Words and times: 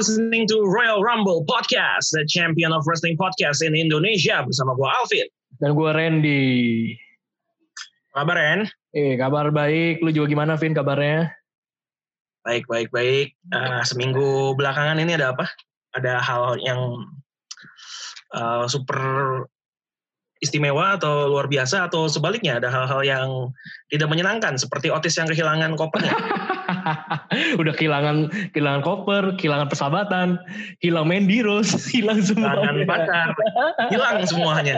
Listening 0.00 0.48
to 0.48 0.64
Royal 0.64 1.04
Rumble 1.04 1.44
Podcast, 1.44 2.16
the 2.16 2.24
champion 2.24 2.72
of 2.72 2.88
wrestling 2.88 3.20
podcast 3.20 3.60
in 3.60 3.76
Indonesia 3.76 4.40
bersama 4.40 4.72
gue 4.72 4.88
Alvin. 4.88 5.28
Dan 5.60 5.76
gue 5.76 5.90
Randy. 5.92 6.44
Kabar 8.16 8.40
Ren? 8.40 8.64
Eh, 8.96 9.20
kabar 9.20 9.52
baik. 9.52 10.00
Lu 10.00 10.08
juga 10.08 10.32
gimana, 10.32 10.56
Vin, 10.56 10.72
kabarnya? 10.72 11.28
Baik, 12.48 12.64
baik, 12.64 12.88
baik. 12.88 13.36
Uh, 13.52 13.84
seminggu 13.84 14.56
belakangan 14.56 14.96
ini 15.04 15.20
ada 15.20 15.36
apa? 15.36 15.52
Ada 15.92 16.16
hal 16.16 16.56
yang 16.64 16.80
uh, 18.32 18.64
super 18.72 18.96
istimewa 20.40 20.96
atau 20.96 21.28
luar 21.28 21.44
biasa 21.44 21.92
atau 21.92 22.08
sebaliknya 22.08 22.56
ada 22.56 22.72
hal-hal 22.72 23.04
yang 23.04 23.28
tidak 23.92 24.08
menyenangkan 24.08 24.56
seperti 24.56 24.88
Otis 24.88 25.20
yang 25.20 25.28
kehilangan 25.28 25.76
kopernya. 25.76 26.16
Udah 27.60 27.72
kehilangan 27.74 28.30
kehilangan 28.52 28.82
koper, 28.82 29.24
kehilangan 29.36 29.68
persahabatan, 29.68 30.38
hilang 30.80 31.06
Mandy 31.06 31.44
Rose, 31.44 31.74
hilang 31.94 32.20
semua. 32.24 32.56
Kehilangan 32.56 32.86
pacar, 32.88 33.28
hilang 33.92 34.16
semuanya. 34.26 34.76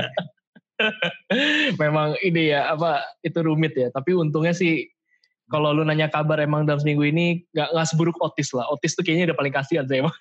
Memang 1.82 2.18
ini 2.24 2.50
ya 2.50 2.74
apa 2.74 3.02
itu 3.22 3.38
rumit 3.42 3.76
ya. 3.78 3.88
Tapi 3.94 4.16
untungnya 4.16 4.54
sih 4.56 4.90
kalau 5.52 5.76
lu 5.76 5.84
nanya 5.84 6.08
kabar 6.08 6.40
emang 6.40 6.64
dalam 6.64 6.80
seminggu 6.80 7.04
ini 7.04 7.44
nggak 7.52 7.68
nggak 7.76 7.86
seburuk 7.92 8.16
Otis 8.24 8.56
lah. 8.56 8.66
Otis 8.72 8.96
tuh 8.96 9.04
kayaknya 9.04 9.32
udah 9.32 9.38
paling 9.38 9.54
kasihan 9.54 9.84
sih 9.84 10.00
emang. 10.00 10.16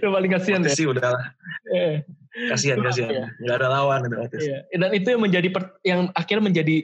udah 0.00 0.10
paling 0.12 0.30
kasihan 0.32 0.60
Otis 0.60 0.76
deh. 0.76 0.78
sih 0.78 0.86
udah 0.88 1.08
lah. 1.12 1.24
Eh. 1.72 2.04
Kasihan, 2.50 2.82
kasihan. 2.82 3.10
Iya. 3.14 3.26
Nggak 3.40 3.56
ada 3.62 3.68
lawan 3.70 4.00
itu 4.04 4.16
Otis. 4.18 4.42
Iya. 4.42 4.58
Dan 4.74 4.90
itu 4.92 5.06
yang 5.08 5.22
menjadi 5.22 5.48
per- 5.54 5.78
yang 5.86 6.00
akhirnya 6.12 6.44
menjadi 6.50 6.76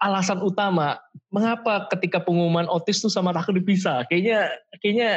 alasan 0.00 0.40
utama 0.40 0.96
mengapa 1.30 1.86
ketika 1.92 2.18
pengumuman 2.20 2.66
Otis 2.66 3.04
tuh 3.04 3.12
sama 3.12 3.30
Tucker 3.36 3.56
dipisah. 3.56 4.08
Kayaknya 4.08 4.50
kayaknya 4.80 5.10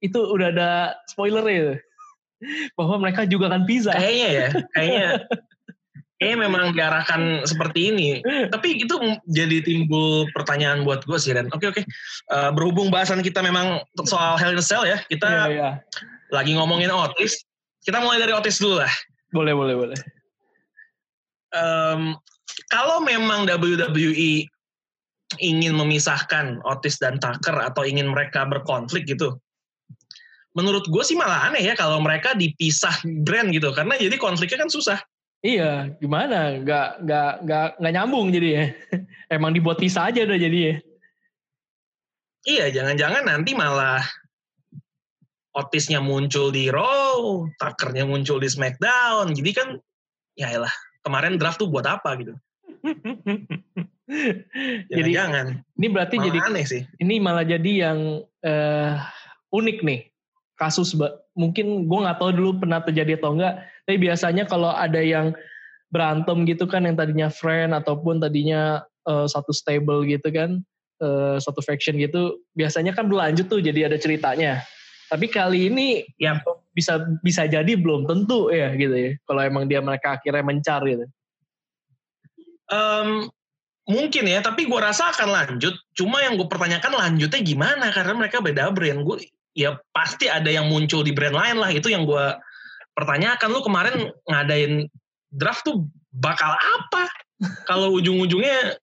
itu 0.00 0.16
udah 0.16 0.48
ada 0.52 0.70
spoiler 1.12 1.44
ya 1.46 1.76
bahwa 2.78 3.04
mereka 3.04 3.28
juga 3.28 3.52
akan 3.52 3.68
pisah. 3.68 3.94
Kayaknya 3.94 4.28
ya, 4.28 4.48
kayaknya 4.72 5.08
kayaknya 6.20 6.38
memang 6.44 6.62
diarahkan 6.76 7.48
seperti 7.48 7.92
ini. 7.92 8.08
Tapi 8.52 8.84
itu 8.84 8.92
jadi 9.24 9.64
timbul 9.64 10.28
pertanyaan 10.36 10.84
buat 10.84 11.04
gue 11.08 11.16
sih, 11.16 11.32
Ren. 11.32 11.48
Oke, 11.48 11.72
oke. 11.72 11.82
Eh, 12.28 12.50
berhubung 12.52 12.92
bahasan 12.92 13.24
kita 13.24 13.40
memang 13.40 13.80
soal 14.04 14.36
Hell 14.36 14.52
in 14.52 14.60
a 14.60 14.64
Cell 14.64 14.84
ya, 14.84 15.00
kita 15.08 15.28
Iya, 15.28 15.44
iya. 15.48 15.70
lagi 16.28 16.52
ngomongin 16.52 16.92
Otis. 16.92 17.40
Kita 17.80 18.04
mulai 18.04 18.20
dari 18.20 18.36
Otis 18.36 18.60
dulu 18.60 18.84
lah. 18.84 18.92
Boleh, 19.32 19.56
boleh, 19.56 19.74
boleh. 19.80 19.98
Em, 21.56 22.14
kalau 22.70 23.02
memang 23.02 23.46
WWE 23.46 24.46
ingin 25.38 25.72
memisahkan 25.78 26.58
Otis 26.66 26.98
dan 26.98 27.22
Tucker 27.22 27.54
atau 27.54 27.86
ingin 27.86 28.10
mereka 28.10 28.42
berkonflik 28.46 29.06
gitu, 29.06 29.38
menurut 30.58 30.86
gue 30.90 31.02
sih 31.06 31.14
malah 31.14 31.46
aneh 31.50 31.62
ya 31.62 31.78
kalau 31.78 32.02
mereka 32.02 32.34
dipisah 32.34 32.94
brand 33.22 33.54
gitu, 33.54 33.70
karena 33.70 33.94
jadi 33.94 34.18
konfliknya 34.18 34.66
kan 34.66 34.70
susah. 34.72 34.98
Iya, 35.40 35.96
gimana? 35.96 36.60
Nggak, 36.60 36.88
nggak, 37.06 37.32
nggak, 37.48 37.68
nggak 37.80 37.92
nyambung 37.96 38.28
jadi 38.28 38.48
ya. 38.52 38.64
Emang 39.40 39.56
dibuat 39.56 39.80
pisah 39.80 40.12
aja 40.12 40.26
udah 40.28 40.36
jadi 40.36 40.58
ya. 40.58 40.74
Iya, 42.40 42.66
jangan-jangan 42.80 43.24
nanti 43.24 43.52
malah 43.56 44.04
Otisnya 45.50 45.98
muncul 45.98 46.54
di 46.54 46.70
Raw, 46.70 47.48
Tuckernya 47.56 48.06
muncul 48.06 48.38
di 48.38 48.46
SmackDown. 48.46 49.32
Jadi 49.34 49.50
kan, 49.50 49.68
ya 50.36 50.46
elah, 50.52 50.72
kemarin 51.02 51.38
draft 51.40 51.58
tuh 51.60 51.70
buat 51.70 51.86
apa 51.86 52.10
gitu. 52.20 52.34
jadi 54.90 55.10
Jangan-jangan. 55.10 55.46
ini 55.78 55.86
berarti 55.92 56.16
Malah 56.18 56.26
jadi 56.26 56.38
aneh 56.50 56.64
sih. 56.66 56.82
ini 56.98 57.14
malah 57.22 57.44
jadi 57.46 57.72
yang 57.88 57.98
eh, 58.42 58.92
unik 59.52 59.78
nih 59.86 60.00
kasus 60.58 60.92
mungkin 61.32 61.88
gue 61.88 61.98
nggak 62.04 62.18
tahu 62.20 62.30
dulu 62.36 62.50
pernah 62.64 62.80
terjadi 62.84 63.16
atau 63.20 63.32
enggak 63.36 63.64
tapi 63.86 63.96
biasanya 63.96 64.44
kalau 64.44 64.70
ada 64.74 65.00
yang 65.00 65.32
berantem 65.90 66.46
gitu 66.46 66.68
kan 66.68 66.84
yang 66.86 66.94
tadinya 66.98 67.28
friend 67.30 67.72
ataupun 67.74 68.18
tadinya 68.20 68.82
eh, 69.08 69.26
satu 69.30 69.54
stable 69.54 70.02
gitu 70.06 70.28
kan 70.34 70.60
eh, 71.00 71.36
satu 71.38 71.62
faction 71.62 71.96
gitu 71.96 72.42
biasanya 72.58 72.92
kan 72.96 73.06
berlanjut 73.06 73.46
tuh 73.46 73.62
jadi 73.62 73.88
ada 73.92 73.96
ceritanya 74.00 74.62
tapi 75.10 75.26
kali 75.26 75.70
ini 75.70 76.06
Ya. 76.18 76.38
Bisa 76.80 77.04
bisa 77.20 77.44
jadi 77.44 77.72
belum 77.76 78.08
tentu 78.08 78.48
ya 78.48 78.72
gitu 78.72 78.96
ya 78.96 79.12
kalau 79.28 79.44
emang 79.44 79.68
dia 79.68 79.84
mereka 79.84 80.16
akhirnya 80.16 80.40
mencar 80.40 80.80
gitu 80.88 81.04
Em, 82.70 83.26
mungkin 83.90 84.24
ya, 84.30 84.38
tapi 84.40 84.70
gue 84.70 84.80
rasa 84.80 85.10
akan 85.10 85.28
lanjut. 85.28 85.74
Cuma 85.98 86.22
yang 86.22 86.38
gue 86.38 86.46
pertanyakan 86.46 86.94
lanjutnya 86.94 87.42
gimana? 87.42 87.90
Karena 87.90 88.14
mereka 88.14 88.38
beda 88.38 88.70
brand. 88.70 89.02
Gue 89.02 89.26
ya 89.58 89.74
pasti 89.90 90.30
ada 90.30 90.46
yang 90.46 90.70
muncul 90.70 91.02
di 91.02 91.10
brand 91.10 91.34
lain 91.34 91.58
lah. 91.58 91.74
Itu 91.74 91.90
yang 91.90 92.06
gue 92.06 92.26
pertanyakan. 92.94 93.48
Lu 93.50 93.60
kemarin 93.66 94.14
ngadain 94.30 94.86
draft 95.34 95.66
tuh 95.66 95.82
bakal 96.14 96.54
apa? 96.54 97.10
Kalau 97.66 97.98
ujung-ujungnya 97.98 98.78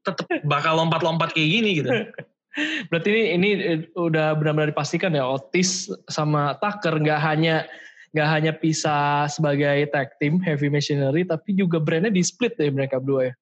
tetap 0.00 0.26
bakal 0.48 0.80
lompat-lompat 0.80 1.36
kayak 1.36 1.50
gini 1.52 1.70
gitu. 1.84 1.90
Berarti 2.88 3.08
ini, 3.12 3.22
ini 3.36 3.48
eh, 3.60 3.80
udah 3.92 4.32
benar-benar 4.36 4.72
dipastikan 4.72 5.12
ya 5.12 5.28
Otis 5.28 5.92
sama 6.08 6.56
Tucker 6.56 6.96
nggak 6.96 7.20
hanya 7.20 7.68
nggak 8.16 8.28
hanya 8.32 8.52
pisah 8.56 9.28
sebagai 9.28 9.92
tag 9.92 10.16
team 10.16 10.40
Heavy 10.40 10.72
Machinery 10.72 11.28
tapi 11.28 11.52
juga 11.52 11.76
brandnya 11.76 12.08
di 12.08 12.24
split 12.24 12.56
ya 12.56 12.72
mereka 12.72 12.96
berdua 12.96 13.28
ya. 13.28 13.34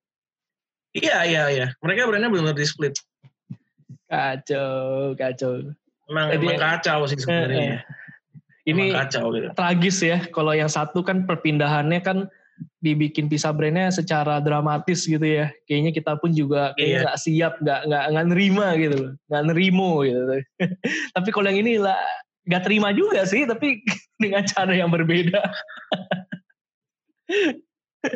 Iya, 0.95 1.19
iya, 1.27 1.43
iya. 1.51 1.67
Mereka 1.83 2.07
brandnya 2.11 2.31
benar-benar 2.31 2.59
di 2.59 2.67
split. 2.67 2.95
Kacau, 4.11 5.15
kacau. 5.19 5.75
Emang, 6.11 6.27
Jadi- 6.35 6.47
emang 6.47 6.59
kacau 6.61 6.99
sih 7.07 7.19
sebenarnya. 7.19 7.83
Ini 8.65 8.97
Emang 8.97 8.97
kacau 9.05 9.29
gitu. 9.37 9.49
tragis 9.53 9.99
ya 10.01 10.19
kalau 10.33 10.57
yang 10.57 10.73
satu 10.73 11.05
kan 11.05 11.29
perpindahannya 11.29 12.01
kan 12.01 12.19
dibikin 12.79 13.27
pisah 13.27 13.51
brandnya 13.51 13.89
secara 13.89 14.39
dramatis 14.39 15.09
gitu 15.09 15.25
ya. 15.25 15.49
Kayaknya 15.65 15.93
kita 15.97 16.13
pun 16.21 16.31
juga 16.37 16.77
kayaknya 16.77 16.93
Iya. 16.93 17.05
nggak 17.09 17.19
siap, 17.19 17.53
nggak 17.65 17.81
nggak 17.89 18.05
nggak 18.13 18.27
nerima 18.29 18.67
gitu, 18.77 18.97
loh. 19.01 19.13
nggak 19.33 19.45
nerimo 19.51 19.91
gitu. 20.05 20.21
tapi 21.17 21.29
kalau 21.33 21.47
yang 21.49 21.61
ini 21.65 21.73
lah 21.81 21.97
nggak 22.45 22.63
terima 22.63 22.93
juga 22.93 23.25
sih, 23.25 23.49
tapi 23.49 23.81
dengan 24.23 24.45
cara 24.45 24.73
yang 24.77 24.93
berbeda. 24.93 25.41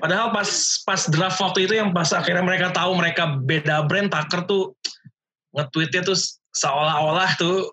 Padahal 0.05 0.37
pas 0.37 0.51
pas 0.85 1.01
draft 1.09 1.41
waktu 1.41 1.65
itu 1.65 1.81
yang 1.81 1.97
pas 1.97 2.13
akhirnya 2.13 2.45
mereka 2.45 2.69
tahu 2.77 2.93
mereka 2.93 3.41
beda 3.41 3.89
brand, 3.89 4.13
Tucker 4.13 4.45
tuh 4.45 4.77
nge-tweetnya 5.57 6.05
tuh 6.05 6.17
seolah-olah 6.53 7.33
tuh 7.41 7.73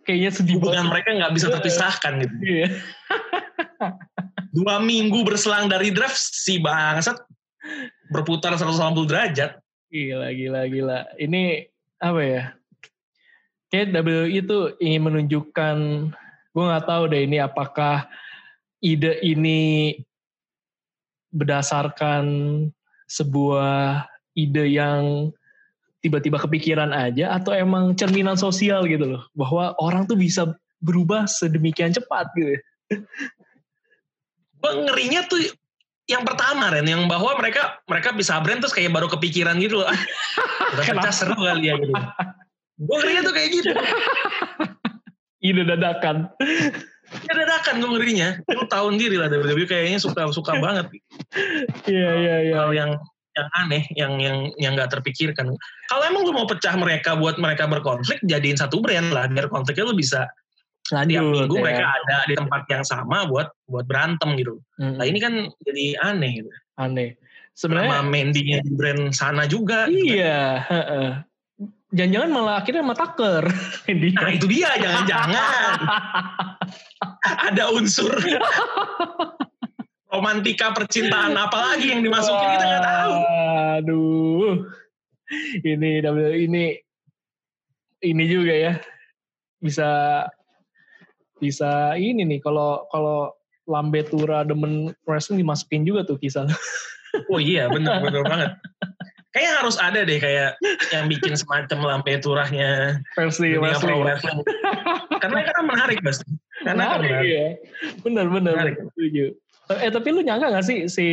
Kayaknya 0.00 0.30
sedih 0.32 0.56
hubungan 0.56 0.88
banget. 0.88 0.92
mereka 0.96 1.08
nggak 1.20 1.32
bisa 1.36 1.46
terpisahkan 1.52 2.12
gitu. 2.24 2.34
Iya. 2.40 2.68
Dua 4.50 4.82
minggu 4.82 5.22
berselang 5.22 5.70
dari 5.70 5.94
draft 5.94 6.18
si 6.18 6.58
bangsat 6.58 7.22
berputar 8.10 8.58
180 8.58 9.06
derajat. 9.06 9.62
Gila, 9.90 10.28
gila, 10.34 10.60
gila. 10.66 10.98
Ini 11.18 11.66
apa 12.02 12.20
ya? 12.22 12.42
Kayak 13.70 14.02
WWE 14.02 14.42
itu 14.42 14.58
ingin 14.82 15.02
menunjukkan, 15.06 15.76
gue 16.50 16.64
nggak 16.66 16.86
tahu 16.90 17.02
deh 17.06 17.22
ini 17.22 17.38
apakah 17.38 18.10
ide 18.82 19.22
ini 19.22 19.94
berdasarkan 21.30 22.24
sebuah 23.06 24.10
ide 24.34 24.66
yang 24.74 25.30
tiba-tiba 26.02 26.42
kepikiran 26.42 26.90
aja 26.90 27.36
atau 27.36 27.54
emang 27.54 27.94
cerminan 27.94 28.34
sosial 28.34 28.88
gitu 28.90 29.14
loh 29.14 29.22
bahwa 29.36 29.76
orang 29.78 30.08
tuh 30.08 30.18
bisa 30.18 30.50
berubah 30.82 31.28
sedemikian 31.28 31.94
cepat 31.94 32.26
gitu. 32.34 32.58
Gue 34.60 34.72
ngerinya 34.86 35.24
tuh 35.26 35.40
yang 36.10 36.26
pertama 36.26 36.74
Ren, 36.74 36.86
yang 36.90 37.06
bahwa 37.06 37.38
mereka 37.38 37.78
mereka 37.86 38.10
bisa 38.10 38.36
brand 38.42 38.58
terus 38.58 38.74
kayak 38.74 38.90
baru 38.90 39.06
kepikiran 39.06 39.56
gitu 39.62 39.80
loh. 39.80 39.88
Ah, 39.88 39.98
pecah 40.74 40.98
Kenapa? 40.98 41.14
seru 41.14 41.34
kali 41.38 41.70
ya 41.70 41.74
gitu. 41.78 41.94
Gue 42.82 42.96
ngerinya 43.02 43.22
tuh 43.26 43.34
kayak 43.34 43.48
gitu. 43.54 43.70
Ide 45.40 45.62
dadakan. 45.66 46.30
Ya 47.10 47.32
dadakan 47.34 47.74
gue 47.82 47.90
ngerinya. 47.94 48.28
Lu 48.50 48.66
tahun 48.70 48.98
diri 48.98 49.18
lah 49.18 49.30
WWE 49.30 49.66
kayaknya 49.66 49.98
suka 49.98 50.30
suka 50.30 50.58
banget 50.62 50.86
Iya 51.86 52.10
iya 52.22 52.36
iya. 52.46 52.54
hal 52.58 52.70
yang 52.70 52.90
yang 53.30 53.48
aneh, 53.62 53.82
yang 53.94 54.12
yang 54.18 54.36
yang 54.58 54.72
nggak 54.74 54.90
terpikirkan. 54.90 55.54
Kalau 55.86 56.02
emang 56.06 56.26
lu 56.26 56.34
mau 56.34 56.46
pecah 56.46 56.74
mereka 56.74 57.14
buat 57.14 57.38
mereka 57.38 57.70
berkonflik, 57.70 58.18
jadiin 58.26 58.58
satu 58.58 58.82
brand 58.82 59.14
lah, 59.14 59.30
biar 59.30 59.46
konfliknya 59.46 59.86
lu 59.86 59.94
bisa 59.94 60.26
tiap 60.90 61.22
Lanjut. 61.22 61.30
minggu 61.30 61.54
ya. 61.54 61.62
mereka 61.62 61.86
ada 61.86 62.16
di 62.26 62.34
tempat 62.34 62.62
yang 62.66 62.84
sama 62.84 63.18
buat 63.30 63.48
buat 63.70 63.86
berantem 63.86 64.34
gitu. 64.34 64.58
Mm, 64.82 64.94
Nah 64.98 65.04
ini 65.06 65.18
kan 65.22 65.32
jadi 65.62 65.84
aneh 66.02 66.30
gitu. 66.42 66.50
aneh. 66.76 67.14
Sama 67.54 67.78
Sebenarnya 67.86 68.02
Mandy-nya 68.02 68.58
di 68.64 68.70
brand 68.74 69.14
sana 69.14 69.46
juga. 69.46 69.86
gitu 69.86 70.10
kan. 70.10 70.16
iya. 70.18 70.42
heeh. 70.66 71.10
Jangan-jangan 71.90 72.30
malah 72.30 72.54
akhirnya 72.62 72.82
sama 72.86 72.94
Tucker. 72.94 73.44
Nah 74.22 74.30
itu 74.30 74.46
dia, 74.46 74.70
jangan-jangan 74.78 75.34
ada 77.50 77.64
unsur 77.74 78.14
romantika 80.10 80.74
percintaan 80.74 81.34
apa 81.38 81.58
lagi 81.74 81.94
yang 81.94 82.02
dimasukin 82.02 82.48
kita 82.58 82.64
nggak 82.66 82.84
tahu. 82.86 83.14
Aduh. 83.78 84.50
Ini 85.62 86.02
ini 86.42 86.64
ini 88.02 88.24
juga 88.26 88.54
ya 88.54 88.72
bisa 89.62 89.88
bisa 91.40 91.96
ini 91.96 92.22
nih 92.22 92.38
kalau 92.44 92.84
kalau 92.92 93.32
Lambe 93.64 94.04
Tura 94.06 94.44
demen 94.44 94.92
wrestling 95.08 95.40
dimasukin 95.40 95.88
juga 95.88 96.04
tuh 96.04 96.20
kisah. 96.20 96.46
Oh 97.26 97.42
iya 97.42 97.66
bener 97.66 98.06
bener 98.06 98.22
banget. 98.22 98.50
Kayaknya 99.30 99.52
harus 99.62 99.76
ada 99.78 100.00
deh 100.02 100.18
kayak 100.18 100.58
yang 100.90 101.06
bikin 101.06 101.38
semacam 101.38 101.78
lampe 101.86 102.18
turahnya 102.18 102.98
versi 103.14 103.54
wrestling. 103.58 104.02
wrestling. 104.02 104.42
Karena 105.22 105.38
kan 105.46 105.64
menarik 105.66 105.98
mas. 106.02 106.18
Karena 106.66 106.98
menarik, 106.98 107.10
kan 107.10 107.22
iya. 107.22 107.46
Bener 108.02 108.26
bener. 108.26 108.54
Menarik. 108.58 108.76
Setuju. 108.94 109.26
Eh 109.70 109.90
tapi 109.90 110.08
lu 110.10 110.26
nyangka 110.26 110.50
gak 110.50 110.66
sih 110.66 110.90
si 110.90 111.06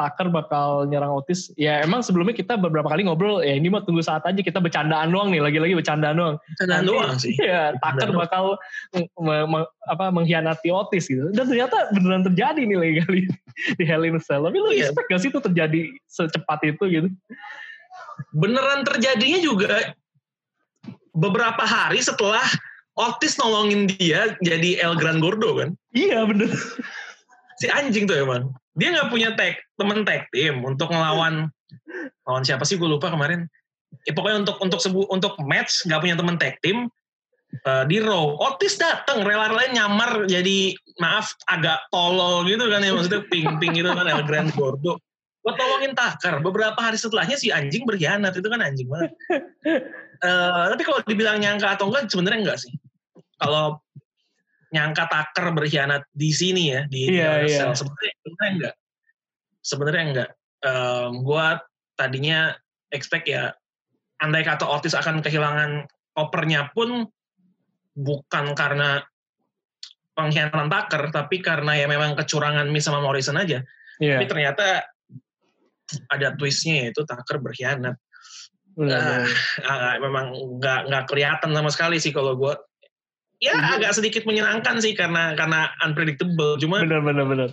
Tucker 0.00 0.32
bakal 0.32 0.88
nyerang 0.88 1.12
Otis. 1.12 1.52
Ya 1.60 1.84
emang 1.84 2.00
sebelumnya 2.00 2.32
kita 2.32 2.56
beberapa 2.56 2.88
kali 2.88 3.04
ngobrol, 3.04 3.44
ya 3.44 3.52
ini 3.52 3.68
mah 3.68 3.84
tunggu 3.84 4.00
saat 4.00 4.24
aja 4.24 4.40
kita 4.40 4.56
bercandaan 4.56 5.12
doang 5.12 5.28
nih, 5.28 5.44
lagi-lagi 5.44 5.76
bercandaan 5.76 6.16
doang. 6.16 6.36
Bercandaan 6.56 6.84
doang 6.88 7.12
sih. 7.20 7.36
Ya, 7.36 7.76
Tucker 7.76 8.16
bakal 8.16 8.56
me, 8.96 9.36
me, 9.44 9.60
apa 9.92 10.08
mengkhianati 10.08 10.72
Otis 10.72 11.12
gitu. 11.12 11.28
Dan 11.36 11.44
ternyata 11.44 11.92
beneran 11.92 12.24
terjadi 12.24 12.64
nih 12.64 12.78
lagi 12.80 12.94
kali 13.04 13.20
di 13.76 13.84
Hell 13.84 14.08
in 14.08 14.16
a 14.16 14.22
Cell. 14.24 14.48
Tapi 14.48 14.56
lu 14.56 14.72
yeah. 14.72 14.88
expect 14.88 15.12
gak 15.12 15.20
sih 15.20 15.28
itu 15.28 15.40
terjadi 15.44 15.80
secepat 16.08 16.64
itu 16.64 16.84
gitu? 16.88 17.08
Beneran 18.32 18.88
terjadinya 18.88 19.40
juga 19.44 19.92
beberapa 21.12 21.60
hari 21.68 22.00
setelah 22.00 22.44
Otis 22.96 23.36
nolongin 23.36 23.88
dia 23.88 24.36
jadi 24.40 24.80
El 24.80 24.96
Gran 24.96 25.20
Gordo 25.20 25.60
kan? 25.60 25.76
Iya 25.92 26.24
bener. 26.24 26.48
Si 27.60 27.68
anjing 27.68 28.08
tuh 28.08 28.16
emang 28.16 28.52
dia 28.80 28.96
nggak 28.96 29.12
punya 29.12 29.36
tag 29.36 29.60
temen 29.76 30.08
tag 30.08 30.24
tim 30.32 30.64
untuk 30.64 30.88
ngelawan 30.88 31.52
lawan 32.26 32.42
siapa 32.42 32.64
sih? 32.64 32.80
Gue 32.80 32.88
lupa 32.88 33.12
kemarin. 33.12 33.44
Ya, 34.08 34.16
pokoknya 34.16 34.48
untuk 34.48 34.56
untuk 34.64 34.80
sebu 34.80 35.04
untuk 35.12 35.36
match 35.44 35.84
nggak 35.84 36.00
punya 36.00 36.16
temen 36.16 36.40
tag 36.40 36.56
tim 36.64 36.88
uh, 37.68 37.84
di 37.84 38.00
Raw. 38.00 38.40
Otis 38.40 38.80
dateng 38.80 39.26
rela-rela 39.26 39.68
nyamar 39.68 40.24
jadi 40.24 40.72
maaf 41.02 41.36
agak 41.50 41.84
tolol 41.92 42.46
gitu 42.48 42.70
kan 42.70 42.80
ya 42.80 42.96
maksudnya 42.96 43.22
ping-ping 43.28 43.76
gitu 43.76 43.90
kan 43.92 44.06
El 44.08 44.24
Grand 44.24 44.50
Gordo. 44.56 44.96
Buat 45.40 45.56
tolongin 45.56 45.92
Tucker. 45.96 46.34
Beberapa 46.44 46.76
hari 46.76 47.00
setelahnya 47.00 47.36
si 47.40 47.48
anjing 47.48 47.88
berkhianat 47.88 48.36
itu 48.36 48.48
kan 48.48 48.60
anjing 48.60 48.88
banget. 48.88 49.12
Uh, 50.20 50.68
tapi 50.72 50.82
kalau 50.84 51.00
dibilang 51.04 51.40
nyangka 51.40 51.80
atau 51.80 51.88
enggak 51.88 52.12
sebenarnya 52.12 52.40
enggak 52.44 52.58
sih. 52.60 52.72
Kalau 53.40 53.80
nyangka 54.70 55.10
taker 55.10 55.50
berkhianat 55.50 56.06
di 56.14 56.30
sini 56.30 56.70
ya 56.70 56.86
di 56.86 57.10
yeah, 57.10 57.42
yeah. 57.42 57.74
sebenarnya 57.74 58.14
sebenarnya 58.22 58.50
enggak. 58.54 58.74
Sebenarnya 59.60 60.04
enggak. 60.06 60.30
Um, 60.60 61.10
gue 61.26 61.46
tadinya 61.98 62.54
expect 62.94 63.26
ya 63.26 63.50
andai 64.22 64.46
kata 64.46 64.68
Otis 64.68 64.94
akan 64.94 65.24
kehilangan 65.24 65.88
opernya 66.14 66.70
pun 66.70 67.08
bukan 67.96 68.54
karena 68.54 69.02
pengkhianatan 70.14 70.68
taker 70.68 71.02
tapi 71.10 71.40
karena 71.40 71.72
ya 71.80 71.86
memang 71.88 72.14
kecurangan 72.14 72.68
Miss 72.70 72.86
sama 72.86 73.02
Morrison 73.02 73.40
aja. 73.40 73.64
Yeah. 74.00 74.16
tapi 74.16 74.32
ternyata 74.32 74.66
ada 76.08 76.32
twistnya 76.38 76.88
yaitu 76.88 77.02
taker 77.02 77.42
berkhianat. 77.42 77.98
Uh, 78.80 79.26
memang 79.98 80.56
nggak 80.56 80.88
nggak 80.88 81.04
kelihatan 81.10 81.50
sama 81.52 81.68
sekali 81.68 82.00
sih 82.00 82.14
kalau 82.14 82.38
gue 82.38 82.54
ya 83.40 83.56
hmm. 83.56 83.74
agak 83.80 83.92
sedikit 83.96 84.22
menyenangkan 84.28 84.78
sih 84.84 84.92
karena 84.92 85.34
karena 85.34 85.72
unpredictable. 85.82 86.60
Cuma 86.60 86.84
benar 86.84 87.00
benar 87.00 87.26
benar 87.26 87.50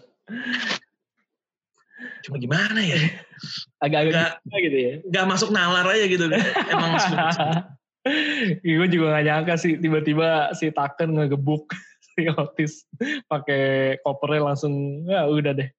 cuma 2.28 2.38
gimana 2.44 2.80
ya? 2.84 3.00
Agak-agak 3.84 4.42
gitu 4.44 4.78
ya 4.78 4.94
nggak 5.08 5.26
masuk 5.30 5.50
nalar 5.54 5.88
aja 5.88 6.06
gitu. 6.10 6.28
Emang 6.68 6.98
gue 8.64 8.88
juga 8.88 9.20
gak 9.20 9.26
nyangka 9.28 9.56
sih 9.60 9.76
tiba-tiba 9.80 10.56
si 10.56 10.72
Taken 10.72 11.20
ngegebuk 11.20 11.72
si 12.08 12.28
Otis 12.32 12.88
pakai 13.28 13.96
kopernya 14.04 14.54
langsung 14.54 15.06
ya 15.08 15.28
udah 15.28 15.54
deh. 15.56 15.70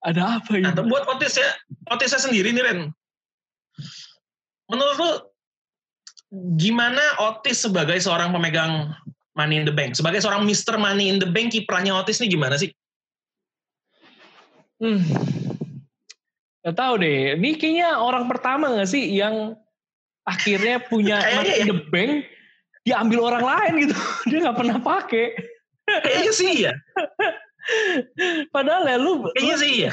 Ada 0.00 0.40
apa 0.40 0.56
ya? 0.56 0.72
Nah, 0.72 0.84
buat 0.88 1.04
Otis 1.06 1.36
ya 1.36 1.50
Otisnya 1.92 2.18
sendiri 2.18 2.50
nih 2.50 2.64
Ren. 2.64 2.80
Menurut 4.70 4.96
lu 4.96 5.12
gimana 6.56 7.02
Otis 7.30 7.62
sebagai 7.62 8.00
seorang 8.00 8.32
pemegang 8.32 8.94
Money 9.40 9.56
in 9.56 9.64
the 9.64 9.72
Bank. 9.72 9.96
Sebagai 9.96 10.20
seorang 10.20 10.44
Mister 10.44 10.76
Money 10.76 11.08
in 11.08 11.16
the 11.16 11.28
Bank, 11.28 11.56
kiprahnya 11.56 11.96
Otis 11.96 12.20
ini 12.20 12.36
gimana 12.36 12.60
sih? 12.60 12.68
Hmm. 14.76 15.00
Gak 16.60 16.76
tahu 16.76 17.00
deh. 17.00 17.40
Ini 17.40 17.56
kayaknya 17.56 17.96
orang 17.96 18.28
pertama 18.28 18.68
gak 18.76 18.92
sih 18.92 19.08
yang 19.08 19.56
akhirnya 20.28 20.84
punya 20.84 21.24
Money 21.40 21.64
in 21.64 21.68
the 21.72 21.80
Bank 21.88 22.28
diambil 22.84 23.32
orang 23.32 23.44
lain 23.44 23.72
gitu. 23.88 23.96
Dia 24.28 24.38
gak 24.44 24.58
pernah 24.60 24.76
pakai. 24.76 25.26
Kayaknya 25.88 26.32
sih 26.36 26.52
ya. 26.68 26.72
Padahal 28.54 28.84
ya 28.84 28.96
lu. 29.00 29.24
Kayaknya 29.32 29.56
sih 29.56 29.72
ya. 29.88 29.92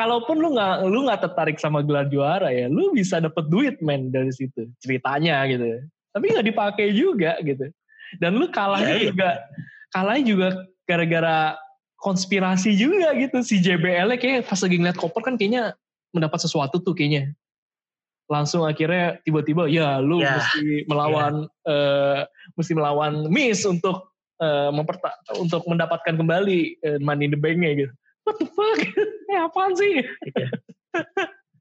Kalaupun 0.00 0.40
lu 0.40 0.56
nggak 0.56 0.88
lu 0.88 1.04
nggak 1.04 1.20
tertarik 1.20 1.60
sama 1.60 1.84
gelar 1.84 2.08
juara 2.08 2.48
ya, 2.48 2.66
lu 2.66 2.90
bisa 2.96 3.20
dapet 3.20 3.44
duit 3.52 3.76
men 3.84 4.08
dari 4.08 4.32
situ 4.32 4.66
ceritanya 4.80 5.44
gitu. 5.46 5.84
Tapi 6.16 6.24
nggak 6.32 6.48
dipakai 6.48 6.90
juga 6.96 7.38
gitu. 7.44 7.70
Dan 8.20 8.36
lu 8.36 8.48
kalahnya 8.52 8.96
yeah, 8.98 9.08
juga 9.12 9.28
kalahnya 9.92 10.24
juga 10.24 10.48
gara-gara 10.88 11.38
konspirasi 12.02 12.74
juga 12.74 13.14
gitu. 13.14 13.40
Si 13.46 13.62
JBL-nya 13.62 14.18
kayak 14.18 14.48
pas 14.48 14.58
lagi 14.58 14.76
ngeliat 14.76 14.98
koper 14.98 15.22
kan 15.22 15.34
kayaknya 15.38 15.78
mendapat 16.10 16.42
sesuatu 16.42 16.82
tuh 16.82 16.92
kayaknya. 16.92 17.32
Langsung 18.26 18.66
akhirnya 18.66 19.20
tiba-tiba 19.22 19.70
ya 19.70 20.02
lu 20.02 20.20
yeah. 20.20 20.40
mesti 20.40 20.88
melawan 20.90 21.46
yeah. 21.64 22.24
uh, 22.26 22.56
mesti 22.58 22.72
melawan 22.74 23.14
Miss 23.30 23.62
untuk 23.62 24.12
uh, 24.42 24.70
memperta 24.74 25.14
untuk 25.38 25.62
mendapatkan 25.68 26.18
kembali 26.18 26.82
uh, 26.82 26.98
money 26.98 27.30
in 27.30 27.32
the 27.32 27.38
bank-nya 27.38 27.86
gitu. 27.86 27.94
What 28.26 28.36
the 28.42 28.48
fuck? 28.50 28.80
Eh 29.32 29.40
apaan 29.40 29.72
sih? 29.72 30.04
Yeah. 30.36 30.52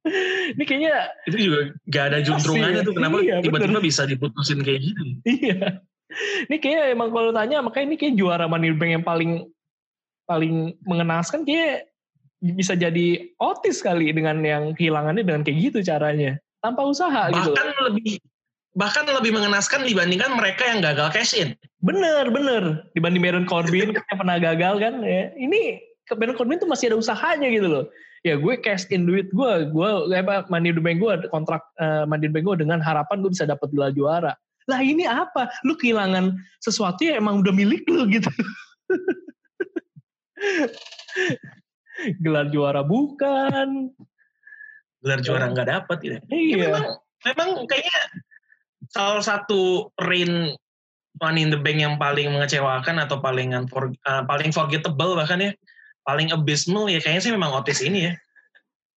ini 0.57 0.63
kayaknya 0.68 1.07
itu 1.30 1.38
juga 1.47 1.59
gak 1.88 2.06
ada 2.12 2.19
juntrungannya 2.19 2.83
tuh 2.83 2.92
kenapa 3.00 3.24
iya, 3.24 3.39
tiba-tiba 3.39 3.80
bisa 3.80 4.04
diputusin 4.04 4.59
kayak 4.59 4.92
gitu. 4.92 5.04
Iya 5.24 5.80
ini 6.47 6.57
kayak 6.59 6.95
emang 6.95 7.09
kalau 7.09 7.31
tanya 7.31 7.63
makanya 7.63 7.94
ini 7.94 7.97
kayak 7.97 8.15
juara 8.19 8.45
Money 8.45 8.75
Bank 8.75 8.91
yang 8.99 9.06
paling 9.06 9.31
paling 10.27 10.75
mengenaskan 10.87 11.44
kayak 11.44 11.91
bisa 12.41 12.73
jadi 12.73 13.30
otis 13.37 13.85
kali 13.85 14.09
dengan 14.09 14.41
yang 14.41 14.73
kehilangannya 14.73 15.21
dengan 15.21 15.45
kayak 15.45 15.57
gitu 15.71 15.80
caranya 15.85 16.41
tanpa 16.61 16.81
usaha 16.85 17.30
bahkan 17.30 17.37
gitu. 17.37 17.51
Bahkan 17.53 17.68
lebih 17.91 18.11
bahkan 18.71 19.03
lebih 19.03 19.31
mengenaskan 19.35 19.83
dibandingkan 19.83 20.31
mereka 20.33 20.63
yang 20.65 20.80
gagal 20.80 21.11
cash 21.11 21.33
in. 21.35 21.53
Bener 21.83 22.31
bener 22.31 22.87
dibanding 22.97 23.21
Baron 23.21 23.45
Corbin 23.45 23.91
yang 23.97 24.18
pernah 24.18 24.37
gagal 24.41 24.80
kan 24.80 24.94
ya. 25.03 25.30
Ini 25.35 25.81
ke 26.07 26.13
Baron 26.18 26.37
Corbin 26.37 26.57
tuh 26.57 26.69
masih 26.69 26.94
ada 26.94 26.97
usahanya 26.97 27.51
gitu 27.51 27.68
loh. 27.68 27.85
Ya 28.21 28.37
gue 28.37 28.53
cash 28.61 28.85
in 28.94 29.09
duit 29.09 29.33
gue, 29.33 29.51
gue 29.73 29.89
apa 30.13 30.45
money 30.49 30.73
bank 30.77 31.01
gue 31.01 31.13
kontrak 31.33 31.61
uh, 31.81 32.06
money 32.06 32.30
bank 32.30 32.45
gue 32.45 32.65
dengan 32.65 32.77
harapan 32.81 33.21
gue 33.21 33.33
bisa 33.33 33.49
dapat 33.49 33.69
gelar 33.73 33.94
juara. 33.94 34.33
Lah 34.69 34.81
ini 34.83 35.07
apa? 35.07 35.49
Lu 35.65 35.73
kehilangan 35.73 36.37
sesuatu 36.61 37.01
yang 37.06 37.25
emang 37.25 37.41
udah 37.41 37.53
milik 37.53 37.85
lu 37.89 38.06
gitu. 38.11 38.30
Gelar 42.21 42.49
juara 42.53 42.81
bukan. 42.85 43.94
Gelar 45.01 45.19
juara 45.25 45.45
nggak 45.49 45.69
dapat 45.69 45.97
ya. 46.01 46.18
Iya. 46.30 46.57
Ya, 46.57 46.68
memang, 46.69 46.85
memang 47.25 47.49
kayaknya 47.65 47.99
salah 48.91 49.23
satu 49.23 49.89
rain 50.01 50.53
Money 51.21 51.45
in 51.45 51.51
the 51.53 51.59
Bank 51.59 51.77
yang 51.77 52.01
paling 52.01 52.33
mengecewakan 52.33 52.97
atau 52.97 53.21
paling 53.21 53.53
unfor, 53.53 53.94
uh, 54.09 54.23
paling 54.25 54.49
forgettable 54.49 55.13
bahkan 55.13 55.37
ya 55.37 55.51
paling 56.01 56.33
abysmal 56.33 56.89
ya 56.89 56.97
kayaknya 56.97 57.21
sih 57.21 57.33
memang 57.35 57.53
Otis 57.53 57.83
ini 57.85 58.09
ya 58.09 58.13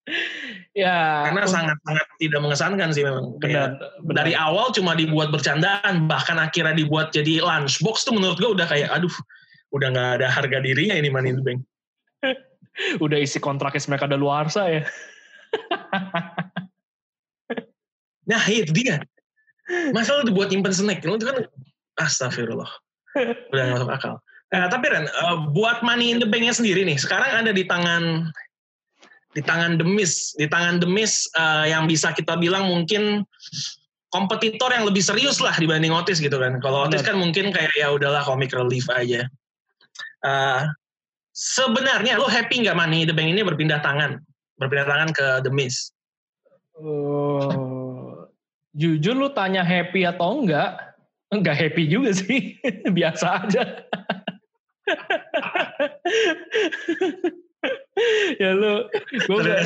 ya 0.75 1.31
karena 1.31 1.47
sangat-sangat 1.47 2.07
tidak 2.19 2.41
mengesankan 2.43 2.89
sih 2.91 3.07
memang. 3.07 3.39
Benar, 3.39 3.79
benar. 4.03 4.15
dari 4.23 4.35
awal 4.35 4.75
cuma 4.75 4.99
dibuat 4.99 5.31
bercandaan 5.31 6.11
bahkan 6.11 6.37
akhirnya 6.37 6.75
dibuat 6.75 7.15
jadi 7.15 7.41
lunchbox 7.43 8.05
tuh 8.05 8.15
menurut 8.15 8.37
gue 8.43 8.51
udah 8.51 8.67
kayak 8.67 8.91
aduh 8.91 9.15
udah 9.75 9.89
nggak 9.91 10.11
ada 10.23 10.27
harga 10.31 10.59
dirinya 10.63 10.95
ini 10.99 11.11
Money 11.11 11.35
in 11.35 11.39
the 11.39 11.45
Bank. 11.47 11.61
Udah 13.05 13.23
isi 13.23 13.39
kontraknya 13.39 13.87
mereka 13.87 14.11
ada 14.11 14.19
luar 14.19 14.51
ya. 14.51 14.83
Nah 18.25 18.41
itu 18.49 18.73
dia. 18.73 19.05
Masalah 19.93 20.25
dibuat 20.25 20.49
nyimpen 20.49 20.73
snack? 20.73 21.05
Itu 21.05 21.21
kan 21.21 21.45
astagfirullah. 22.01 22.73
Udah 23.53 23.63
nggak 23.69 23.77
masuk 23.81 23.91
akal. 23.93 24.15
Nah, 24.53 24.71
tapi 24.71 24.87
Ren, 24.87 25.11
uh, 25.11 25.51
buat 25.51 25.83
money 25.83 26.15
in 26.15 26.23
the 26.23 26.29
bank-nya 26.29 26.55
sendiri 26.55 26.87
nih, 26.87 26.95
sekarang 26.95 27.27
ada 27.27 27.51
di 27.51 27.67
tangan 27.67 28.31
di 29.35 29.43
tangan 29.43 29.77
demis, 29.77 30.33
di 30.39 30.47
tangan 30.47 30.79
demis 30.79 31.27
uh, 31.35 31.67
yang 31.67 31.91
bisa 31.91 32.15
kita 32.15 32.39
bilang 32.39 32.71
mungkin 32.71 33.27
kompetitor 34.15 34.71
yang 34.71 34.87
lebih 34.87 35.03
serius 35.03 35.43
lah 35.43 35.53
dibanding 35.59 35.91
Otis 35.91 36.23
gitu 36.23 36.39
kan. 36.39 36.63
Kalau 36.63 36.87
Otis 36.87 37.03
kan 37.03 37.19
mungkin 37.19 37.51
kayak 37.51 37.75
ya 37.75 37.91
udahlah 37.91 38.23
comic 38.23 38.55
relief 38.55 38.87
aja. 38.95 39.27
Uh, 40.23 40.71
sebenarnya 41.35 42.17
lo 42.17 42.31
happy 42.31 42.63
nggak 42.63 42.79
Money 42.79 43.03
the 43.03 43.13
Bank 43.13 43.35
ini 43.35 43.43
berpindah 43.43 43.83
tangan, 43.83 44.23
berpindah 44.63 44.87
tangan 44.87 45.11
ke 45.11 45.27
The 45.43 45.51
Oh, 46.75 48.27
Jujur 48.75 49.15
lu 49.15 49.31
tanya 49.31 49.63
happy 49.63 50.03
atau 50.03 50.43
enggak, 50.43 50.99
enggak 51.31 51.55
happy 51.55 51.87
juga 51.87 52.11
sih. 52.11 52.59
Biasa 52.97 53.47
aja. 53.47 53.63
ya 58.39 58.51
lu, 58.55 58.87
gue 59.11 59.39
gak, 59.45 59.61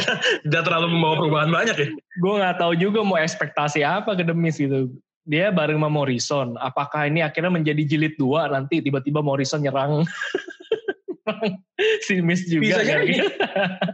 udah 0.49 0.61
terlalu 0.65 0.87
membawa 0.93 1.15
perubahan 1.21 1.51
banyak 1.51 1.77
ya. 1.77 1.89
Gue 2.21 2.35
nggak 2.41 2.57
tahu 2.59 2.73
juga 2.77 3.01
mau 3.05 3.19
ekspektasi 3.21 3.85
apa 3.87 4.15
ke 4.19 4.25
Demis 4.27 4.59
gitu. 4.59 4.93
Dia 5.29 5.53
bareng 5.53 5.77
sama 5.77 5.93
Morrison. 5.93 6.57
Apakah 6.57 7.05
ini 7.09 7.21
akhirnya 7.21 7.53
menjadi 7.53 7.83
jilid 7.85 8.17
dua 8.17 8.49
nanti 8.49 8.81
tiba-tiba 8.81 9.21
Morrison 9.21 9.61
nyerang 9.61 10.09
si 12.07 12.25
Miss 12.25 12.49
juga. 12.49 12.65
Bisa 12.65 12.83
jadi. 12.85 13.15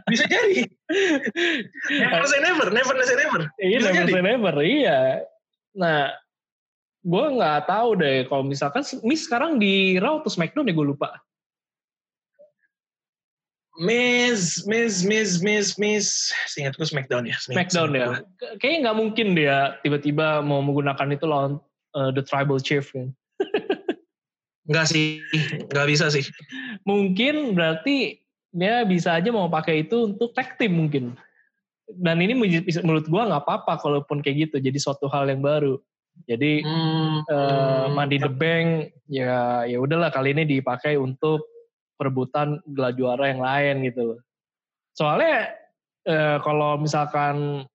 Bisa 0.07 0.25
jadi. 0.31 0.59
Never 2.07 2.27
say 2.29 2.39
never, 2.39 2.67
never 2.71 2.93
say 3.03 3.17
never. 3.19 3.41
Iya, 3.59 3.77
Bisa 3.83 3.89
never 3.91 4.01
jadi. 4.07 4.13
say 4.13 4.23
never. 4.23 4.55
Iya. 4.63 4.99
Nah, 5.75 6.01
gue 7.03 7.25
nggak 7.35 7.59
tahu 7.67 7.89
deh 7.99 8.17
kalau 8.31 8.43
misalkan 8.47 8.83
Miss 9.03 9.27
sekarang 9.27 9.59
di 9.59 9.99
Raw 9.99 10.23
atau 10.23 10.31
SmackDown 10.31 10.71
ya 10.71 10.73
gue 10.73 10.87
lupa. 10.87 11.19
Miss, 13.75 14.63
Miss, 14.63 15.03
Miss, 15.03 15.43
Miss, 15.43 15.75
Miss. 15.75 16.31
Seingatku 16.47 16.87
Smackdown 16.87 17.27
ya. 17.27 17.35
Smackdown 17.43 17.91
ya. 17.91 18.23
Kayaknya 18.63 18.79
nggak 18.87 18.97
mungkin 18.97 19.27
dia 19.35 19.75
tiba-tiba 19.83 20.39
mau 20.39 20.63
menggunakan 20.63 21.11
itu 21.11 21.25
lawan 21.27 21.59
uh, 21.91 22.09
The 22.15 22.23
Tribal 22.23 22.63
Chief 22.63 22.83
kan. 22.87 23.11
Enggak 24.71 24.87
sih, 24.89 25.21
nggak 25.69 25.87
bisa 25.91 26.09
sih. 26.09 26.25
Mungkin 26.87 27.53
berarti 27.53 28.23
dia 28.55 28.87
bisa 28.87 29.13
aja 29.13 29.29
mau 29.29 29.51
pakai 29.51 29.85
itu 29.85 30.09
untuk 30.15 30.31
tag 30.31 30.55
team 30.55 30.79
mungkin. 30.79 31.13
Dan 31.85 32.17
ini 32.23 32.33
menurut 32.81 33.05
gua 33.05 33.29
nggak 33.29 33.43
apa-apa 33.45 33.77
kalaupun 33.83 34.23
kayak 34.23 34.49
gitu. 34.49 34.57
Jadi 34.63 34.79
suatu 34.79 35.05
hal 35.11 35.29
yang 35.29 35.43
baru. 35.43 35.77
Jadi 36.25 36.63
hmm, 36.63 37.27
uh, 37.27 37.91
Money 37.91 38.17
the 38.23 38.31
Bank 38.31 38.95
ya 39.11 39.67
ya 39.67 39.77
udahlah 39.77 40.09
kali 40.09 40.31
ini 40.31 40.47
dipakai 40.47 40.95
untuk 40.95 41.43
perebutan 41.95 42.59
gelar 42.67 42.93
juara 42.95 43.31
yang 43.31 43.41
lain 43.41 43.75
gitu. 43.87 44.19
Soalnya 44.95 45.51
uh, 46.07 46.37
kalau 46.43 46.79
misalkan 46.79 47.67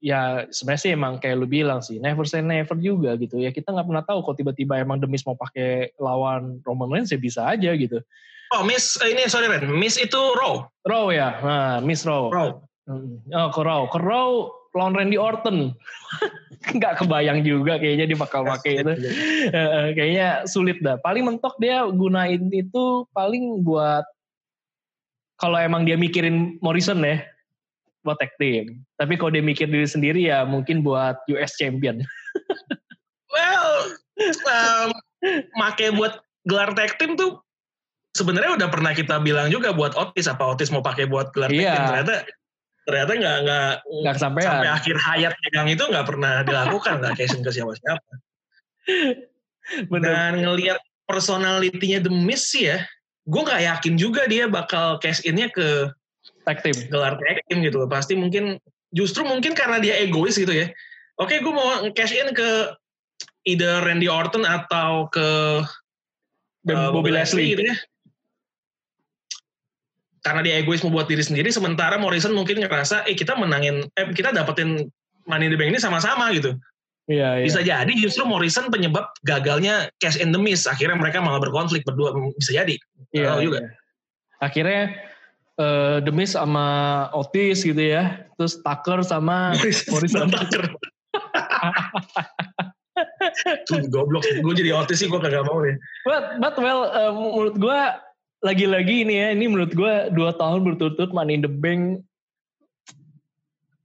ya 0.00 0.48
sebenarnya 0.48 0.82
sih 0.82 0.92
emang 0.96 1.20
kayak 1.20 1.36
lu 1.36 1.46
bilang 1.46 1.84
sih 1.84 2.00
never 2.00 2.24
say 2.24 2.40
never 2.42 2.76
juga 2.78 3.14
gitu. 3.16 3.38
Ya 3.38 3.50
kita 3.54 3.70
nggak 3.70 3.86
pernah 3.86 4.04
tahu 4.04 4.18
kok 4.24 4.36
tiba-tiba 4.38 4.78
emang 4.80 4.98
Demis 4.98 5.26
mau 5.26 5.36
pakai 5.36 5.94
lawan 6.00 6.58
Roman 6.64 6.90
Reigns 6.90 7.12
ya 7.12 7.18
bisa 7.20 7.46
aja 7.46 7.70
gitu. 7.74 8.00
Oh 8.50 8.66
Miss 8.66 8.98
ini 9.06 9.30
sorry 9.30 9.46
Ren 9.46 9.70
Miss 9.78 9.94
itu 9.94 10.18
Raw? 10.34 10.66
Raw 10.82 11.06
ya? 11.14 11.38
Nah 11.38 11.78
Miss 11.84 12.02
Raw. 12.02 12.30
Raw. 12.34 12.58
Oh 13.30 13.48
ke 13.54 13.60
Raw. 13.62 13.86
Ke 13.86 13.98
Raw 14.02 14.59
lawan 14.76 14.94
Randy 14.94 15.18
Orton 15.18 15.74
nggak 16.76 17.02
kebayang 17.02 17.40
juga 17.42 17.80
kayaknya 17.80 18.12
dia 18.12 18.18
bakal 18.20 18.44
pakai 18.44 18.84
itu 18.84 18.92
kayaknya 19.96 20.44
sulit 20.44 20.78
dah 20.84 21.00
paling 21.00 21.24
mentok 21.24 21.56
dia 21.58 21.82
gunain 21.88 22.52
itu 22.52 23.08
paling 23.16 23.64
buat 23.64 24.04
kalau 25.40 25.56
emang 25.56 25.88
dia 25.88 25.96
mikirin 25.96 26.60
Morrison 26.60 27.00
ya 27.00 27.24
buat 28.04 28.16
tag 28.20 28.32
team. 28.40 28.80
Tapi 28.96 29.16
kalau 29.20 29.32
dia 29.32 29.44
mikir 29.44 29.68
diri 29.68 29.88
sendiri 29.88 30.20
ya 30.24 30.44
mungkin 30.44 30.80
buat 30.80 31.20
US 31.32 31.56
Champion. 31.60 32.00
well, 33.34 33.68
um, 34.48 34.88
make 35.56 35.84
buat 35.96 36.20
gelar 36.48 36.72
tag 36.72 36.96
team 36.96 37.16
tuh 37.16 37.40
sebenarnya 38.16 38.56
udah 38.56 38.68
pernah 38.72 38.92
kita 38.96 39.20
bilang 39.20 39.52
juga 39.52 39.76
buat 39.76 39.92
Otis 39.96 40.26
apa 40.26 40.56
Otis 40.56 40.72
mau 40.72 40.80
pakai 40.80 41.04
buat 41.08 41.32
gelar 41.36 41.52
tag 41.52 41.60
iya. 41.60 41.72
team 41.76 41.84
ternyata 41.88 42.14
ternyata 42.90 43.12
nggak 43.14 43.38
nggak 43.46 43.72
nggak 44.02 44.16
sampai 44.18 44.42
akhir 44.66 44.96
hayat 44.98 45.32
pegang 45.46 45.70
itu 45.70 45.86
nggak 45.86 46.02
pernah 46.02 46.42
dilakukan 46.42 46.98
nggak 46.98 47.14
casing 47.22 47.46
ke 47.46 47.54
siapa 47.54 47.70
siapa. 47.78 48.10
Dan 50.02 50.42
ngelihat 50.42 50.82
personalitinya 51.06 52.02
The 52.02 52.10
Miz 52.10 52.50
sih 52.50 52.66
ya, 52.66 52.82
gue 53.30 53.42
nggak 53.46 53.62
yakin 53.62 53.94
juga 53.94 54.26
dia 54.26 54.50
bakal 54.50 54.98
cash 54.98 55.22
innya 55.22 55.46
ke 55.54 55.86
tag 56.42 56.66
team. 56.66 56.74
gelar 56.90 57.14
tag 57.22 57.38
team 57.46 57.62
gitu 57.62 57.86
loh. 57.86 57.88
Pasti 57.88 58.18
mungkin 58.18 58.58
justru 58.90 59.22
mungkin 59.22 59.54
karena 59.54 59.78
dia 59.78 59.94
egois 60.02 60.34
gitu 60.34 60.50
ya. 60.50 60.66
Oke 61.22 61.38
gue 61.38 61.54
mau 61.54 61.86
cash 61.94 62.10
in 62.10 62.34
ke 62.34 62.74
either 63.46 63.86
Randy 63.86 64.10
Orton 64.10 64.42
atau 64.42 65.06
ke 65.14 65.28
uh, 66.66 66.90
Bobby 66.90 67.14
Leslie 67.14 67.54
gitu 67.54 67.62
ya 67.70 67.76
karena 70.20 70.40
dia 70.44 70.54
egois 70.60 70.84
mau 70.84 70.92
buat 70.92 71.08
diri 71.08 71.24
sendiri 71.24 71.48
sementara 71.48 71.96
Morrison 71.96 72.36
mungkin 72.36 72.60
ngerasa 72.60 73.08
eh 73.08 73.16
kita 73.16 73.36
menangin 73.36 73.88
eh 73.96 74.06
kita 74.12 74.36
dapetin 74.36 74.88
Money 75.28 75.48
in 75.48 75.52
the 75.52 75.58
Bank 75.58 75.72
ini 75.72 75.80
sama-sama 75.80 76.32
gitu 76.32 76.56
Iya, 77.10 77.42
iya. 77.42 77.46
Bisa 77.50 77.60
jadi 77.66 77.90
justru 77.98 78.22
Morrison 78.22 78.70
penyebab 78.70 79.10
gagalnya 79.26 79.90
Cash 79.98 80.22
in 80.22 80.30
the 80.30 80.38
Miss. 80.38 80.70
Akhirnya 80.70 80.94
mereka 80.94 81.18
malah 81.18 81.42
berkonflik 81.42 81.82
berdua. 81.82 82.14
Bisa 82.38 82.54
jadi. 82.54 82.78
Iya, 83.10 83.34
oh, 83.34 83.42
juga. 83.42 83.66
Iya. 83.66 83.74
Akhirnya 84.38 84.94
uh, 85.58 85.98
The 86.06 86.12
Miz 86.14 86.38
sama 86.38 86.66
Otis 87.10 87.66
gitu 87.66 87.82
ya. 87.82 88.30
Terus 88.38 88.62
Tucker 88.62 89.02
sama 89.02 89.58
Morrison. 89.90 90.30
Tucker. 90.30 90.70
Tuh 93.66 93.82
goblok. 93.90 94.22
Gue 94.46 94.54
jadi 94.54 94.70
Otis 94.78 95.02
sih 95.02 95.10
gue 95.10 95.18
kagak 95.18 95.50
mau 95.50 95.66
ya. 95.66 95.74
But, 96.06 96.38
but 96.38 96.54
well, 96.62 96.94
uh, 96.94 97.10
menurut 97.10 97.58
gue 97.58 97.80
lagi-lagi 98.40 99.04
ini 99.04 99.14
ya, 99.20 99.28
ini 99.36 99.46
menurut 99.48 99.72
gue 99.76 99.94
dua 100.16 100.32
tahun 100.36 100.64
berturut-turut 100.64 101.12
Money 101.12 101.40
in 101.40 101.44
the 101.44 101.52
Bank. 101.52 102.00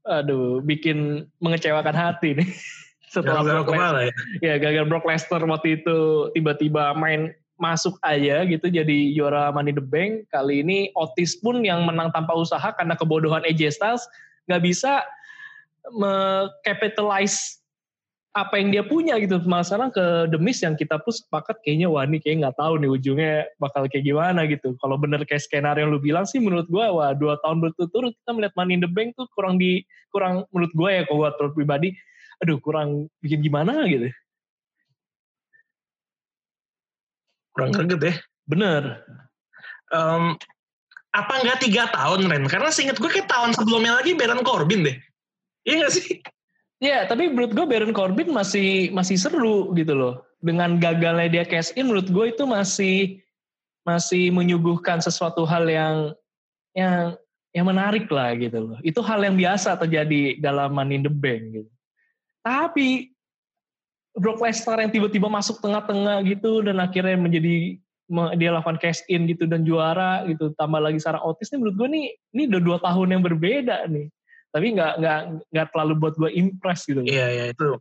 Aduh 0.06 0.62
bikin 0.64 1.28
mengecewakan 1.44 1.96
hati 1.96 2.38
nih. 2.38 2.50
Setelah 3.14 3.64
Brock 3.64 3.72
Lesnar. 3.72 3.96
ya. 4.04 4.14
ya 4.44 4.56
gagal 4.60 4.86
Brock 4.92 5.08
Lesnar 5.08 5.42
waktu 5.48 5.80
itu 5.82 6.30
tiba-tiba 6.36 6.92
main 6.96 7.32
masuk 7.56 7.96
aja 8.04 8.44
gitu 8.44 8.68
jadi 8.68 8.98
juara 9.16 9.52
Money 9.52 9.72
the 9.72 9.84
Bank. 9.84 10.28
Kali 10.32 10.64
ini 10.64 10.92
Otis 10.96 11.40
pun 11.40 11.64
yang 11.64 11.88
menang 11.88 12.12
tanpa 12.12 12.36
usaha 12.36 12.76
karena 12.76 12.96
kebodohan 13.00 13.44
AJ 13.48 13.80
Styles 13.80 14.04
nggak 14.46 14.64
bisa 14.64 15.04
capitalize 16.66 17.65
apa 18.36 18.60
yang 18.60 18.68
dia 18.68 18.84
punya 18.84 19.16
gitu 19.16 19.40
sekarang 19.40 19.96
ke 19.96 20.28
The 20.28 20.36
Miz 20.36 20.60
yang 20.60 20.76
kita 20.76 21.00
pun 21.00 21.16
sepakat 21.16 21.64
kayaknya 21.64 21.88
wah 21.88 22.04
ini 22.04 22.20
kayak 22.20 22.44
nggak 22.44 22.58
tahu 22.60 22.84
nih 22.84 22.90
ujungnya 22.92 23.34
bakal 23.64 23.88
kayak 23.88 24.04
gimana 24.04 24.44
gitu 24.44 24.76
kalau 24.84 25.00
bener 25.00 25.24
kayak 25.24 25.40
skenario 25.40 25.88
yang 25.88 25.96
lu 25.96 26.04
bilang 26.04 26.28
sih 26.28 26.44
menurut 26.44 26.68
gua 26.68 26.92
wah 26.92 27.12
dua 27.16 27.40
tahun 27.40 27.64
berturut-turut 27.64 28.12
kita 28.12 28.32
melihat 28.36 28.54
Money 28.60 28.76
in 28.76 28.84
the 28.84 28.92
Bank 28.92 29.16
tuh 29.16 29.24
kurang 29.32 29.56
di 29.56 29.88
kurang 30.12 30.44
menurut 30.52 30.74
gue 30.76 30.90
ya 30.92 31.02
kalau 31.08 31.18
buat 31.24 31.36
pribadi 31.56 31.96
aduh 32.44 32.60
kurang 32.60 33.08
bikin 33.24 33.40
gimana 33.40 33.88
gitu. 33.88 34.12
Kurang 37.56 37.72
greget 37.72 38.02
ya. 38.04 38.16
Bener. 38.52 39.00
Um, 39.96 40.36
apa 41.16 41.40
enggak 41.40 41.64
tiga 41.64 41.88
tahun 41.96 42.28
Ren? 42.28 42.44
Karena 42.52 42.68
seinget 42.68 43.00
gue 43.00 43.08
kayak 43.08 43.32
tahun 43.32 43.56
sebelumnya 43.56 44.04
lagi 44.04 44.12
Baron 44.12 44.44
Corbin 44.44 44.84
deh. 44.84 44.98
Iya 45.64 45.88
gak 45.88 45.94
sih? 45.96 46.20
Iya, 46.84 47.08
tapi 47.08 47.32
menurut 47.32 47.56
gue 47.56 47.66
Baron 47.66 47.96
Corbin 47.96 48.36
masih 48.36 48.92
masih 48.92 49.16
seru 49.16 49.72
gitu 49.80 49.96
loh. 49.96 50.28
Dengan 50.44 50.76
gagalnya 50.76 51.32
dia 51.32 51.46
cash 51.48 51.72
in, 51.80 51.88
menurut 51.88 52.12
gue 52.12 52.26
itu 52.36 52.44
masih 52.44 53.24
masih 53.88 54.34
menyuguhkan 54.36 55.00
sesuatu 55.00 55.48
hal 55.48 55.66
yang 55.72 55.96
yang 56.76 57.16
yang 57.56 57.66
menarik 57.72 58.12
lah 58.12 58.36
gitu 58.36 58.60
loh. 58.60 58.78
Itu 58.84 59.00
hal 59.00 59.24
yang 59.24 59.40
biasa 59.40 59.80
terjadi 59.80 60.44
dalam 60.44 60.76
Money 60.76 61.00
in 61.00 61.08
the 61.08 61.14
Bank 61.14 61.56
gitu. 61.56 61.72
Tapi 62.44 63.16
Brock 64.16 64.44
Lesnar 64.44 64.80
yang 64.84 64.92
tiba-tiba 64.92 65.28
masuk 65.32 65.64
tengah-tengah 65.64 66.24
gitu 66.28 66.64
dan 66.64 66.80
akhirnya 66.80 67.20
menjadi 67.20 67.80
dia 68.38 68.50
lakukan 68.54 68.78
cash 68.80 69.02
in 69.10 69.26
gitu 69.26 69.50
dan 69.50 69.66
juara 69.66 70.24
gitu 70.30 70.54
tambah 70.56 70.78
lagi 70.78 71.02
Sarah 71.02 71.20
Otis 71.26 71.50
nih 71.50 71.58
menurut 71.58 71.76
gue 71.76 71.88
nih 71.90 72.06
ini 72.38 72.44
udah 72.54 72.62
dua 72.62 72.78
tahun 72.80 73.18
yang 73.18 73.24
berbeda 73.26 73.90
nih 73.90 74.08
tapi 74.56 74.72
nggak 74.72 75.04
nggak 75.04 75.20
nggak 75.52 75.68
terlalu 75.76 75.94
buat 76.00 76.16
gue 76.16 76.32
impress 76.32 76.88
gitu. 76.88 77.04
Iya 77.04 77.28
iya 77.28 77.46
itu. 77.52 77.76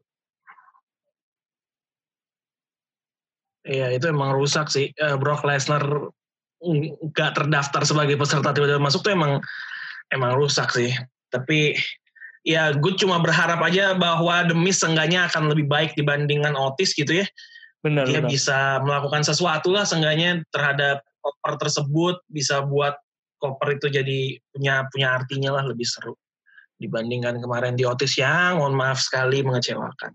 Iya 3.62 3.94
itu 3.94 4.10
emang 4.10 4.34
rusak 4.34 4.66
sih. 4.74 4.90
Brock 5.22 5.46
Lesnar 5.46 5.86
nggak 6.58 7.30
terdaftar 7.38 7.86
sebagai 7.86 8.18
peserta 8.18 8.50
tiba-tiba 8.50 8.82
masuk 8.82 9.06
tuh 9.06 9.14
emang 9.14 9.38
emang 10.10 10.34
rusak 10.34 10.74
sih. 10.74 10.90
Tapi 11.30 11.78
ya 12.42 12.74
gue 12.74 12.92
cuma 12.98 13.22
berharap 13.22 13.62
aja 13.62 13.94
bahwa 13.94 14.42
demi 14.42 14.74
seenggaknya 14.74 15.30
akan 15.30 15.54
lebih 15.54 15.70
baik 15.70 15.94
dibandingkan 15.94 16.58
Otis 16.58 16.90
gitu 16.98 17.22
ya. 17.22 17.26
Benar 17.86 18.10
dia 18.10 18.18
benar. 18.18 18.34
bisa 18.34 18.58
melakukan 18.82 19.22
sesuatu 19.22 19.70
lah 19.70 19.86
seenggaknya 19.86 20.42
terhadap 20.50 21.06
koper 21.22 21.54
tersebut 21.54 22.18
bisa 22.26 22.66
buat 22.66 22.98
koper 23.38 23.78
itu 23.78 23.86
jadi 23.94 24.42
punya 24.50 24.90
punya 24.90 25.22
artinya 25.22 25.54
lah 25.54 25.70
lebih 25.70 25.86
seru 25.86 26.18
dibandingkan 26.84 27.40
kemarin 27.40 27.74
di 27.74 27.88
Otis 27.88 28.20
yang 28.20 28.60
mohon 28.60 28.76
maaf 28.76 29.00
sekali 29.00 29.40
mengecewakan. 29.40 30.12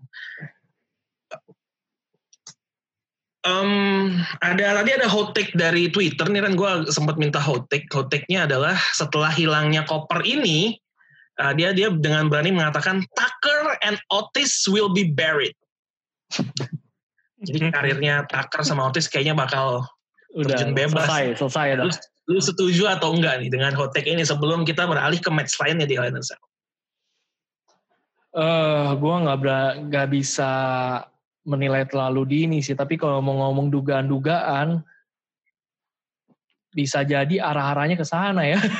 Um, 3.40 4.20
ada 4.44 4.76
tadi 4.84 5.00
ada 5.00 5.08
hot 5.08 5.32
take 5.32 5.56
dari 5.56 5.88
Twitter 5.88 6.28
nih 6.28 6.44
kan 6.44 6.52
gue 6.60 6.92
sempat 6.92 7.16
minta 7.16 7.40
hot 7.40 7.72
take. 7.72 7.88
Hot 7.96 8.12
take-nya 8.12 8.44
adalah 8.44 8.76
setelah 8.92 9.32
hilangnya 9.32 9.80
koper 9.88 10.20
ini 10.28 10.76
uh, 11.40 11.56
dia 11.56 11.72
dia 11.72 11.88
dengan 11.88 12.28
berani 12.28 12.52
mengatakan 12.52 13.00
Tucker 13.16 13.80
and 13.80 13.96
Otis 14.12 14.68
will 14.68 14.92
be 14.92 15.08
buried. 15.08 15.56
Jadi 17.48 17.72
karirnya 17.72 18.28
Tucker 18.28 18.60
sama 18.60 18.92
Otis 18.92 19.08
kayaknya 19.08 19.32
bakal 19.32 19.88
Udah 20.36 20.60
terjun 20.60 20.76
bebas. 20.76 21.08
selesai, 21.08 21.40
selesai 21.40 21.66
dah. 21.80 21.84
Lu, 21.88 21.92
lu 22.36 22.40
setuju 22.44 22.92
atau 22.92 23.16
enggak 23.16 23.40
nih 23.40 23.48
dengan 23.48 23.72
hot 23.72 23.96
take 23.96 24.04
ini 24.04 24.20
sebelum 24.20 24.68
kita 24.68 24.84
beralih 24.84 25.16
ke 25.16 25.32
match 25.32 25.56
lainnya 25.56 25.88
di 25.88 25.96
Hell 25.96 26.12
in 26.12 26.20
a 26.20 26.22
Cell? 26.22 26.44
Eh, 28.30 28.90
gua 29.02 29.14
nggak 29.26 29.90
nggak 29.90 30.06
bisa 30.14 30.50
menilai 31.42 31.82
terlalu 31.90 32.22
dini 32.30 32.58
sih. 32.62 32.78
Tapi 32.78 32.94
kalau 32.94 33.18
mau 33.18 33.34
ngomong 33.42 33.74
dugaan-dugaan, 33.74 34.78
bisa 36.70 37.02
jadi 37.02 37.42
arah-arahnya 37.42 37.98
ke 37.98 38.06
sana 38.06 38.46
ya. 38.46 38.58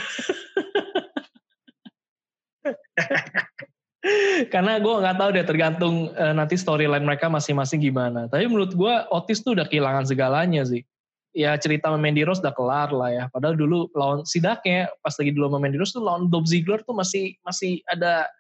Karena 4.54 4.80
gue 4.80 4.94
nggak 4.96 5.16
tahu 5.20 5.30
deh 5.36 5.44
tergantung 5.44 5.94
eh, 6.16 6.32
nanti 6.32 6.56
storyline 6.56 7.04
mereka 7.04 7.26
masing-masing 7.26 7.82
gimana. 7.82 8.30
Tapi 8.30 8.46
menurut 8.46 8.72
gue 8.72 8.94
Otis 9.10 9.42
tuh 9.42 9.58
udah 9.58 9.66
kehilangan 9.66 10.06
segalanya 10.06 10.62
sih. 10.64 10.86
Ya 11.34 11.54
cerita 11.58 11.90
Mandy 11.94 12.22
Rose 12.26 12.42
udah 12.42 12.54
kelar 12.54 12.90
lah 12.94 13.10
ya. 13.10 13.24
Padahal 13.34 13.58
dulu 13.58 13.90
lawan 13.98 14.22
Sidaknya 14.22 14.88
pas 15.02 15.14
lagi 15.18 15.34
dulu 15.34 15.50
sama 15.50 15.58
Mandy 15.58 15.78
Rose 15.82 15.92
tuh 15.94 16.02
lawan 16.06 16.30
Dolph 16.30 16.48
Ziggler 16.48 16.80
tuh 16.86 16.94
masih 16.94 17.34
masih 17.42 17.82
ada 17.90 18.30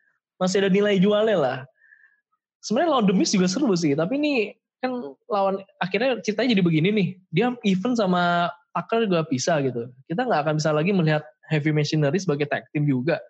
masih 0.40 0.64
ada 0.64 0.70
nilai 0.72 0.96
jualnya 0.96 1.36
lah. 1.36 1.58
Sebenarnya 2.64 2.90
lawan 2.96 3.06
The 3.06 3.14
Miz 3.14 3.30
juga 3.30 3.46
seru 3.46 3.76
sih. 3.76 3.92
Tapi 3.92 4.16
ini 4.16 4.34
kan 4.80 4.96
lawan 5.28 5.60
akhirnya 5.76 6.16
ceritanya 6.24 6.56
jadi 6.56 6.62
begini 6.64 6.88
nih. 6.90 7.08
Dia 7.28 7.46
even 7.68 7.92
sama 7.92 8.48
Tucker 8.72 9.04
juga 9.04 9.28
bisa 9.28 9.60
gitu. 9.60 9.92
Kita 10.08 10.24
nggak 10.24 10.40
akan 10.48 10.54
bisa 10.56 10.72
lagi 10.72 10.90
melihat 10.96 11.22
Heavy 11.52 11.76
Machinery 11.76 12.16
sebagai 12.16 12.48
tag 12.48 12.64
team 12.72 12.88
juga. 12.88 13.20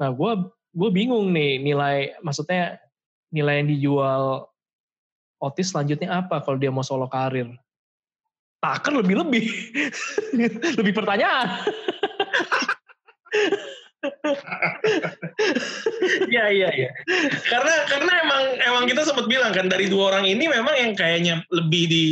Nah, 0.00 0.08
gue 0.08 0.32
gue 0.72 0.90
bingung 0.90 1.28
nih 1.34 1.60
nilai 1.60 2.16
maksudnya 2.24 2.80
nilai 3.28 3.60
yang 3.60 3.68
dijual 3.68 4.48
Otis 5.40 5.72
selanjutnya 5.72 6.20
apa 6.20 6.44
kalau 6.44 6.60
dia 6.60 6.68
mau 6.68 6.84
solo 6.84 7.08
karir? 7.08 7.48
Tucker 8.60 8.92
lebih 8.92 9.24
lebih 9.24 9.44
lebih 10.80 10.92
pertanyaan. 10.92 11.64
Iya 16.30 16.44
iya 16.52 16.68
iya. 16.72 16.90
Karena 17.48 17.74
karena 17.88 18.12
emang 18.24 18.42
emang 18.64 18.84
kita 18.88 19.04
sempat 19.04 19.26
bilang 19.28 19.52
kan 19.52 19.68
dari 19.68 19.88
dua 19.92 20.14
orang 20.16 20.24
ini 20.28 20.48
memang 20.48 20.74
yang 20.76 20.92
kayaknya 20.96 21.44
lebih 21.52 21.84
di 21.88 22.04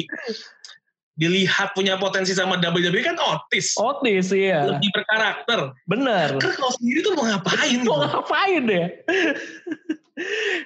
dilihat 1.18 1.74
punya 1.74 1.98
potensi 1.98 2.30
sama 2.30 2.62
WWE 2.62 3.02
kan 3.02 3.18
Otis. 3.18 3.74
Otis 3.74 4.30
iya, 4.30 4.70
Lebih 4.70 4.94
berkarakter. 4.94 5.74
bener. 5.90 6.38
Tucker 6.38 6.54
kalau 6.54 6.70
sendiri 6.78 7.02
tuh 7.02 7.18
mau 7.18 7.26
ngapain? 7.26 7.82
Mau 7.82 7.98
ngapain 8.06 8.62
deh? 8.62 8.86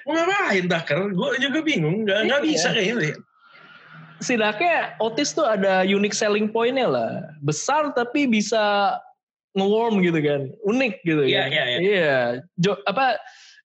Mau 0.05 0.13
ngapain 0.13 0.63
Tucker? 0.69 0.97
Gue 1.09 1.29
juga 1.41 1.59
bingung. 1.65 2.05
Gak, 2.05 2.29
Iya. 2.29 2.37
bisa 2.45 2.69
kayaknya 2.69 2.95
deh. 3.01 3.13
Setidaknya 4.21 4.93
Otis 5.01 5.33
tuh 5.33 5.43
ada 5.49 5.81
unique 5.81 6.13
selling 6.13 6.45
point-nya 6.53 6.85
lah. 6.85 7.33
Besar 7.41 7.89
tapi 7.97 8.29
bisa 8.29 8.93
nge-warm 9.53 10.01
gitu 10.01 10.19
kan. 10.19 10.41
Unik 10.65 10.93
gitu 11.05 11.21
kan. 11.25 11.29
iya, 11.29 11.43
iya. 11.49 11.79
Iya. 11.79 12.17
Apa 12.89 13.17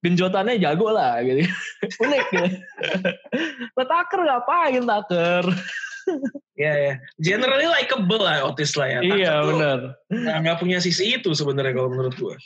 genjotannya 0.05 0.61
jago 0.63 0.89
lah 0.95 1.21
gitu. 1.25 1.45
Unik 2.05 2.25
gitu. 2.31 2.49
Nah, 3.75 3.87
Tucker 3.87 4.21
ngapain 4.25 4.83
Tucker? 4.85 5.45
Iya 6.59 6.73
ya. 6.75 6.95
Generally 7.21 7.69
likable 7.69 8.23
lah 8.23 8.47
Otis 8.47 8.75
lah 8.79 8.89
ya. 8.89 9.01
Tucker 9.03 9.19
iya 9.19 9.35
benar. 9.45 9.79
nggak 10.13 10.59
punya 10.61 10.79
sisi 10.79 11.19
itu 11.19 11.31
sebenarnya 11.35 11.75
kalau 11.75 11.91
menurut 11.93 12.15
gue. 12.17 12.37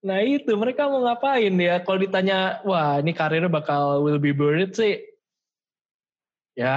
Nah 0.00 0.24
itu 0.24 0.52
mereka 0.56 0.88
mau 0.88 1.04
ngapain 1.04 1.52
ya? 1.60 1.84
Kalau 1.84 1.98
ditanya, 2.00 2.64
wah 2.64 2.96
ini 3.04 3.12
karirnya 3.12 3.52
bakal 3.52 4.00
will 4.00 4.16
be 4.16 4.32
buried 4.32 4.72
sih. 4.72 4.96
Ya 6.56 6.76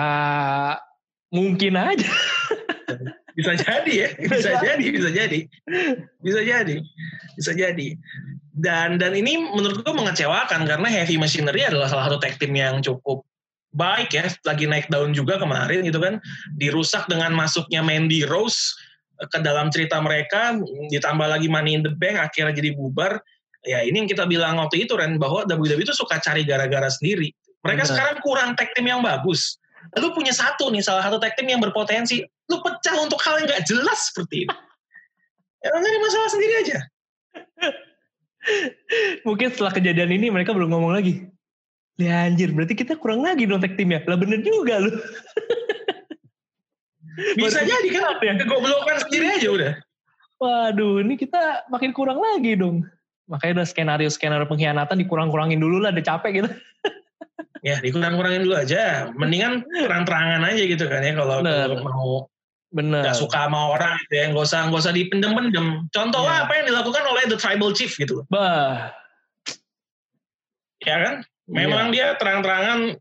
mungkin 1.32 1.80
aja. 1.80 2.08
Bisa 3.34 3.58
jadi 3.58 3.94
ya, 3.94 4.10
bisa 4.32 4.52
jadi, 4.62 4.86
bisa 4.94 5.10
jadi, 5.10 5.40
bisa 6.22 6.42
jadi, 6.42 6.76
bisa 7.38 7.52
jadi. 7.54 7.88
Dan 8.54 9.02
dan 9.02 9.12
ini 9.18 9.42
menurut 9.42 9.82
gue 9.82 9.94
mengecewakan 9.94 10.70
karena 10.70 10.88
Heavy 10.88 11.18
Machinery 11.18 11.66
adalah 11.66 11.90
salah 11.90 12.10
satu 12.10 12.22
tag 12.22 12.38
team 12.38 12.54
yang 12.54 12.80
cukup 12.86 13.26
baik 13.74 14.14
ya, 14.14 14.30
lagi 14.46 14.70
naik 14.70 14.86
daun 14.94 15.18
juga 15.18 15.42
kemarin 15.42 15.82
gitu 15.82 15.98
kan, 15.98 16.22
dirusak 16.62 17.10
dengan 17.10 17.34
masuknya 17.34 17.82
Mandy 17.82 18.22
Rose 18.22 18.78
ke 19.18 19.42
dalam 19.42 19.74
cerita 19.74 19.98
mereka, 19.98 20.58
ditambah 20.94 21.26
lagi 21.26 21.50
Money 21.50 21.78
in 21.78 21.82
the 21.82 21.94
Bank 21.94 22.22
akhirnya 22.22 22.54
jadi 22.54 22.78
bubar. 22.78 23.18
Ya 23.64 23.80
ini 23.82 24.04
yang 24.04 24.10
kita 24.12 24.28
bilang 24.28 24.60
waktu 24.60 24.86
itu 24.86 24.94
Ren 24.94 25.18
bahwa 25.18 25.48
WWE 25.48 25.82
itu 25.82 25.96
suka 25.96 26.20
cari 26.20 26.44
gara-gara 26.44 26.92
sendiri. 26.92 27.32
Mereka 27.64 27.88
Benar. 27.88 27.92
sekarang 27.96 28.18
kurang 28.20 28.50
tag 28.60 28.76
team 28.76 28.92
yang 28.92 29.00
bagus. 29.00 29.56
Lu 30.00 30.10
punya 30.14 30.34
satu 30.34 30.74
nih, 30.74 30.82
salah 30.82 31.06
satu 31.06 31.22
tag 31.22 31.38
team 31.38 31.54
yang 31.54 31.62
berpotensi. 31.62 32.26
Lu 32.50 32.60
pecah 32.62 32.96
untuk 33.02 33.22
hal 33.22 33.42
yang 33.42 33.48
nggak 33.50 33.66
jelas 33.70 34.10
seperti 34.10 34.46
ini. 34.48 34.56
Ya 35.64 35.72
nyari 35.80 36.00
masalah 36.02 36.30
sendiri 36.34 36.54
aja. 36.66 36.78
Mungkin 39.28 39.48
setelah 39.56 39.72
kejadian 39.72 40.12
ini 40.12 40.28
mereka 40.28 40.52
belum 40.52 40.76
ngomong 40.76 40.92
lagi. 40.98 41.24
Ya 41.96 42.26
anjir, 42.26 42.50
berarti 42.52 42.74
kita 42.74 42.98
kurang 42.98 43.22
lagi 43.22 43.46
dong 43.46 43.62
tag 43.62 43.78
timnya. 43.78 44.02
Lah 44.10 44.18
bener 44.18 44.42
juga 44.42 44.82
lu. 44.82 44.92
Bisa 47.38 47.62
jadi 47.62 47.88
kan, 47.94 48.18
ya. 48.26 48.34
kegoblokan 48.42 48.98
sendiri 49.06 49.38
aja 49.38 49.48
udah. 49.54 49.72
Waduh, 50.42 51.06
ini 51.06 51.14
kita 51.16 51.70
makin 51.70 51.94
kurang 51.94 52.18
lagi 52.18 52.58
dong. 52.58 52.82
Makanya 53.30 53.62
udah 53.62 53.68
skenario-skenario 53.70 54.50
pengkhianatan 54.50 54.98
dikurang-kurangin 55.00 55.62
dulu 55.62 55.80
lah, 55.80 55.94
udah 55.94 56.04
capek 56.04 56.32
gitu. 56.44 56.50
Ya 57.64 57.80
dikurang-kurangin 57.80 58.44
dulu 58.44 58.60
aja. 58.60 59.08
Mendingan 59.16 59.64
terang-terangan 59.72 60.44
aja 60.44 60.64
gitu 60.68 60.86
kan 60.92 61.00
ya 61.00 61.16
kalau 61.16 61.40
mau 61.80 62.28
Bener. 62.74 63.06
nggak 63.06 63.16
suka 63.16 63.48
sama 63.48 63.78
orang 63.78 63.96
gitu 64.06 64.14
ya, 64.20 64.26
nggak 64.34 64.44
usah 64.44 64.60
nggak 64.68 64.82
usah 64.84 64.94
dipendem-pendem. 64.94 65.88
Contoh 65.96 66.28
Iya. 66.28 66.44
apa 66.44 66.52
yang 66.60 66.66
dilakukan 66.74 67.04
oleh 67.08 67.24
the 67.32 67.38
tribal 67.40 67.72
chief 67.72 67.96
gitu. 67.96 68.28
Bah, 68.28 68.92
ya 70.84 70.98
kan? 71.00 71.16
Memang 71.48 71.94
dia 71.96 72.20
terang-terangan 72.20 72.98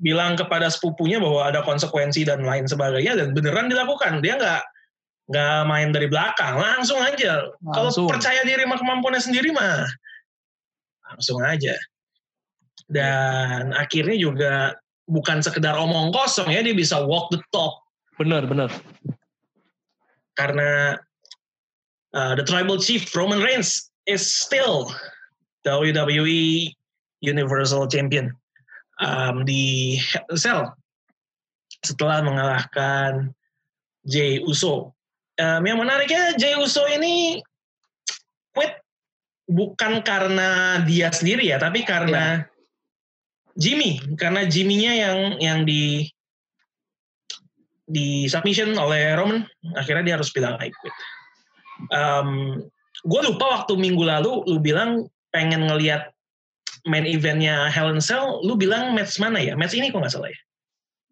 bilang 0.00 0.36
kepada 0.36 0.68
sepupunya 0.68 1.16
bahwa 1.16 1.48
ada 1.48 1.64
konsekuensi 1.64 2.24
dan 2.28 2.44
lain 2.44 2.68
sebagainya 2.68 3.16
dan 3.16 3.32
beneran 3.32 3.68
dilakukan. 3.68 4.20
Dia 4.20 4.36
nggak 4.40 4.62
nggak 5.26 5.60
main 5.66 5.90
dari 5.90 6.06
belakang, 6.06 6.54
langsung 6.56 7.02
aja. 7.02 7.50
Kalau 7.74 7.90
percaya 8.06 8.46
diri 8.46 8.62
sama 8.62 8.78
kemampuannya 8.78 9.20
sendiri 9.20 9.50
mah 9.50 9.84
langsung 11.12 11.42
aja. 11.42 11.74
Dan 12.86 13.72
akhirnya 13.72 14.14
juga 14.14 14.76
bukan 15.06 15.40
sekedar 15.40 15.74
omong 15.78 16.10
kosong 16.12 16.50
ya, 16.50 16.60
dia 16.60 16.74
bisa 16.74 16.98
walk 17.02 17.30
the 17.30 17.40
talk 17.54 17.86
bener, 18.18 18.42
bener. 18.48 18.70
karena 20.36 20.98
uh, 22.12 22.34
the 22.34 22.44
tribal 22.44 22.76
chief 22.76 23.08
Roman 23.14 23.40
Reigns 23.40 23.88
is 24.04 24.24
still 24.24 24.90
WWE 25.64 26.72
Universal 27.22 27.88
Champion 27.88 28.32
um, 29.00 29.44
di 29.46 29.96
Cell 30.36 30.74
setelah 31.84 32.22
mengalahkan 32.24 33.30
Jey 34.06 34.42
Uso. 34.42 34.94
Um, 35.36 35.62
yang 35.68 35.76
menariknya 35.76 36.34
Jey 36.40 36.56
Uso 36.56 36.88
ini 36.88 37.40
quit 38.56 38.80
bukan 39.46 40.00
karena 40.00 40.80
dia 40.88 41.12
sendiri 41.12 41.52
ya, 41.52 41.60
tapi 41.60 41.84
karena 41.84 42.48
Jimmy, 43.56 44.00
karena 44.20 44.44
Jimmy-nya 44.44 44.92
yang 44.92 45.18
yang 45.40 45.58
di 45.64 46.08
di 47.86 48.26
submission 48.28 48.76
oleh 48.76 49.14
Roman, 49.16 49.46
akhirnya 49.78 50.04
dia 50.04 50.14
harus 50.20 50.28
bilang 50.34 50.58
I 50.60 50.68
quit. 50.68 50.94
Um, 51.92 52.60
gue 53.04 53.20
lupa 53.24 53.62
waktu 53.62 53.78
minggu 53.78 54.02
lalu 54.02 54.44
lu 54.48 54.58
bilang 54.58 55.06
pengen 55.30 55.68
ngelihat 55.68 56.10
main 56.86 57.06
eventnya 57.06 57.70
Hell 57.70 57.90
in 57.90 57.98
a 57.98 58.04
Cell, 58.04 58.42
lu 58.42 58.58
bilang 58.58 58.92
match 58.92 59.18
mana 59.22 59.40
ya? 59.40 59.54
Match 59.58 59.74
ini 59.74 59.88
kok 59.88 60.02
nggak 60.02 60.12
salah 60.12 60.30
ya? 60.30 60.40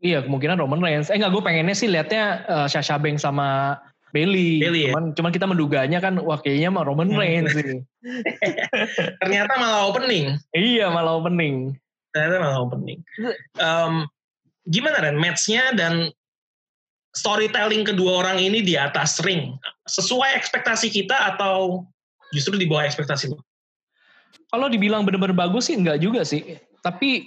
Iya, 0.04 0.18
kemungkinan 0.28 0.60
Roman 0.60 0.84
Reigns. 0.84 1.08
Eh 1.08 1.16
enggak, 1.16 1.32
gue 1.32 1.42
pengennya 1.42 1.72
sih 1.72 1.88
liatnya 1.88 2.44
uh, 2.44 2.66
Sasha 2.68 3.00
Banks 3.00 3.24
sama 3.24 3.78
Bailey. 4.12 4.60
Bayley, 4.62 4.80
ya? 4.86 4.92
cuman, 4.92 5.16
cuman 5.16 5.32
kita 5.32 5.46
menduganya 5.48 5.98
kan, 5.98 6.20
wah 6.20 6.38
kayaknya 6.38 6.68
mah 6.70 6.84
Roman 6.84 7.08
Hmm. 7.08 7.18
Reigns 7.22 7.56
sih. 7.56 7.80
Ternyata 9.22 9.52
malah 9.56 9.88
opening. 9.88 10.36
iya, 10.52 10.92
malah 10.92 11.18
opening. 11.18 11.74
Ternyata 12.14 12.38
malah 12.38 12.62
opening. 12.62 13.02
Um, 13.58 14.06
gimana 14.70 15.02
Ren 15.02 15.18
matchnya 15.18 15.74
dan 15.74 16.14
storytelling 17.14 17.82
kedua 17.82 18.22
orang 18.22 18.38
ini 18.38 18.62
di 18.62 18.78
atas 18.78 19.18
ring 19.22 19.54
sesuai 19.90 20.38
ekspektasi 20.38 20.94
kita 20.94 21.34
atau 21.34 21.86
justru 22.30 22.54
di 22.54 22.70
bawah 22.70 22.86
ekspektasi 22.86 23.34
lu? 23.34 23.38
Kalau 24.50 24.70
dibilang 24.70 25.02
bener-bener 25.02 25.34
bagus 25.34 25.66
sih 25.66 25.74
enggak 25.74 25.98
juga 25.98 26.22
sih. 26.22 26.54
Tapi 26.86 27.26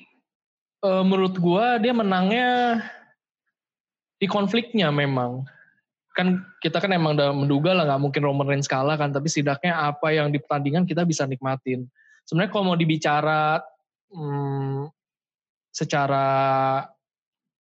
eh, 0.83 1.03
menurut 1.03 1.35
gua 1.35 1.75
dia 1.83 1.91
menangnya 1.91 2.79
di 4.17 4.27
konfliknya 4.27 4.87
memang. 4.87 5.43
Kan 6.15 6.47
kita 6.63 6.79
kan 6.79 6.95
emang 6.95 7.13
udah 7.19 7.29
menduga 7.35 7.75
lah 7.75 7.85
nggak 7.85 8.01
mungkin 8.01 8.21
Roman 8.23 8.47
Reigns 8.47 8.71
kalah 8.71 8.95
kan, 8.95 9.11
tapi 9.11 9.27
setidaknya 9.27 9.75
apa 9.75 10.15
yang 10.15 10.31
di 10.31 10.39
pertandingan 10.39 10.87
kita 10.87 11.03
bisa 11.03 11.27
nikmatin. 11.27 11.85
sebenarnya 12.27 12.51
kalau 12.51 12.65
mau 12.73 12.75
dibicara 12.75 13.63
hmm, 14.13 14.91
secara 15.75 16.25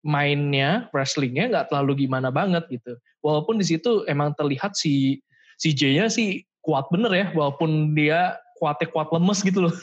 mainnya 0.02 0.90
wrestlingnya 0.90 1.54
nggak 1.54 1.68
terlalu 1.70 2.06
gimana 2.06 2.34
banget 2.34 2.66
gitu. 2.74 2.98
Walaupun 3.22 3.62
di 3.62 3.66
situ 3.66 4.02
emang 4.10 4.34
terlihat 4.34 4.74
si 4.74 5.22
si 5.62 5.78
J-nya 5.78 6.10
sih 6.10 6.42
kuat 6.66 6.90
bener 6.90 7.14
ya, 7.14 7.26
walaupun 7.38 7.94
dia 7.94 8.38
kuatnya 8.58 8.90
kuat 8.90 9.10
lemes 9.14 9.42
gitu 9.46 9.70
loh. 9.70 9.76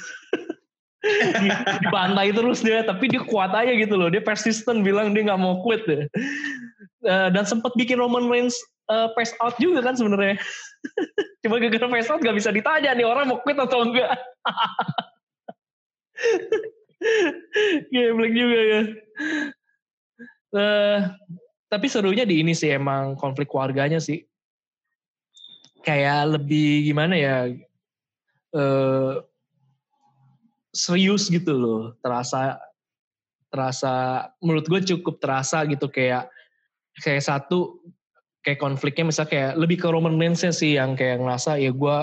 dibantai 1.79 2.35
terus 2.35 2.59
dia, 2.61 2.83
tapi 2.83 3.07
dia 3.07 3.23
kuat 3.23 3.55
aja 3.55 3.71
gitu 3.71 3.94
loh. 3.94 4.11
Dia 4.11 4.23
persisten 4.23 4.83
bilang 4.83 5.14
dia 5.14 5.23
nggak 5.27 5.40
mau 5.40 5.62
quit 5.62 5.87
deh. 5.87 6.11
Uh, 7.07 7.31
dan 7.31 7.47
sempat 7.47 7.71
bikin 7.79 8.03
Roman 8.03 8.27
Reigns 8.27 8.59
uh, 8.90 9.14
pass 9.14 9.31
out 9.38 9.55
juga 9.62 9.85
kan 9.87 9.94
sebenarnya. 9.94 10.35
Cuma 11.47 11.62
gara-gara 11.62 11.87
pass 11.87 12.11
out 12.11 12.18
gak 12.18 12.35
bisa 12.35 12.51
ditanya 12.51 12.90
nih 12.99 13.07
orang 13.07 13.31
mau 13.31 13.38
quit 13.38 13.59
atau 13.59 13.87
enggak. 13.87 14.18
Gameplay 17.93 18.31
juga 18.35 18.59
ya. 18.59 18.83
Uh, 20.49 20.99
tapi 21.69 21.87
serunya 21.87 22.25
di 22.25 22.41
ini 22.41 22.57
sih 22.57 22.73
emang 22.73 23.15
konflik 23.15 23.53
keluarganya 23.53 24.01
sih. 24.01 24.25
Kayak 25.85 26.41
lebih 26.41 26.91
gimana 26.91 27.15
ya, 27.15 27.37
uh, 28.57 29.23
serius 30.75 31.31
gitu 31.31 31.55
loh. 31.55 31.83
Terasa, 32.03 32.59
terasa 33.49 34.27
menurut 34.43 34.67
gue 34.69 34.81
cukup 34.97 35.23
terasa 35.23 35.65
gitu 35.65 35.89
kayak 35.89 36.29
kayak 37.01 37.25
satu 37.25 37.79
kayak 38.45 38.61
konfliknya 38.61 39.09
misalnya 39.09 39.31
kayak 39.31 39.53
lebih 39.57 39.77
ke 39.81 39.89
Roman 39.89 40.19
Reigns 40.19 40.45
sih 40.45 40.77
yang 40.77 40.97
kayak 40.99 41.21
ngerasa 41.21 41.57
ya 41.57 41.73
gue 41.73 41.99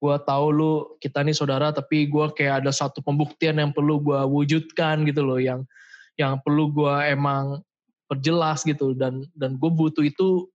gue 0.00 0.16
tahu 0.24 0.46
lu 0.48 0.72
kita 0.96 1.20
nih 1.20 1.36
saudara 1.36 1.76
tapi 1.76 2.08
gue 2.08 2.26
kayak 2.32 2.64
ada 2.64 2.72
satu 2.72 3.04
pembuktian 3.04 3.60
yang 3.60 3.70
perlu 3.76 4.00
gue 4.00 4.20
wujudkan 4.24 5.04
gitu 5.04 5.20
loh 5.20 5.36
yang 5.36 5.68
yang 6.16 6.40
perlu 6.40 6.72
gue 6.72 6.94
emang 7.12 7.60
perjelas 8.08 8.64
gitu 8.64 8.96
dan 8.96 9.22
dan 9.36 9.60
gue 9.60 9.70
butuh 9.70 10.02
itu 10.02 10.48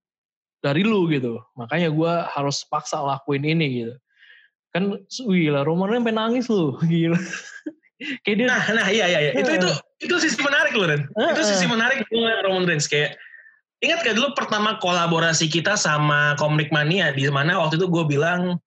dari 0.60 0.82
lu 0.82 1.06
gitu. 1.08 1.38
Makanya 1.54 1.94
gue 1.94 2.12
harus 2.34 2.66
paksa 2.66 2.98
lakuin 2.98 3.46
ini 3.46 3.86
gitu. 3.86 3.94
Kan 4.74 4.98
gila 5.08 5.62
Roman 5.62 6.02
pengen 6.02 6.18
nangis 6.18 6.50
lu 6.50 6.74
gila. 6.90 7.16
Kayak 8.26 8.36
dia 8.36 8.46
nah 8.50 8.60
nah 8.76 8.86
iya 8.92 9.08
iya, 9.08 9.20
iya. 9.24 9.32
itu 9.40 9.56
itu 9.56 9.70
itu 10.04 10.14
sisi 10.20 10.36
menarik 10.44 10.76
loh 10.76 10.84
Ren. 10.90 11.08
Uh, 11.16 11.32
itu 11.32 11.42
sisi 11.48 11.64
menarik 11.64 12.04
Roman 12.44 12.68
Reigns. 12.68 12.84
Kayak 12.84 13.16
ingat 13.80 14.04
gak 14.04 14.16
dulu 14.20 14.36
pertama 14.36 14.76
kolaborasi 14.82 15.48
kita 15.48 15.80
sama 15.80 16.36
Komik 16.36 16.68
Mania 16.74 17.12
di 17.12 17.24
mana 17.32 17.56
waktu 17.56 17.80
itu 17.80 17.88
gue 17.88 18.04
bilang 18.04 18.60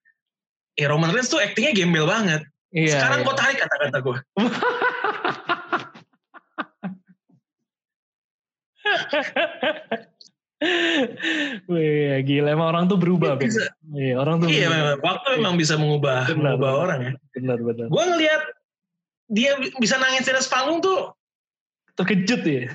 ya 0.79 0.87
Roman 0.87 1.11
Reigns 1.11 1.27
tuh 1.27 1.43
aktingnya 1.43 1.75
gembel 1.75 2.07
banget. 2.07 2.47
Iya, 2.71 2.95
Sekarang 2.95 3.19
iya. 3.19 3.27
kok 3.27 3.35
tarik 3.35 3.57
kata-kata 3.59 3.97
gue. 3.99 4.17
Wih, 11.71 12.19
gila 12.27 12.51
emang 12.51 12.67
orang 12.75 12.85
tuh 12.91 12.99
berubah. 12.99 13.39
Bisa, 13.39 13.71
iya, 13.95 14.19
orang 14.19 14.43
tuh. 14.43 14.51
Iya, 14.51 14.67
memang. 14.67 14.99
waktu 14.99 15.27
memang 15.39 15.55
bisa 15.55 15.79
mengubah, 15.79 16.27
benar, 16.27 16.59
mengubah 16.59 16.71
benar. 16.71 16.83
orang 16.83 16.99
ya. 16.99 17.11
Benar, 17.35 17.57
benar. 17.63 17.85
Gue 17.87 18.03
ngelihat 18.15 18.41
dia 19.29 19.51
bisa 19.79 19.95
nangis 20.01 20.27
di 20.27 20.31
atas 20.35 20.51
panggung 20.51 20.83
tuh 20.83 21.15
terkejut 21.95 22.43
ya. 22.43 22.67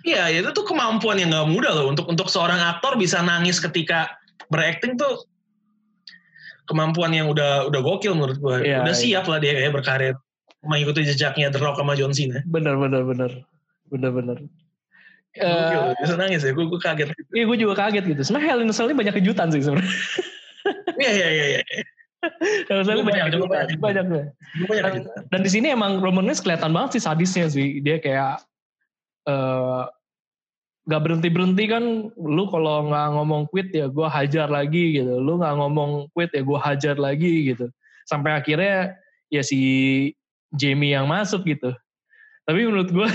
Iya, 0.00 0.44
itu 0.44 0.50
tuh 0.56 0.64
kemampuan 0.64 1.20
yang 1.20 1.32
gak 1.32 1.48
mudah 1.50 1.72
loh 1.76 1.86
untuk 1.92 2.08
untuk 2.08 2.28
seorang 2.32 2.58
aktor 2.58 2.96
bisa 2.96 3.20
nangis 3.20 3.60
ketika 3.60 4.08
berakting 4.48 4.96
tuh 4.96 5.28
kemampuan 6.70 7.10
yang 7.10 7.26
udah 7.26 7.66
udah 7.66 7.80
gokil 7.82 8.14
menurut 8.14 8.38
gue. 8.38 8.56
Ya, 8.70 8.86
udah 8.86 8.94
siap 8.94 9.26
lah 9.26 9.42
dia 9.42 9.58
kayak 9.58 9.74
berkarir 9.74 10.14
mengikuti 10.62 11.02
jejaknya 11.02 11.50
The 11.50 11.58
Rock 11.58 11.82
sama 11.82 11.98
John 11.98 12.14
Cena. 12.14 12.46
Bener 12.46 12.78
bener 12.78 13.02
bener 13.02 13.30
bener 13.90 14.10
bener. 14.14 14.38
Uh, 15.38 15.94
bisa 16.02 16.18
nangis 16.18 16.42
ya, 16.42 16.50
gue, 16.50 16.66
gue 16.66 16.80
kaget. 16.82 17.14
Iya, 17.30 17.44
gue 17.46 17.58
juga 17.58 17.74
kaget 17.78 18.02
gitu. 18.02 18.22
Sebenarnya 18.26 18.46
Hell 18.50 18.62
in 18.66 18.70
a 18.70 18.74
Cell 18.74 18.90
ini 18.90 18.98
banyak 18.98 19.14
kejutan 19.22 19.54
sih 19.54 19.62
sebenarnya. 19.62 19.94
Iya, 20.98 21.10
iya, 21.14 21.28
iya. 21.30 21.46
iya. 21.54 21.62
Hell 22.66 22.82
in 22.82 22.82
a 22.82 22.86
Cell 22.86 23.06
banyak, 23.06 23.30
banyak, 23.30 23.38
banyak, 23.78 23.78
banyak, 23.78 24.06
banyak, 24.66 24.82
dan, 24.82 24.94
dan 25.30 25.40
di 25.46 25.50
sini 25.50 25.70
emang 25.70 26.02
Roman 26.02 26.26
Reigns 26.26 26.42
kelihatan 26.42 26.74
banget 26.74 26.98
sih 26.98 27.02
sadisnya 27.06 27.46
sih. 27.46 27.78
Dia 27.78 28.02
kayak 28.02 28.42
uh, 29.30 29.86
gak 30.88 31.02
berhenti 31.04 31.28
berhenti 31.28 31.64
kan 31.68 32.08
lu 32.16 32.44
kalau 32.48 32.88
nggak 32.88 33.06
ngomong 33.12 33.42
quit 33.52 33.68
ya 33.74 33.86
gue 33.90 34.08
hajar 34.08 34.48
lagi 34.48 34.96
gitu. 34.96 35.20
Lu 35.20 35.36
nggak 35.36 35.54
ngomong 35.60 36.08
quit 36.16 36.32
ya 36.32 36.40
gue 36.40 36.58
hajar 36.58 36.96
lagi 36.96 37.52
gitu. 37.52 37.68
Sampai 38.08 38.32
akhirnya 38.34 38.96
ya 39.28 39.44
si 39.44 39.60
Jamie 40.56 40.96
yang 40.96 41.06
masuk 41.06 41.44
gitu. 41.44 41.70
Tapi 42.48 42.60
menurut 42.66 42.90
gue 42.90 43.08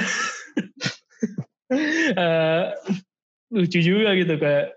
uh, 2.21 2.63
lucu 3.51 3.80
juga 3.82 4.13
gitu 4.15 4.38
kayak 4.38 4.71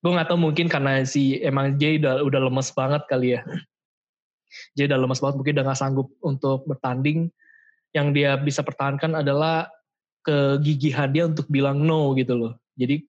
gue 0.00 0.10
nggak 0.10 0.28
tahu 0.32 0.38
mungkin 0.40 0.66
karena 0.66 1.04
si 1.04 1.40
emang 1.44 1.76
Jay 1.76 2.00
udah 2.00 2.24
udah 2.24 2.40
lemes 2.48 2.72
banget 2.74 3.02
kali 3.06 3.38
ya. 3.38 3.40
Jay 4.74 4.90
udah 4.90 4.98
lemes 4.98 5.20
banget 5.22 5.36
mungkin 5.38 5.54
udah 5.60 5.64
nggak 5.70 5.80
sanggup 5.80 6.08
untuk 6.24 6.66
bertanding. 6.66 7.30
Yang 7.90 8.06
dia 8.14 8.30
bisa 8.38 8.62
pertahankan 8.62 9.18
adalah 9.18 9.66
kegigihan 10.24 11.08
dia 11.10 11.24
untuk 11.28 11.48
bilang 11.48 11.80
no 11.80 12.12
gitu 12.16 12.36
loh. 12.36 12.52
Jadi 12.76 13.04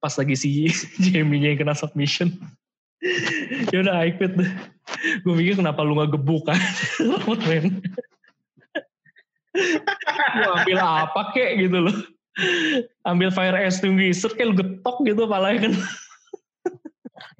pas 0.00 0.12
lagi 0.16 0.36
si 0.36 0.68
Jamie-nya 1.04 1.56
yang 1.56 1.60
kena 1.64 1.74
submission, 1.74 2.32
ya 3.72 3.82
udah 3.84 3.94
I 4.06 4.12
quit 4.16 4.36
deh. 4.36 4.50
Gue 5.26 5.34
mikir 5.34 5.58
kenapa 5.58 5.82
lu 5.82 5.98
gak 5.98 6.14
gebuk 6.14 6.46
kan? 6.46 6.58
Gue 10.36 10.50
ambil 10.52 10.78
apa 10.78 11.32
kek 11.32 11.58
gitu 11.64 11.88
loh. 11.88 11.96
Ambil 13.08 13.32
fire 13.32 13.56
extinguisher 13.56 14.28
kayak 14.36 14.52
lu 14.52 14.56
getok 14.60 15.00
gitu 15.08 15.24
palanya 15.24 15.68
kan. 15.68 15.74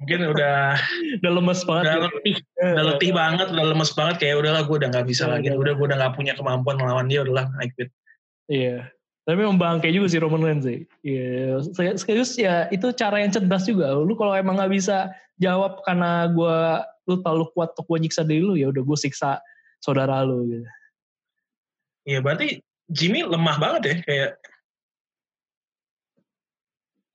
Mungkin 0.01 0.19
udah 0.33 0.77
udah 1.21 1.31
lemes 1.31 1.61
banget. 1.65 1.85
Udah 1.85 2.01
letih, 2.09 2.35
udah 2.57 2.83
letih 2.93 3.11
banget, 3.13 3.47
udah 3.53 3.65
lemes 3.69 3.91
banget 3.93 4.15
kayak 4.17 4.35
udahlah 4.41 4.61
gue 4.65 4.75
udah 4.81 4.89
gak 4.89 5.05
bisa 5.05 5.29
lagi. 5.29 5.53
Udah 5.53 5.73
gue 5.77 5.85
udah 5.85 5.97
gak 6.01 6.13
punya 6.17 6.33
kemampuan 6.33 6.77
melawan 6.81 7.05
dia, 7.05 7.21
udahlah 7.21 7.49
I 7.61 7.69
quit. 7.69 7.93
Iya. 8.47 8.87
Tapi 9.27 9.43
memang 9.43 9.59
bangke 9.59 9.91
juga 9.91 10.07
sih 10.07 10.23
Roman 10.23 10.39
Reigns 10.39 10.63
sih. 10.63 10.87
Iya. 11.03 11.59
Sekaligus 11.99 12.39
ya 12.39 12.71
itu 12.71 12.87
cara 12.95 13.19
yang 13.19 13.31
cerdas 13.35 13.67
juga. 13.67 13.91
Lu 13.91 14.15
kalau 14.15 14.31
emang 14.31 14.55
nggak 14.55 14.71
bisa 14.71 15.11
jawab 15.37 15.83
karena 15.83 16.31
gue 16.31 16.57
lu 17.07 17.15
terlalu 17.23 17.45
kuat 17.55 17.75
untuk 17.75 17.85
gue 17.91 18.07
nyiksa 18.07 18.23
diri 18.23 18.43
lu 18.43 18.55
ya 18.55 18.71
udah 18.71 18.83
gue 18.83 18.97
siksa 18.97 19.39
saudara 19.83 20.23
lu 20.23 20.47
gitu. 20.47 20.67
Iya 22.07 22.19
berarti 22.23 22.63
Jimmy 22.87 23.27
lemah 23.27 23.59
banget 23.59 23.81
ya 23.83 23.95
kayak 24.07 24.31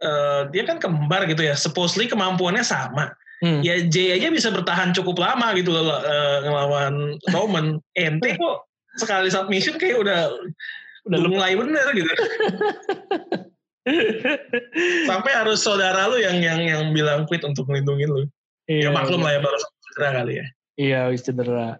uh, 0.04 0.42
dia 0.52 0.62
kan 0.68 0.76
kembar 0.76 1.24
gitu 1.24 1.48
ya. 1.48 1.56
Supposedly 1.56 2.12
kemampuannya 2.12 2.60
sama. 2.60 3.16
Hmm. 3.42 3.58
Ya 3.64 3.82
Jay 3.88 4.14
aja 4.14 4.30
bisa 4.30 4.52
bertahan 4.54 4.94
cukup 4.94 5.18
lama 5.18 5.50
gitu 5.56 5.72
loh 5.72 5.96
uh, 5.96 6.38
ngelawan 6.44 7.16
Roman. 7.32 7.80
Ente 7.96 8.36
kok 8.36 8.68
sekali 9.00 9.32
submission 9.32 9.80
kayak 9.80 10.04
udah 10.04 10.28
udah 11.02 11.18
mulai 11.26 11.58
bener 11.58 11.86
gitu 11.94 12.12
sampai 15.10 15.32
harus 15.34 15.58
saudara 15.58 16.06
lu 16.06 16.22
yang 16.22 16.38
yang 16.38 16.60
yang 16.62 16.82
bilang 16.94 17.26
quit 17.26 17.42
untuk 17.42 17.66
melindungi 17.66 18.06
lu 18.06 18.22
ya 18.70 18.86
iya, 18.86 18.88
ya 18.90 18.90
maklum 18.94 19.20
iya. 19.22 19.26
lah 19.26 19.32
ya 19.34 19.40
baru 19.42 19.56
cedera 19.58 20.08
kali 20.22 20.32
ya 20.38 20.46
iya 20.78 21.00
wis 21.10 21.26
cedera 21.26 21.74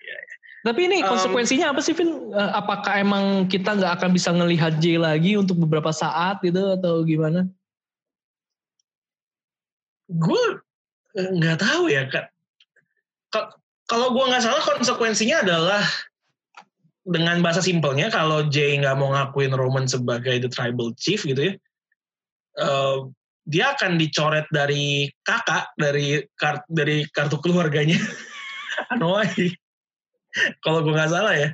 iya, 0.00 0.16
iya. 0.16 0.36
tapi 0.64 0.80
ini 0.88 1.04
konsekuensinya 1.04 1.68
um, 1.68 1.72
apa 1.76 1.80
sih 1.84 1.92
Vin? 1.92 2.32
Eh, 2.32 2.52
apakah 2.56 2.94
emang 2.96 3.24
kita 3.52 3.76
nggak 3.76 4.00
akan 4.00 4.10
bisa 4.16 4.32
ngelihat 4.32 4.80
J 4.80 4.96
lagi 4.96 5.36
untuk 5.36 5.60
beberapa 5.60 5.92
saat 5.92 6.40
gitu 6.40 6.72
atau 6.80 7.04
gimana? 7.04 7.44
Gue 10.08 10.62
nggak 11.12 11.60
tahu 11.60 11.92
ya 11.92 12.08
kak. 12.08 12.32
Kalau 13.84 14.08
gue 14.16 14.24
nggak 14.24 14.44
salah 14.44 14.64
konsekuensinya 14.64 15.44
adalah 15.44 15.84
dengan 17.02 17.42
bahasa 17.42 17.58
simpelnya 17.58 18.06
kalau 18.08 18.46
Jay 18.46 18.78
nggak 18.78 18.94
mau 18.94 19.10
ngakuin 19.10 19.54
Roman 19.54 19.90
sebagai 19.90 20.38
the 20.38 20.50
tribal 20.50 20.94
chief 20.94 21.26
gitu 21.26 21.50
ya, 21.50 21.54
uh, 22.62 23.10
dia 23.42 23.74
akan 23.74 23.98
dicoret 23.98 24.46
dari 24.54 25.10
kakak 25.26 25.74
dari 25.74 26.22
kart 26.38 26.62
dari 26.70 27.02
kartu 27.10 27.42
keluarganya 27.42 27.98
Anoa'i. 28.94 29.50
kalau 30.64 30.80
gue 30.80 30.94
nggak 30.94 31.12
salah 31.12 31.34
ya. 31.36 31.50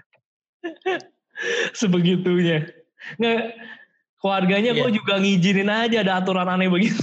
Sebegitunya. 1.75 2.69
Nggak, 3.19 3.41
keluarganya 4.23 4.71
yeah. 4.75 4.81
gue 4.85 4.91
juga 5.01 5.19
ngizinin 5.19 5.71
aja 5.71 6.05
ada 6.05 6.23
aturan 6.23 6.47
aneh 6.47 6.69
begitu. 6.71 7.01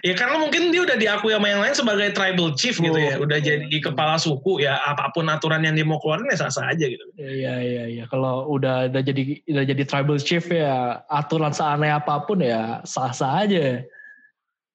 ya 0.00 0.14
karena 0.16 0.36
mungkin 0.40 0.72
dia 0.72 0.82
udah 0.84 0.96
diakui 0.96 1.32
sama 1.32 1.48
yang 1.48 1.60
lain 1.60 1.76
sebagai 1.76 2.08
tribal 2.16 2.52
chief 2.56 2.80
oh. 2.80 2.84
gitu 2.88 2.98
ya, 2.98 3.14
oh. 3.20 3.24
udah 3.28 3.38
jadi 3.40 3.76
kepala 3.80 4.16
suku 4.16 4.64
ya 4.64 4.80
apa 4.84 5.12
pun 5.12 5.28
aturan 5.28 5.64
yang 5.64 5.76
dia 5.76 5.84
mau 5.84 6.00
keluarin 6.00 6.28
ya 6.32 6.46
sah-sah 6.46 6.72
aja 6.72 6.86
gitu. 6.88 7.04
Iya 7.20 7.54
iya 7.60 7.84
iya 7.88 8.04
kalau 8.08 8.48
udah 8.48 8.88
udah 8.88 9.02
jadi 9.04 9.44
udah 9.44 9.64
jadi 9.64 9.82
tribal 9.84 10.16
chief 10.16 10.48
ya 10.48 11.04
aturan 11.12 11.52
seaneh 11.52 11.92
apa 11.92 12.24
pun 12.24 12.40
ya 12.40 12.80
sah-sah 12.84 13.44
aja. 13.44 13.84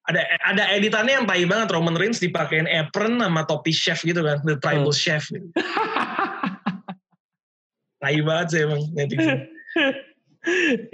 ada 0.05 0.21
ada 0.45 0.69
editannya 0.69 1.17
yang 1.17 1.25
tai 1.25 1.49
banget 1.49 1.73
Roman 1.73 1.97
Reigns 1.97 2.21
dipakein 2.21 2.69
apron 2.69 3.17
sama 3.17 3.41
topi 3.49 3.73
chef 3.73 4.05
gitu 4.05 4.21
kan, 4.21 4.37
the 4.45 4.53
tribal 4.61 4.93
Hmm. 4.93 5.01
chef. 5.01 5.25
Gitu. 5.33 5.49
tai 8.05 8.21
banget 8.21 8.47
sih 8.53 8.59
emang 8.69 8.81
netizen. 8.93 9.49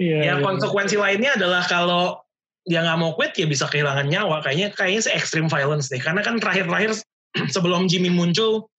ya 0.00 0.32
iya. 0.32 0.34
konsekuensi 0.40 0.96
lainnya 0.96 1.36
adalah 1.36 1.60
kalau 1.68 2.21
dia 2.62 2.80
nggak 2.82 2.98
mau 2.98 3.12
quit 3.18 3.34
ya 3.34 3.46
bisa 3.46 3.66
kehilangan 3.66 4.06
nyawa. 4.06 4.42
Kayaknya 4.46 4.74
kayaknya 4.74 5.02
se 5.06 5.10
extreme 5.10 5.50
violence 5.50 5.90
deh. 5.90 5.98
Karena 5.98 6.22
kan 6.22 6.38
terakhir-terakhir 6.38 7.02
sebelum 7.54 7.90
Jimmy 7.90 8.10
muncul, 8.12 8.70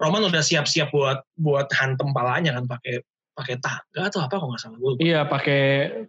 Roman 0.00 0.26
udah 0.26 0.40
siap-siap 0.40 0.90
buat 0.90 1.22
buat 1.38 1.68
hantem 1.76 2.10
palanya 2.10 2.56
kan 2.56 2.64
pakai 2.66 3.04
pakai 3.34 3.58
tangga 3.58 4.00
atau 4.08 4.20
apa 4.22 4.34
kalau 4.38 4.54
nggak 4.54 4.62
salah 4.62 4.78
gue. 4.78 4.92
Iya, 5.02 5.20
pakai 5.26 5.62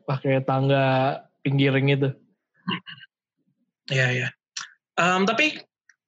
pakai 0.05 0.45
tangga 0.45 1.19
pinggiring 1.41 1.87
itu. 1.91 2.09
Iya 3.89 4.07
iya. 4.13 4.27
Em, 4.95 5.27
tapi 5.27 5.59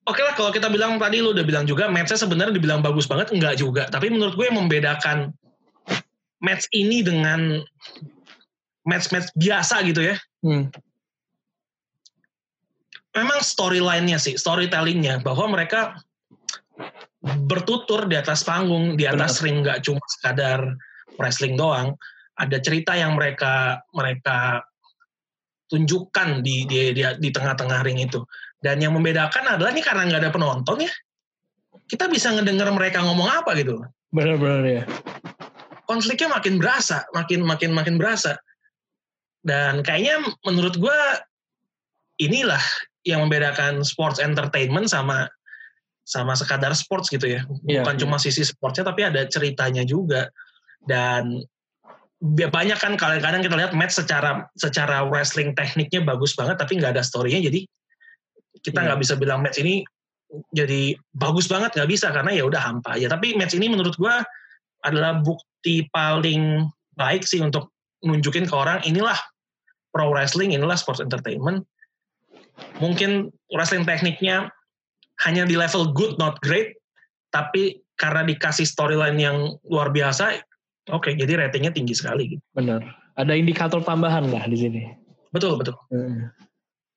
oke 0.07 0.21
lah 0.23 0.33
kalau 0.33 0.49
kita 0.53 0.71
bilang 0.71 0.97
tadi 0.97 1.19
lu 1.19 1.35
udah 1.35 1.45
bilang 1.45 1.65
juga 1.67 1.91
matchnya 1.91 2.17
sebenarnya 2.17 2.55
dibilang 2.55 2.81
bagus 2.81 3.05
banget 3.09 3.33
enggak 3.33 3.59
juga. 3.59 3.85
Tapi 3.89 4.09
menurut 4.13 4.37
gue 4.37 4.45
yang 4.47 4.57
membedakan 4.57 5.33
match 6.41 6.69
ini 6.73 7.01
dengan 7.01 7.61
match-match 8.87 9.33
biasa 9.35 9.83
gitu 9.83 10.01
ya. 10.13 10.15
Hmm. 10.45 10.69
Memang 13.17 13.39
storyline-nya 13.41 14.21
sih, 14.21 14.37
storytelling-nya 14.37 15.25
bahwa 15.25 15.57
mereka 15.57 15.97
bertutur 17.49 18.05
di 18.05 18.13
atas 18.13 18.45
panggung, 18.45 18.93
di 18.93 19.09
atas 19.09 19.41
ring 19.41 19.65
nggak 19.65 19.81
cuma 19.81 20.01
sekadar 20.05 20.77
wrestling 21.17 21.57
doang. 21.57 21.97
Ada 22.37 22.61
cerita 22.61 22.93
yang 22.93 23.17
mereka 23.17 23.81
mereka 23.97 24.61
tunjukkan 25.67 26.45
di 26.45 26.69
di 26.69 26.93
di, 26.93 27.01
di 27.01 27.29
tengah-tengah 27.33 27.81
ring 27.81 27.97
itu. 27.97 28.21
Dan 28.61 28.81
yang 28.81 28.93
membedakan 28.93 29.57
adalah 29.57 29.73
ini 29.73 29.81
karena 29.81 30.05
nggak 30.05 30.21
ada 30.21 30.33
penonton 30.33 30.85
ya, 30.85 30.93
kita 31.89 32.05
bisa 32.09 32.33
ngedenger 32.33 32.69
mereka 32.73 33.01
ngomong 33.01 33.29
apa 33.29 33.53
gitu. 33.57 33.81
Benar-benar 34.13 34.63
ya. 34.65 34.83
Konfliknya 35.87 36.37
makin 36.37 36.61
berasa, 36.61 37.05
makin 37.17 37.41
makin 37.41 37.71
makin 37.73 37.95
berasa. 37.97 38.37
Dan 39.47 39.79
kayaknya 39.79 40.27
menurut 40.43 40.75
gue 40.75 40.99
inilah 42.19 42.59
yang 43.07 43.23
membedakan 43.23 43.87
sports 43.87 44.19
entertainment 44.19 44.91
sama 44.91 45.31
sama 46.03 46.35
sekadar 46.35 46.75
sports 46.75 47.07
gitu 47.07 47.39
ya. 47.39 47.47
Iya, 47.63 47.83
Bukan 47.83 47.95
iya. 47.95 48.01
cuma 48.03 48.17
sisi 48.19 48.43
sportsnya 48.43 48.91
tapi 48.91 49.07
ada 49.07 49.23
ceritanya 49.31 49.87
juga. 49.87 50.27
Dan 50.83 51.39
banyak 52.27 52.79
kan 52.81 52.99
kadang-kadang 52.99 53.39
kita 53.45 53.55
lihat 53.55 53.71
match 53.71 53.95
secara 53.95 54.49
secara 54.57 55.05
wrestling 55.05 55.53
tekniknya 55.53 56.01
bagus 56.01 56.33
banget 56.33 56.57
tapi 56.57 56.81
nggak 56.81 56.97
ada 56.97 57.05
story-nya 57.05 57.45
jadi 57.45 57.61
kita 58.65 58.73
nggak 58.73 59.05
bisa 59.05 59.13
bilang 59.13 59.45
match 59.45 59.61
ini 59.61 59.85
jadi 60.49 60.97
bagus 61.13 61.47
banget 61.47 61.77
nggak 61.77 61.89
bisa 61.93 62.11
karena 62.11 62.35
ya 62.35 62.43
udah 62.43 62.59
hampa 62.59 62.99
aja. 62.99 63.07
Tapi 63.07 63.39
match 63.39 63.55
ini 63.55 63.71
menurut 63.71 63.95
gua 63.95 64.25
adalah 64.83 65.23
bukti 65.23 65.87
paling 65.93 66.67
baik 66.97 67.23
sih 67.23 67.39
untuk 67.39 67.71
nunjukin 68.03 68.45
ke 68.45 68.55
orang 68.55 68.83
inilah 68.83 69.17
pro 69.97 70.13
wrestling, 70.13 70.53
inilah 70.53 70.77
sports 70.77 71.01
entertainment. 71.01 71.65
Mungkin 72.77 73.33
wrestling 73.49 73.81
tekniknya 73.81 74.53
hanya 75.25 75.49
di 75.49 75.57
level 75.57 75.89
good 75.97 76.21
not 76.21 76.37
great, 76.45 76.77
tapi 77.33 77.81
karena 77.97 78.21
dikasih 78.21 78.69
storyline 78.69 79.17
yang 79.17 79.57
luar 79.65 79.89
biasa, 79.89 80.37
oke 80.93 81.09
jadi 81.17 81.49
ratingnya 81.49 81.73
tinggi 81.73 81.97
sekali. 81.97 82.37
gitu. 82.37 82.43
Benar. 82.53 82.85
Ada 83.17 83.33
indikator 83.33 83.81
tambahan 83.81 84.29
lah 84.29 84.45
di 84.45 84.57
sini. 84.61 84.81
Betul 85.33 85.57
betul 85.57 85.73
Hmm. 85.89 86.29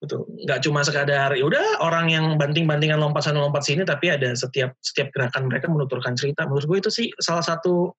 betul. 0.05 0.29
Nggak 0.45 0.61
cuma 0.69 0.85
sekadar 0.85 1.33
ya 1.33 1.45
udah 1.45 1.81
orang 1.81 2.13
yang 2.13 2.37
banting-bantingan 2.37 3.01
lompat 3.01 3.25
sana 3.25 3.41
lompat 3.41 3.65
sini, 3.65 3.89
tapi 3.89 4.13
ada 4.13 4.37
setiap 4.37 4.77
setiap 4.85 5.09
gerakan 5.17 5.49
mereka 5.49 5.73
menuturkan 5.73 6.13
cerita. 6.13 6.45
Menurut 6.45 6.69
gue 6.69 6.79
itu 6.85 6.91
sih 6.93 7.09
salah 7.25 7.41
satu 7.45 7.97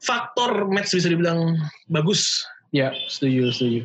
faktor 0.00 0.68
match 0.72 0.96
bisa 0.96 1.12
dibilang 1.12 1.60
bagus. 1.92 2.40
Ya, 2.72 2.96
setuju, 3.12 3.52
setuju. 3.52 3.84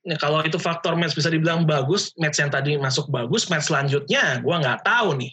Nah, 0.00 0.16
kalau 0.16 0.40
itu 0.40 0.56
faktor 0.56 0.96
match 0.96 1.12
bisa 1.12 1.28
dibilang 1.28 1.68
bagus, 1.68 2.16
match 2.16 2.40
yang 2.40 2.48
tadi 2.48 2.80
masuk 2.80 3.12
bagus, 3.12 3.52
match 3.52 3.68
selanjutnya 3.68 4.40
gua 4.40 4.64
nggak 4.64 4.80
tahu 4.80 5.20
nih. 5.20 5.32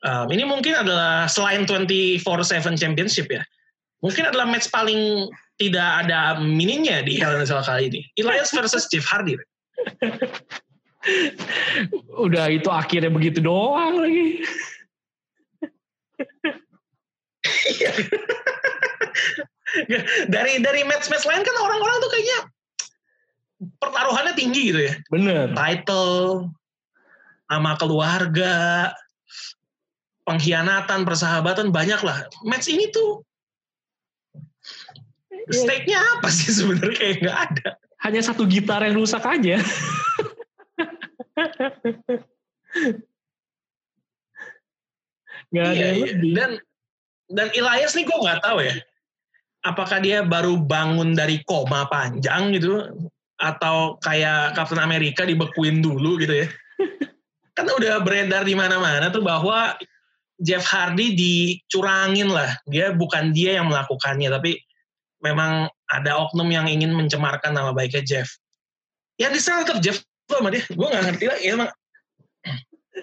Um, 0.00 0.32
ini 0.32 0.46
mungkin 0.46 0.78
adalah 0.78 1.26
selain 1.26 1.66
24/7 1.66 2.78
championship 2.78 3.26
ya, 3.26 3.42
mungkin 4.00 4.30
adalah 4.30 4.46
match 4.46 4.70
paling 4.70 5.26
tidak 5.60 6.06
ada 6.06 6.40
mininya 6.40 7.04
di 7.04 7.20
Hell 7.20 7.36
in 7.36 7.42
a 7.42 7.46
Cell 7.46 7.60
kali 7.60 7.92
ini. 7.92 8.00
Elias 8.16 8.48
versus 8.54 8.88
Jeff 8.88 9.04
Hardy. 9.04 9.36
Udah 12.24 12.48
itu 12.48 12.72
akhirnya 12.72 13.12
begitu 13.12 13.44
doang 13.44 14.00
lagi. 14.00 14.40
dari 20.34 20.58
dari 20.60 20.82
match-match 20.82 21.24
lain 21.28 21.46
kan 21.46 21.56
orang-orang 21.60 21.96
tuh 22.02 22.10
kayaknya 22.10 22.38
pertaruhannya 23.60 24.32
tinggi 24.32 24.72
gitu 24.72 24.80
ya. 24.80 24.94
Bener. 25.12 25.52
Title, 25.52 26.48
nama 27.50 27.76
keluarga, 27.76 28.90
pengkhianatan, 30.24 31.04
persahabatan 31.04 31.68
banyak 31.74 32.00
lah. 32.00 32.24
Match 32.46 32.70
ini 32.72 32.88
tuh 32.88 33.20
stake-nya 35.50 35.98
apa 35.98 36.28
sih 36.30 36.50
sebenarnya 36.54 36.96
kayak 36.96 37.16
nggak 37.20 37.38
ada. 37.50 37.68
Hanya 38.00 38.24
satu 38.24 38.48
gitar 38.48 38.80
yang 38.80 38.96
rusak 38.96 39.20
aja. 39.26 39.60
Gak 45.50 45.66
ada 45.66 45.74
Iya, 45.74 45.82
yang 45.82 45.96
iya. 45.98 46.06
lebih. 46.14 46.30
Dan 46.32 46.50
dan 47.30 47.48
Elias 47.54 47.92
nih 47.98 48.06
gue 48.06 48.18
nggak 48.18 48.40
tahu 48.42 48.58
ya. 48.62 48.74
Apakah 49.60 49.98
dia 50.00 50.24
baru 50.24 50.56
bangun 50.56 51.12
dari 51.12 51.44
koma 51.44 51.84
panjang 51.90 52.56
gitu 52.56 52.86
atau 53.40 53.96
kayak 54.04 54.52
Captain 54.52 54.78
America 54.78 55.24
dibekuin 55.24 55.80
dulu 55.80 56.20
gitu 56.20 56.44
ya. 56.44 56.48
kan 57.56 57.66
udah 57.66 58.04
beredar 58.04 58.44
di 58.44 58.52
mana-mana 58.52 59.08
tuh 59.08 59.24
bahwa 59.24 59.74
Jeff 60.40 60.64
Hardy 60.68 61.16
dicurangin 61.16 62.28
lah. 62.28 62.52
Dia 62.68 62.92
bukan 62.92 63.32
dia 63.32 63.60
yang 63.60 63.72
melakukannya 63.72 64.28
tapi 64.28 64.60
memang 65.24 65.68
ada 65.88 66.16
oknum 66.20 66.48
yang 66.48 66.68
ingin 66.68 66.92
mencemarkan 66.92 67.56
nama 67.56 67.72
baiknya 67.72 68.04
Jeff. 68.04 68.28
Ya 69.20 69.28
diserang 69.28 69.64
tetap 69.64 69.80
Jeff 69.80 70.00
sama 70.28 70.52
dia. 70.52 70.64
Gue 70.68 70.86
nggak 70.88 71.04
ngerti 71.12 71.24
lah. 71.28 71.38
Ya, 71.40 71.50
emang 71.56 71.70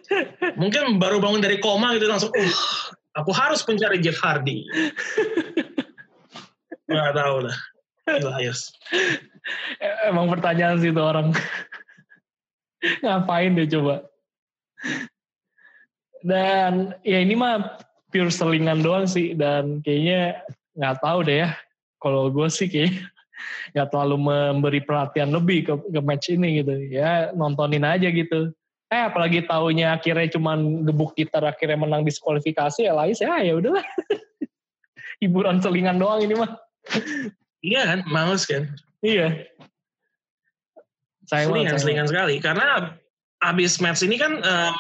mungkin 0.62 1.02
baru 1.02 1.17
bangun 1.21 1.41
dari 1.41 1.58
koma 1.62 1.93
gitu 1.97 2.08
langsung 2.10 2.32
uh 2.34 2.58
aku 3.17 3.32
harus 3.34 3.65
mencari 3.65 3.97
Jeff 4.00 4.19
Hardy 4.21 4.62
nggak 6.89 7.13
tahu 7.17 7.38
lah 7.50 7.58
Elias 8.08 8.71
E- 8.93 9.19
Emang 10.10 10.28
pertanyaan 10.32 10.80
sih 10.80 10.92
itu 10.92 11.02
orang. 11.02 11.32
Ngapain 13.04 13.58
deh 13.58 13.68
coba. 13.68 14.06
Dan 16.22 16.94
ya 17.02 17.18
ini 17.22 17.34
mah 17.38 17.80
pure 18.12 18.32
selingan 18.32 18.84
doang 18.84 19.08
sih. 19.08 19.34
Dan 19.34 19.82
kayaknya 19.82 20.42
nggak 20.78 20.98
tahu 21.02 21.20
deh 21.26 21.48
ya. 21.48 21.50
Kalau 21.98 22.30
gue 22.30 22.48
sih 22.52 22.70
kayak 22.70 22.94
nggak 23.74 23.88
terlalu 23.90 24.18
memberi 24.22 24.82
perhatian 24.84 25.34
lebih 25.34 25.60
ke, 25.66 25.74
ke 25.90 26.02
match 26.04 26.30
ini 26.32 26.62
gitu. 26.64 26.76
Ya 26.92 27.34
nontonin 27.34 27.86
aja 27.88 28.10
gitu. 28.12 28.54
Eh 28.88 29.04
apalagi 29.04 29.44
taunya 29.44 29.92
akhirnya 30.00 30.32
cuman 30.40 30.88
gebuk 30.88 31.12
gitar 31.12 31.44
akhirnya 31.44 31.76
menang 31.76 32.08
diskualifikasi 32.08 32.88
ya 32.88 32.96
Lais 32.96 33.20
ya 33.20 33.44
ya 33.44 33.60
udahlah. 33.60 33.84
Hiburan 35.20 35.60
selingan 35.60 36.00
doang 36.00 36.24
ini 36.24 36.38
mah. 36.38 36.56
iya 37.60 37.84
kan 37.84 38.00
males 38.08 38.48
kan 38.48 38.64
Iya. 39.06 39.46
Sayang 41.28 41.52
banget, 41.52 41.76
sayang 41.76 41.82
selingan-selingan 41.82 42.08
sekali. 42.08 42.36
Karena 42.40 42.96
abis 43.44 43.78
match 43.84 44.02
ini 44.02 44.16
kan 44.18 44.42
eh, 44.42 44.74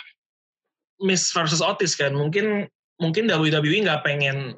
Miss 1.03 1.29
versus 1.29 1.61
Otis 1.61 1.93
kan. 1.93 2.15
Mungkin 2.15 2.65
mungkin 2.97 3.29
WWE 3.29 3.85
nggak 3.85 4.01
pengen 4.01 4.57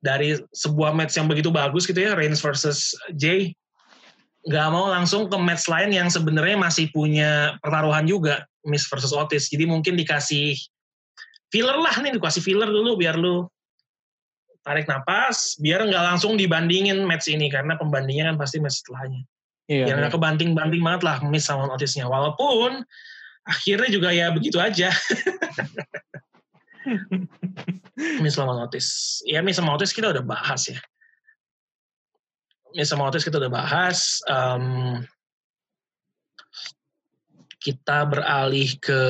dari 0.00 0.38
sebuah 0.54 0.94
match 0.94 1.18
yang 1.18 1.26
begitu 1.26 1.50
bagus 1.50 1.84
gitu 1.84 1.98
ya 1.98 2.14
Reigns 2.14 2.38
versus 2.38 2.94
Jay 3.18 3.50
nggak 4.46 4.68
mau 4.70 4.88
langsung 4.88 5.26
ke 5.26 5.36
match 5.36 5.66
lain 5.66 5.92
yang 5.92 6.08
sebenarnya 6.08 6.56
masih 6.56 6.88
punya 6.94 7.58
pertaruhan 7.60 8.08
juga 8.08 8.46
Miss 8.64 8.88
versus 8.88 9.12
Otis. 9.12 9.50
Jadi 9.52 9.68
mungkin 9.68 9.98
dikasih 9.98 10.56
filler 11.52 11.76
lah 11.76 11.92
nih 12.00 12.16
dikasih 12.16 12.40
filler 12.40 12.68
dulu 12.68 12.96
biar 12.96 13.18
lu 13.18 13.44
tarik 14.68 14.84
napas 14.84 15.56
biar 15.56 15.88
nggak 15.88 16.04
langsung 16.12 16.36
dibandingin 16.36 17.08
match 17.08 17.32
ini 17.32 17.48
karena 17.48 17.72
pembandingnya 17.80 18.28
kan 18.28 18.36
pasti 18.36 18.60
match 18.60 18.84
setelahnya. 18.84 19.24
Iya. 19.68 19.84
ya 19.84 20.00
nggak 20.00 20.16
kebanting-banting 20.16 20.80
banget 20.80 21.04
lah 21.04 21.20
Miss 21.28 21.44
sama 21.44 21.68
Otisnya 21.68 22.08
walaupun 22.08 22.80
akhirnya 23.44 23.88
juga 23.88 24.12
ya 24.12 24.32
begitu 24.32 24.60
aja. 24.60 24.92
Miss 28.24 28.36
sama 28.36 28.64
Otis 28.64 29.20
ya 29.24 29.42
Miss 29.44 29.56
sama 29.56 29.74
Otis 29.76 29.96
kita 29.96 30.12
udah 30.12 30.24
bahas 30.24 30.68
ya. 30.72 30.80
Miss 32.72 32.88
sama 32.92 33.08
Otis 33.08 33.24
kita 33.24 33.40
udah 33.40 33.52
bahas 33.52 34.20
Em, 34.24 35.04
kita 37.60 38.08
beralih 38.08 38.72
ke 38.80 39.02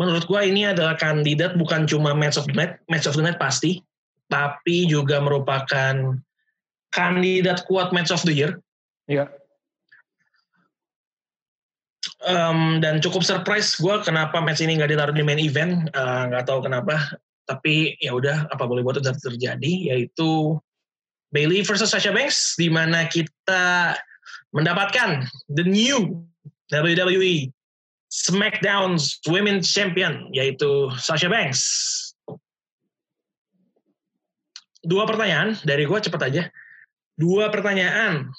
menurut 0.00 0.24
gua 0.24 0.40
ini 0.44 0.68
adalah 0.68 0.96
kandidat 0.96 1.56
bukan 1.60 1.84
cuma 1.84 2.16
match 2.16 2.40
of 2.40 2.48
the 2.48 2.56
night, 2.56 2.80
match 2.88 3.08
of 3.08 3.16
the 3.16 3.24
night 3.24 3.40
pasti, 3.40 3.85
tapi 4.26 4.86
juga 4.90 5.22
merupakan 5.22 6.18
kandidat 6.90 7.66
kuat 7.68 7.90
match 7.92 8.10
of 8.10 8.22
the 8.24 8.34
year. 8.34 8.58
Iya. 9.06 9.30
Um, 12.26 12.82
dan 12.82 12.98
cukup 12.98 13.22
surprise 13.22 13.76
gue 13.78 14.02
kenapa 14.02 14.40
match 14.42 14.64
ini 14.64 14.80
nggak 14.80 14.90
ditaruh 14.90 15.14
di 15.14 15.22
main 15.22 15.38
event, 15.38 15.86
eh, 15.92 16.22
nggak 16.32 16.42
uh, 16.42 16.48
tahu 16.48 16.64
kenapa. 16.66 16.96
Tapi 17.46 17.94
ya 18.02 18.10
udah 18.16 18.50
apa 18.50 18.66
boleh 18.66 18.82
buat 18.82 18.98
itu 18.98 19.06
terjadi, 19.22 19.94
yaitu 19.94 20.58
Bailey 21.30 21.62
versus 21.62 21.94
Sasha 21.94 22.10
Banks, 22.10 22.58
di 22.58 22.66
mana 22.66 23.06
kita 23.06 23.94
mendapatkan 24.50 25.28
the 25.54 25.62
new 25.62 26.26
WWE 26.74 27.54
SmackDown 28.10 28.98
Women's 29.30 29.70
Champion, 29.70 30.30
yaitu 30.34 30.90
Sasha 30.98 31.30
Banks. 31.30 32.05
Dua 34.86 35.02
pertanyaan 35.02 35.58
dari 35.66 35.82
gue 35.82 35.98
cepet 35.98 36.20
aja. 36.22 36.42
Dua 37.18 37.50
pertanyaan 37.50 38.30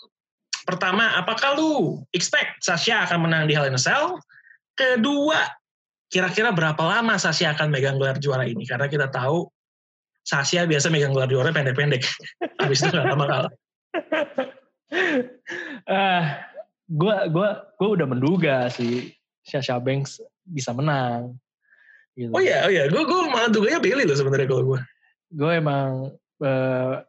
pertama, 0.63 1.19
apakah 1.19 1.59
lu 1.59 1.99
expect 2.15 2.63
Sasha 2.63 3.03
akan 3.03 3.27
menang 3.27 3.51
di 3.51 3.53
Hell 3.55 3.67
in 3.67 3.75
a 3.75 3.81
Cell? 3.81 4.15
Kedua, 4.77 5.43
kira-kira 6.07 6.55
berapa 6.55 6.79
lama 6.79 7.19
Sasha 7.19 7.51
akan 7.51 7.67
megang 7.67 7.99
gelar 7.99 8.15
juara 8.19 8.47
ini? 8.47 8.63
Karena 8.63 8.87
kita 8.87 9.11
tahu 9.11 9.43
Sasha 10.23 10.63
biasa 10.63 10.87
megang 10.87 11.11
gelar 11.11 11.27
juara 11.27 11.51
pendek-pendek. 11.51 12.03
Habis 12.63 12.83
itu 12.83 12.95
gak 12.95 13.07
lama 13.11 13.25
kalah. 13.27 13.53
uh, 15.91 16.23
gue 16.87 17.15
gua 17.31 17.49
gua 17.75 17.89
udah 17.99 18.07
menduga 18.07 18.71
sih 18.71 19.11
Sasha 19.43 19.79
Banks 19.79 20.19
bisa 20.43 20.71
menang. 20.75 21.35
Gitu. 22.17 22.33
Oh 22.33 22.41
iya, 22.41 22.65
oh 22.65 22.71
iya, 22.71 22.89
gue 22.89 23.03
gue 23.05 23.19
malah 23.29 23.47
duganya 23.47 23.79
Bailey 23.79 24.03
loh 24.03 24.17
sebenarnya 24.17 24.47
kalau 24.49 24.63
gue. 24.75 24.79
Gue 25.31 25.51
emang 25.53 26.11
uh, 26.43 27.01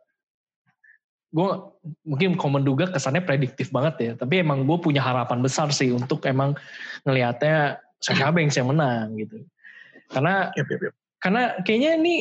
gue 1.29 1.49
mungkin 2.09 2.41
kalau 2.41 2.57
menduga 2.57 2.89
kesannya 2.89 3.21
prediktif 3.21 3.69
banget 3.69 3.95
ya 4.01 4.13
tapi 4.17 4.41
emang 4.41 4.65
gue 4.65 4.79
punya 4.81 5.05
harapan 5.05 5.45
besar 5.45 5.69
sih 5.69 5.93
untuk 5.93 6.25
emang 6.25 6.57
ngelihatnya 7.05 7.77
Sasha 8.01 8.33
hmm. 8.33 8.37
Banks 8.37 8.57
yang 8.57 8.73
menang 8.73 9.13
gitu 9.21 9.45
karena 10.09 10.49
yep, 10.57 10.67
yep, 10.73 10.81
yep. 10.89 10.95
karena 11.21 11.43
kayaknya 11.69 12.01
ini 12.01 12.15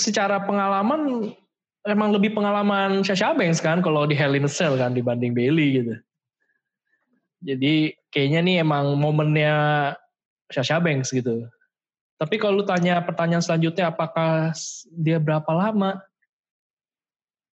secara 0.00 0.40
pengalaman 0.48 1.36
emang 1.84 2.16
lebih 2.16 2.32
pengalaman 2.32 3.04
Sasha 3.04 3.36
Banks 3.36 3.60
kan 3.60 3.84
kalau 3.84 4.08
di 4.08 4.16
Hell 4.16 4.32
in 4.32 4.48
a 4.48 4.50
Cell 4.50 4.80
kan 4.80 4.96
dibanding 4.96 5.36
Bailey 5.36 5.84
gitu 5.84 5.94
jadi 7.44 7.92
kayaknya 8.08 8.40
nih 8.40 8.56
emang 8.64 8.96
momennya 8.96 9.52
Sasha 10.48 10.80
Banks 10.80 11.12
gitu 11.12 11.44
tapi 12.20 12.36
kalau 12.36 12.60
lu 12.60 12.64
tanya 12.68 13.00
pertanyaan 13.00 13.40
selanjutnya 13.40 13.88
apakah 13.88 14.52
dia 14.92 15.16
berapa 15.16 15.48
lama 15.56 16.04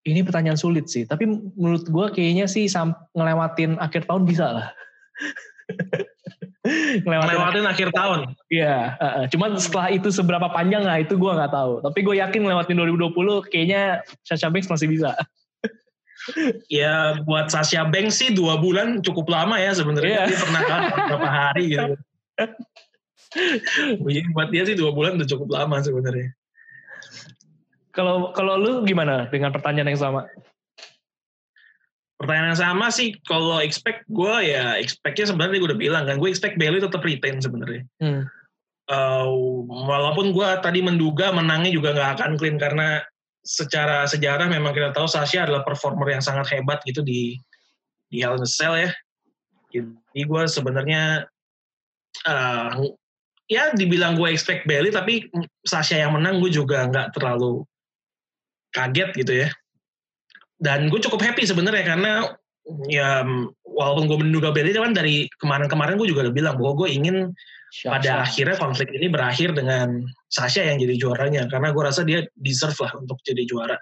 ini 0.06 0.22
pertanyaan 0.22 0.58
sulit 0.58 0.86
sih, 0.86 1.02
tapi 1.02 1.26
menurut 1.58 1.86
gue 1.86 2.06
kayaknya 2.14 2.46
sih 2.46 2.70
ngelewatin 3.14 3.74
akhir 3.82 4.06
tahun 4.06 4.22
bisa 4.22 4.46
lah. 4.54 4.68
ngelewatin, 7.02 7.34
ngelewatin 7.34 7.66
akhir 7.66 7.88
tahun. 7.90 8.20
Iya, 8.46 8.94
uh, 9.02 9.24
cuman 9.26 9.58
setelah 9.58 9.90
itu 9.90 10.14
seberapa 10.14 10.46
panjang 10.54 10.86
lah 10.86 11.02
itu 11.02 11.18
gue 11.18 11.26
nggak 11.30 11.50
tahu. 11.50 11.82
Tapi 11.82 11.98
gue 12.06 12.14
yakin 12.22 12.40
ngelewatin 12.46 12.78
2020 12.94 13.50
kayaknya 13.50 14.06
Sasha 14.22 14.46
Banks 14.46 14.70
masih 14.70 14.86
bisa. 14.86 15.10
ya 16.70 17.18
buat 17.26 17.50
Sasha 17.50 17.82
Banks 17.90 18.22
sih 18.22 18.30
dua 18.30 18.62
bulan 18.62 19.02
cukup 19.02 19.26
lama 19.26 19.58
ya 19.58 19.74
sebenarnya. 19.74 20.26
Yeah. 20.26 20.30
Dia 20.30 20.38
pernah 20.38 20.62
kan 20.62 20.80
beberapa 20.94 21.28
hari 21.30 21.64
gitu. 21.74 21.94
Jadi 24.00 24.20
buat 24.32 24.48
dia 24.50 24.62
sih 24.64 24.76
dua 24.76 24.90
bulan 24.92 25.20
udah 25.20 25.28
cukup 25.28 25.48
lama 25.52 25.76
sebenarnya. 25.84 26.32
Kalau 27.92 28.32
kalau 28.36 28.60
lu 28.60 28.72
gimana 28.84 29.28
dengan 29.32 29.52
pertanyaan 29.52 29.92
yang 29.92 30.00
sama? 30.00 30.28
Pertanyaan 32.16 32.52
yang 32.52 32.60
sama 32.60 32.86
sih, 32.92 33.16
kalau 33.28 33.60
expect 33.60 34.04
gue 34.08 34.34
ya 34.52 34.76
expectnya 34.80 35.32
sebenarnya 35.32 35.60
gue 35.60 35.70
udah 35.72 35.80
bilang 35.80 36.04
kan, 36.08 36.16
gue 36.20 36.28
expect 36.28 36.56
Bailey 36.60 36.80
tetap 36.80 37.04
retain 37.04 37.40
sebenarnya. 37.40 37.84
Hmm. 38.00 38.28
Uh, 38.86 39.26
walaupun 39.66 40.30
gue 40.30 40.48
tadi 40.62 40.78
menduga 40.78 41.34
menangnya 41.34 41.74
juga 41.74 41.90
nggak 41.90 42.10
akan 42.20 42.30
clean 42.38 42.54
karena 42.54 43.02
secara 43.42 44.06
sejarah 44.06 44.46
memang 44.46 44.70
kita 44.70 44.94
tahu 44.94 45.10
Sasha 45.10 45.42
adalah 45.42 45.66
performer 45.66 46.06
yang 46.06 46.22
sangat 46.22 46.50
hebat 46.54 46.82
gitu 46.86 47.02
di 47.02 47.38
di 48.10 48.22
Hell 48.22 48.38
in 48.38 48.46
a 48.46 48.50
Cell 48.50 48.74
ya. 48.78 48.90
Jadi 49.70 50.22
gue 50.22 50.42
sebenarnya 50.46 51.26
uh, 52.26 52.70
ya 53.46 53.70
dibilang 53.74 54.18
gue 54.18 54.26
expect 54.30 54.66
Bailey 54.66 54.90
tapi 54.90 55.30
Sasha 55.62 55.98
yang 55.98 56.14
menang 56.14 56.42
gue 56.42 56.50
juga 56.50 56.86
nggak 56.90 57.14
terlalu 57.14 57.62
kaget 58.74 59.10
gitu 59.16 59.32
ya. 59.46 59.48
Dan 60.56 60.88
gue 60.88 61.00
cukup 61.00 61.20
happy 61.20 61.44
sebenarnya 61.44 61.84
karena 61.84 62.12
ya 62.90 63.22
walaupun 63.62 64.10
gue 64.10 64.18
menduga 64.18 64.50
itu 64.56 64.80
kan 64.82 64.96
dari 64.96 65.30
kemarin-kemarin 65.38 65.94
gue 66.00 66.08
juga 66.10 66.26
udah 66.26 66.34
bilang 66.34 66.54
bahwa 66.58 66.84
gue 66.84 66.88
ingin 66.90 67.30
Siap, 67.70 67.92
pada 67.98 68.24
akhirnya 68.24 68.56
konflik 68.58 68.90
ini 68.90 69.06
berakhir 69.06 69.54
dengan 69.54 70.02
Sasha 70.32 70.64
yang 70.64 70.80
jadi 70.80 70.96
juaranya 70.98 71.46
karena 71.46 71.70
gue 71.70 71.82
rasa 71.82 72.02
dia 72.02 72.24
deserve 72.40 72.76
lah 72.82 72.92
untuk 72.98 73.20
jadi 73.22 73.46
juara. 73.46 73.78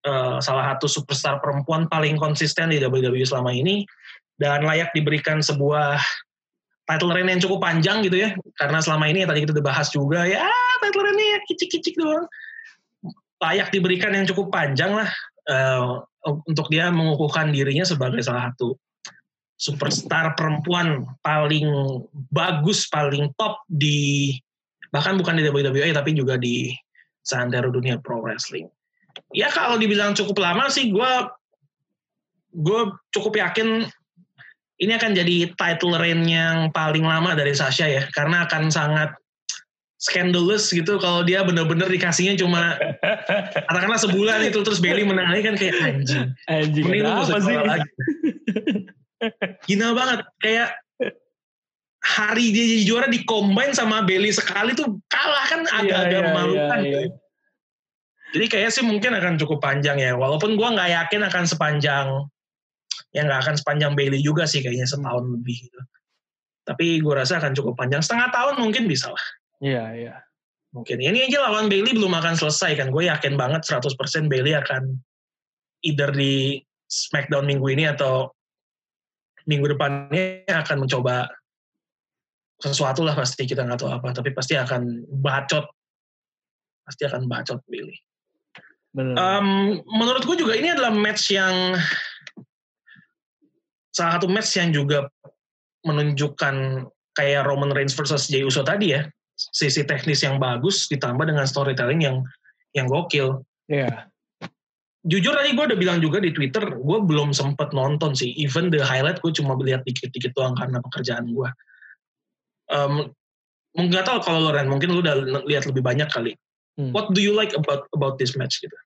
Uh, 0.00 0.40
salah 0.40 0.72
satu 0.72 0.88
superstar 0.88 1.44
perempuan 1.44 1.84
paling 1.84 2.16
konsisten 2.16 2.72
di 2.72 2.80
WWE 2.80 3.20
selama 3.20 3.52
ini 3.52 3.84
dan 4.40 4.64
layak 4.64 4.96
diberikan 4.96 5.44
sebuah 5.44 6.00
title 6.90 7.14
reign 7.14 7.30
yang 7.30 7.38
cukup 7.38 7.62
panjang 7.62 8.02
gitu 8.02 8.26
ya 8.26 8.34
karena 8.58 8.82
selama 8.82 9.06
ini 9.06 9.22
yang 9.22 9.30
tadi 9.30 9.46
kita 9.46 9.54
udah 9.54 9.66
bahas 9.66 9.88
juga 9.94 10.26
ya 10.26 10.42
title 10.82 11.06
reign-nya 11.06 11.38
kicik-kicik 11.46 11.94
doang 11.94 12.26
layak 13.40 13.70
diberikan 13.70 14.12
yang 14.12 14.26
cukup 14.26 14.50
panjang 14.50 14.92
lah 14.92 15.08
uh, 15.48 16.02
untuk 16.44 16.68
dia 16.68 16.92
mengukuhkan 16.92 17.48
dirinya 17.54 17.86
sebagai 17.88 18.20
salah 18.20 18.52
satu 18.52 18.76
superstar 19.60 20.32
perempuan 20.32 21.04
paling 21.20 21.68
bagus, 22.32 22.88
paling 22.88 23.28
top 23.36 23.60
di 23.68 24.32
bahkan 24.88 25.20
bukan 25.20 25.36
di 25.36 25.44
WWE 25.44 25.92
tapi 25.92 26.16
juga 26.16 26.40
di 26.40 26.72
santero 27.20 27.68
dunia 27.68 28.00
pro 28.00 28.24
wrestling. 28.24 28.64
Ya 29.36 29.52
kalau 29.52 29.76
dibilang 29.76 30.16
cukup 30.16 30.40
lama 30.40 30.72
sih 30.72 30.88
gue 30.88 31.12
gue 32.56 32.80
cukup 33.12 33.36
yakin 33.36 33.84
ini 34.80 34.92
akan 34.96 35.12
jadi 35.12 35.52
title 35.60 36.00
reign 36.00 36.24
yang 36.24 36.72
paling 36.72 37.04
lama 37.04 37.36
dari 37.36 37.52
Sasha 37.52 37.84
ya 37.84 38.08
karena 38.16 38.48
akan 38.48 38.72
sangat 38.72 39.12
scandalous 40.00 40.72
gitu 40.72 40.96
kalau 40.96 41.20
dia 41.20 41.44
bener-bener 41.44 41.84
dikasihnya 41.84 42.40
cuma 42.40 42.80
katakanlah 43.68 44.00
sebulan 44.00 44.48
itu 44.48 44.64
terus 44.64 44.80
Bailey 44.80 45.04
menang 45.04 45.28
lagi 45.28 45.44
kan 45.44 45.56
kayak 45.60 45.76
anjing. 45.76 46.26
Anjing. 46.48 46.84
Mending 46.88 47.04
apa 47.04 47.36
sih? 47.36 47.54
Lagi. 47.60 47.88
Gina 49.68 49.92
banget 49.92 50.24
kayak 50.40 50.72
hari 52.00 52.48
dia 52.56 52.64
jadi 52.64 52.82
juara 52.88 53.06
di 53.12 53.20
combine 53.28 53.76
sama 53.76 54.00
Bailey 54.08 54.32
sekali 54.32 54.72
tuh 54.72 54.96
kalah 55.12 55.44
kan 55.44 55.60
iya, 55.68 55.76
agak-agak 55.84 56.16
yeah, 56.16 56.28
memalukan. 56.32 56.80
Yeah, 56.80 57.00
yeah. 57.04 57.18
Jadi 58.30 58.46
kayaknya 58.48 58.72
sih 58.72 58.84
mungkin 58.88 59.12
akan 59.12 59.36
cukup 59.36 59.60
panjang 59.60 60.00
ya. 60.00 60.16
Walaupun 60.16 60.56
gue 60.56 60.64
nggak 60.64 60.90
yakin 60.96 61.28
akan 61.28 61.44
sepanjang 61.44 62.24
ya 63.10 63.26
nggak 63.26 63.40
akan 63.46 63.54
sepanjang 63.58 63.92
Bailey 63.98 64.22
juga 64.22 64.46
sih 64.46 64.62
kayaknya 64.62 64.86
setahun 64.86 65.24
lebih 65.26 65.66
gitu. 65.66 65.80
Tapi 66.66 67.02
gue 67.02 67.14
rasa 67.14 67.42
akan 67.42 67.52
cukup 67.56 67.74
panjang. 67.74 67.98
Setengah 68.04 68.30
tahun 68.30 68.62
mungkin 68.62 68.86
bisa 68.86 69.10
lah. 69.10 69.24
Iya, 69.58 69.84
iya. 69.98 70.14
Mungkin. 70.70 71.02
Ini 71.02 71.26
aja 71.26 71.42
lawan 71.42 71.66
Bailey 71.66 71.98
belum 71.98 72.14
akan 72.14 72.38
selesai 72.38 72.78
kan. 72.78 72.94
Gue 72.94 73.10
yakin 73.10 73.34
banget 73.34 73.66
100% 73.66 73.90
Bailey 74.30 74.54
akan 74.54 74.94
either 75.82 76.14
di 76.14 76.62
SmackDown 76.86 77.48
minggu 77.48 77.66
ini 77.74 77.90
atau 77.90 78.30
minggu 79.48 79.74
depannya 79.74 80.46
akan 80.46 80.86
mencoba 80.86 81.26
sesuatu 82.60 83.00
lah 83.02 83.16
pasti 83.16 83.48
kita 83.48 83.64
nggak 83.64 83.80
tahu 83.80 83.88
apa 83.88 84.12
tapi 84.12 84.36
pasti 84.36 84.52
akan 84.52 85.08
bacot 85.24 85.64
pasti 86.84 87.02
akan 87.08 87.24
bacot 87.24 87.58
Bailey. 87.66 87.96
Um, 88.98 89.78
menurut 89.86 90.26
gue 90.26 90.34
juga 90.34 90.58
ini 90.58 90.74
adalah 90.74 90.90
match 90.90 91.30
yang 91.30 91.78
salah 93.90 94.18
satu 94.18 94.26
match 94.30 94.56
yang 94.58 94.70
juga 94.70 95.10
menunjukkan 95.86 96.86
kayak 97.16 97.42
Roman 97.46 97.72
Reigns 97.74 97.96
versus 97.96 98.30
Jey 98.30 98.46
Uso 98.46 98.62
tadi 98.62 98.94
ya 98.94 99.02
sisi 99.34 99.80
teknis 99.88 100.20
yang 100.20 100.36
bagus 100.36 100.84
ditambah 100.92 101.24
dengan 101.24 101.48
storytelling 101.48 102.04
yang 102.04 102.20
yang 102.76 102.86
gokil. 102.86 103.40
Iya. 103.72 103.88
Yeah. 103.88 103.96
Jujur 105.00 105.32
tadi 105.32 105.56
gue 105.56 105.64
udah 105.64 105.80
bilang 105.80 106.04
juga 106.04 106.20
di 106.20 106.28
Twitter, 106.28 106.60
gue 106.60 106.98
belum 107.00 107.32
sempet 107.32 107.72
nonton 107.72 108.12
sih. 108.12 108.36
Even 108.36 108.68
the 108.68 108.84
highlight 108.84 109.16
gue 109.24 109.32
cuma 109.32 109.56
lihat 109.56 109.80
dikit-dikit 109.88 110.36
doang 110.36 110.52
karena 110.52 110.76
pekerjaan 110.84 111.32
gue. 111.32 111.48
Um, 112.68 113.08
nggak 113.72 114.04
tahu 114.04 114.20
kalau 114.20 114.52
Loren, 114.52 114.68
mungkin 114.68 114.92
lu 114.92 115.00
udah 115.00 115.16
lihat 115.48 115.64
lebih 115.64 115.80
banyak 115.80 116.04
kali. 116.12 116.36
Hmm. 116.76 116.92
What 116.92 117.16
do 117.16 117.24
you 117.24 117.32
like 117.32 117.56
about 117.56 117.88
about 117.96 118.20
this 118.20 118.36
match 118.36 118.60
gitu? 118.60 118.76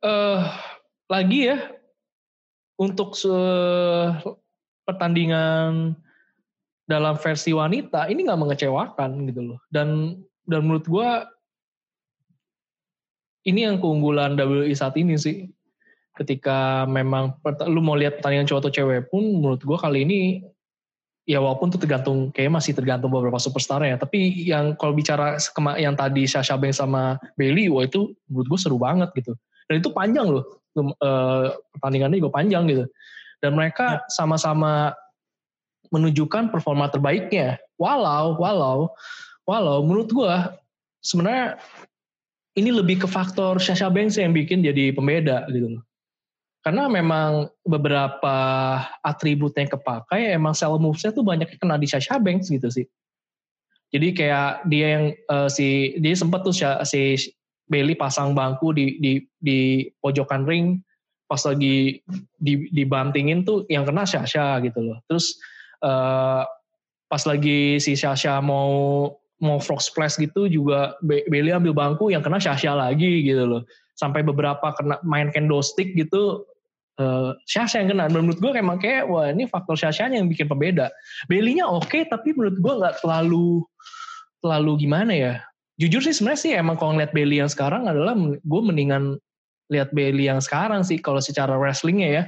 Uh, 0.00 0.48
lagi 1.12 1.52
ya, 1.52 1.75
untuk 2.76 3.16
se 3.16 3.32
pertandingan 4.86 5.98
dalam 6.86 7.18
versi 7.18 7.50
wanita 7.50 8.06
ini 8.06 8.22
nggak 8.28 8.40
mengecewakan 8.40 9.26
gitu 9.26 9.54
loh. 9.54 9.58
Dan 9.72 10.20
dan 10.46 10.60
menurut 10.62 10.86
gue 10.86 11.08
ini 13.46 13.66
yang 13.66 13.82
keunggulan 13.82 14.38
WWE 14.38 14.70
saat 14.74 14.94
ini 14.98 15.18
sih. 15.18 15.50
Ketika 16.16 16.88
memang 16.88 17.36
lu 17.68 17.84
mau 17.84 17.92
lihat 17.92 18.18
pertandingan 18.18 18.48
cowok 18.48 18.60
atau 18.64 18.72
cewek 18.72 19.12
pun 19.12 19.20
menurut 19.20 19.60
gue 19.60 19.76
kali 19.76 20.08
ini 20.08 20.20
ya 21.26 21.42
walaupun 21.42 21.68
itu 21.68 21.76
tergantung 21.82 22.30
kayak 22.30 22.54
masih 22.54 22.72
tergantung 22.72 23.10
beberapa 23.10 23.36
superstar 23.36 23.82
ya 23.82 23.98
tapi 23.98 24.46
yang 24.46 24.78
kalau 24.78 24.94
bicara 24.94 25.36
yang 25.76 25.98
tadi 25.98 26.24
Sasha 26.24 26.54
Banks 26.54 26.78
sama 26.78 27.18
Bailey 27.34 27.66
wah 27.66 27.82
itu 27.82 28.14
menurut 28.30 28.46
gue 28.54 28.60
seru 28.62 28.78
banget 28.78 29.10
gitu 29.18 29.34
dan 29.66 29.82
itu 29.82 29.90
panjang 29.90 30.30
loh 30.30 30.62
uh, 30.76 31.56
pertandingannya 31.76 32.20
juga 32.20 32.32
panjang 32.36 32.64
gitu 32.68 32.84
dan 33.40 33.52
mereka 33.56 34.00
ya. 34.00 34.02
sama-sama 34.12 34.96
menunjukkan 35.92 36.50
performa 36.50 36.90
terbaiknya. 36.90 37.60
Walau, 37.78 38.34
walau, 38.40 38.90
walau 39.46 39.78
menurut 39.84 40.10
gue 40.10 40.34
sebenarnya 41.04 41.60
ini 42.56 42.72
lebih 42.72 43.04
ke 43.04 43.08
faktor 43.08 43.60
Sasha 43.60 43.92
Banks 43.92 44.16
yang 44.16 44.32
bikin 44.32 44.64
jadi 44.64 44.90
pembeda 44.96 45.44
gitu 45.52 45.78
loh. 45.78 45.84
Karena 46.64 46.90
memang 46.90 47.46
beberapa 47.62 48.36
atribut 49.06 49.54
yang 49.54 49.70
kepakai 49.70 50.34
emang 50.34 50.50
sell 50.50 50.82
movesnya 50.82 51.14
tuh 51.14 51.22
banyak 51.22 51.46
kena 51.62 51.78
di 51.78 51.86
Sasha 51.86 52.18
Banks 52.18 52.50
gitu 52.50 52.66
sih. 52.66 52.86
Jadi 53.94 54.18
kayak 54.18 54.66
dia 54.66 54.86
yang 54.98 55.04
uh, 55.30 55.46
si 55.46 55.94
dia 56.02 56.18
sempat 56.18 56.42
tuh 56.42 56.50
si 56.50 57.30
Bailey 57.66 57.98
pasang 57.98 58.32
bangku 58.32 58.70
di 58.70 58.98
di 59.02 59.12
di 59.42 59.90
pojokan 59.98 60.46
ring 60.46 60.80
pas 61.26 61.42
lagi 61.42 61.98
di 62.38 62.70
dibantingin 62.70 63.42
tuh 63.42 63.66
yang 63.66 63.82
kena 63.82 64.06
Sasha 64.06 64.62
gitu 64.62 64.78
loh. 64.78 64.98
Terus 65.10 65.34
uh, 65.82 66.46
pas 67.10 67.22
lagi 67.26 67.82
si 67.82 67.98
Sasha 67.98 68.38
mau 68.38 69.10
mau 69.42 69.58
frog 69.60 69.84
splash 69.84 70.16
gitu 70.16 70.48
juga 70.48 70.96
Bailey 71.04 71.52
ambil 71.52 71.74
bangku 71.76 72.08
yang 72.08 72.22
kena 72.22 72.38
Sasha 72.38 72.72
lagi 72.72 73.26
gitu 73.26 73.44
loh. 73.44 73.62
Sampai 73.98 74.22
beberapa 74.22 74.72
kena 74.78 75.02
main 75.02 75.34
kendo 75.34 75.58
stick 75.60 75.98
gitu 75.98 76.46
uh, 77.02 77.34
Sasha 77.44 77.82
yang 77.82 77.90
kena. 77.92 78.06
menurut 78.08 78.38
gue 78.38 78.50
emang 78.54 78.78
kayak 78.78 79.10
wah 79.10 79.26
ini 79.26 79.50
faktor 79.50 79.74
Sasha 79.74 80.06
yang 80.06 80.30
bikin 80.30 80.46
pembeda. 80.46 80.94
Bailey-nya 81.26 81.66
oke 81.66 81.90
okay, 81.90 82.02
tapi 82.06 82.32
menurut 82.38 82.56
gue 82.62 82.74
nggak 82.80 83.02
terlalu 83.02 83.66
terlalu 84.40 84.72
gimana 84.86 85.12
ya. 85.12 85.34
Jujur 85.76 86.00
sih 86.00 86.16
sebenarnya 86.16 86.40
sih 86.40 86.52
emang 86.56 86.80
kalau 86.80 86.96
ngeliat 86.96 87.12
Bailey 87.12 87.44
yang 87.44 87.52
sekarang 87.52 87.84
adalah 87.84 88.16
gue 88.16 88.62
mendingan 88.64 89.20
lihat 89.68 89.92
Bailey 89.92 90.30
yang 90.30 90.40
sekarang 90.40 90.80
sih 90.80 90.96
kalau 90.96 91.20
secara 91.20 91.52
wrestlingnya 91.58 92.08
ya 92.08 92.22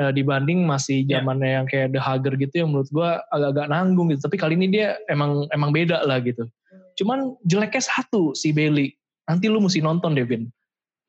uh, 0.00 0.12
dibanding 0.14 0.64
masih 0.64 1.04
ya. 1.04 1.20
zamannya 1.20 1.44
yeah. 1.44 1.56
yang 1.60 1.66
kayak 1.68 1.88
The 1.92 2.00
Hugger 2.00 2.34
gitu 2.40 2.54
yang 2.64 2.72
menurut 2.72 2.88
gue 2.88 3.10
agak-agak 3.34 3.66
nanggung 3.68 4.08
gitu. 4.08 4.24
Tapi 4.24 4.36
kali 4.40 4.54
ini 4.56 4.72
dia 4.72 4.96
emang 5.12 5.44
emang 5.52 5.74
beda 5.74 6.00
lah 6.08 6.22
gitu. 6.24 6.48
Cuman 6.96 7.36
jeleknya 7.44 7.82
satu 7.84 8.32
si 8.32 8.56
Bailey. 8.56 8.96
Nanti 9.28 9.52
lu 9.52 9.60
mesti 9.60 9.84
nonton 9.84 10.16
Devin. 10.16 10.48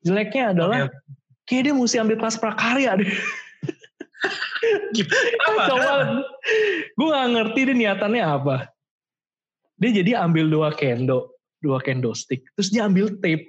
Jeleknya 0.04 0.52
adalah 0.52 0.88
okay. 0.88 1.00
kayak 1.48 1.62
dia 1.70 1.74
mesti 1.74 1.96
ambil 1.96 2.16
kelas 2.20 2.36
prakarya 2.36 3.00
deh. 3.00 3.12
Coba, 5.68 6.24
gue 6.96 7.08
gak 7.08 7.28
ngerti 7.36 7.60
deh 7.68 7.76
niatannya 7.76 8.22
apa. 8.24 8.56
Dia 9.76 9.90
jadi 10.00 10.22
ambil 10.24 10.48
dua 10.48 10.72
kendo, 10.72 11.33
dua 11.64 11.80
kendo 11.80 12.12
stick, 12.12 12.44
terus 12.54 12.68
dia 12.68 12.84
ambil 12.84 13.08
tape. 13.24 13.48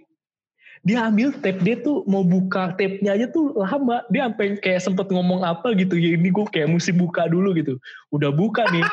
Dia 0.86 1.10
ambil 1.10 1.34
tape 1.42 1.60
dia 1.66 1.82
tuh 1.82 2.06
mau 2.06 2.22
buka 2.22 2.78
tape-nya 2.78 3.18
aja 3.18 3.26
tuh 3.34 3.58
lama. 3.58 4.06
Dia 4.14 4.30
sampai 4.30 4.62
kayak 4.62 4.82
sempet 4.86 5.10
ngomong 5.10 5.42
apa 5.42 5.74
gitu 5.74 5.98
ya 5.98 6.14
ini 6.14 6.30
gue 6.30 6.46
kayak 6.46 6.70
mesti 6.70 6.94
buka 6.94 7.26
dulu 7.26 7.58
gitu. 7.58 7.82
Udah 8.14 8.30
buka 8.30 8.70
nih. 8.70 8.86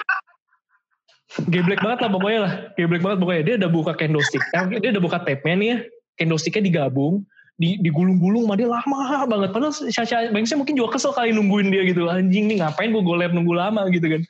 Geblek 1.53 1.85
banget 1.85 2.09
lah 2.09 2.11
pokoknya 2.13 2.41
lah. 2.49 2.53
Geblek 2.81 3.05
banget 3.05 3.19
pokoknya. 3.21 3.43
Dia 3.45 3.55
udah 3.61 3.71
buka 3.71 3.93
candlestick 3.93 4.41
dia 4.81 4.91
udah 4.97 5.05
buka 5.05 5.19
tape-nya 5.21 5.55
nih 5.61 5.69
ya. 5.69 5.79
Candlesticknya 6.17 6.65
digabung 6.65 7.29
di 7.61 7.77
digulung-gulung 7.85 8.49
mah 8.49 8.57
dia 8.57 8.73
lama 8.73 9.29
banget. 9.29 9.53
Padahal 9.53 9.75
Sasha 9.77 10.33
Banksnya 10.33 10.57
mungkin 10.57 10.81
juga 10.81 10.97
kesel 10.97 11.13
kali 11.13 11.37
nungguin 11.37 11.69
dia 11.69 11.85
gitu. 11.85 12.09
Anjing 12.09 12.49
nih 12.49 12.65
ngapain 12.65 12.89
gue 12.89 13.05
golep 13.05 13.37
nunggu 13.37 13.53
lama? 13.53 13.85
gitu 13.93 14.09
kan. 14.09 14.23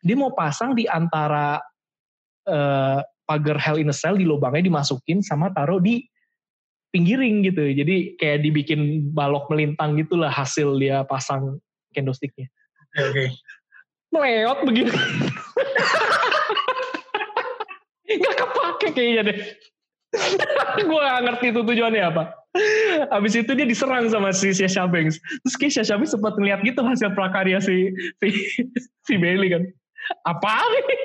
Dia 0.00 0.16
mau 0.16 0.32
pasang 0.32 0.72
di 0.72 0.88
antara 0.88 1.60
uh, 2.48 3.00
pagar 3.26 3.58
Hell 3.58 3.82
in 3.82 3.90
a 3.90 3.96
Cell 3.96 4.16
di 4.16 4.24
lubangnya 4.24 4.70
dimasukin 4.70 5.20
sama 5.20 5.50
taruh 5.50 5.82
di 5.82 6.06
pinggiring 6.94 7.44
gitu. 7.44 7.60
Jadi 7.76 8.16
kayak 8.16 8.46
dibikin 8.46 9.10
balok 9.12 9.50
melintang 9.52 9.98
gitulah 10.00 10.30
hasil 10.32 10.78
dia 10.78 11.02
pasang 11.04 11.60
candlesticknya. 11.92 12.48
Oke. 12.96 13.12
Okay. 13.12 13.28
Meleot 14.14 14.64
begitu. 14.64 14.94
Gak 18.06 18.36
kepake 18.38 18.88
kayaknya 18.94 19.22
deh. 19.28 19.38
gue 20.80 21.00
gak 21.02 21.22
ngerti 21.26 21.46
itu 21.52 21.60
tujuannya 21.60 22.02
apa. 22.06 22.32
Habis 23.12 23.36
itu 23.36 23.52
dia 23.52 23.68
diserang 23.68 24.08
sama 24.08 24.32
si 24.32 24.56
Sasha 24.56 24.88
Banks. 24.88 25.20
Terus 25.44 25.56
kayak 25.60 25.72
Sasha 25.76 26.00
Banks 26.00 26.16
sempat 26.16 26.38
ngeliat 26.40 26.64
gitu 26.64 26.80
hasil 26.80 27.12
prakarya 27.12 27.60
si 27.60 27.92
si, 28.24 28.28
si 29.04 29.14
Bailey 29.20 29.52
kan. 29.52 29.62
Apa 30.24 30.64
nih? 30.72 31.00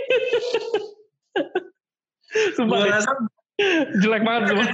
Sumpah, 2.56 2.88
rasa 2.88 3.12
jelek 4.00 4.24
banget 4.24 4.56
semua 4.56 4.68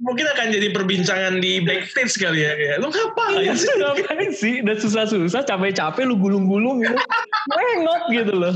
mungkin 0.00 0.26
akan 0.32 0.46
jadi 0.48 0.68
perbincangan 0.72 1.38
di 1.44 1.60
backstage 1.60 2.16
kali 2.16 2.40
ya 2.44 2.56
kayak 2.56 2.76
lu 2.80 2.88
ngapain 2.88 3.52
sih? 3.52 3.68
ngapain 3.80 4.30
sih? 4.32 4.54
Udah 4.64 4.76
susah-susah 4.80 5.44
capek-capek 5.44 6.08
lu 6.08 6.16
gulung-gulung 6.16 6.82
gitu. 6.82 6.96
Mengot 7.52 8.02
gitu 8.08 8.32
loh. 8.34 8.54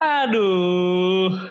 Aduh. 0.00 1.50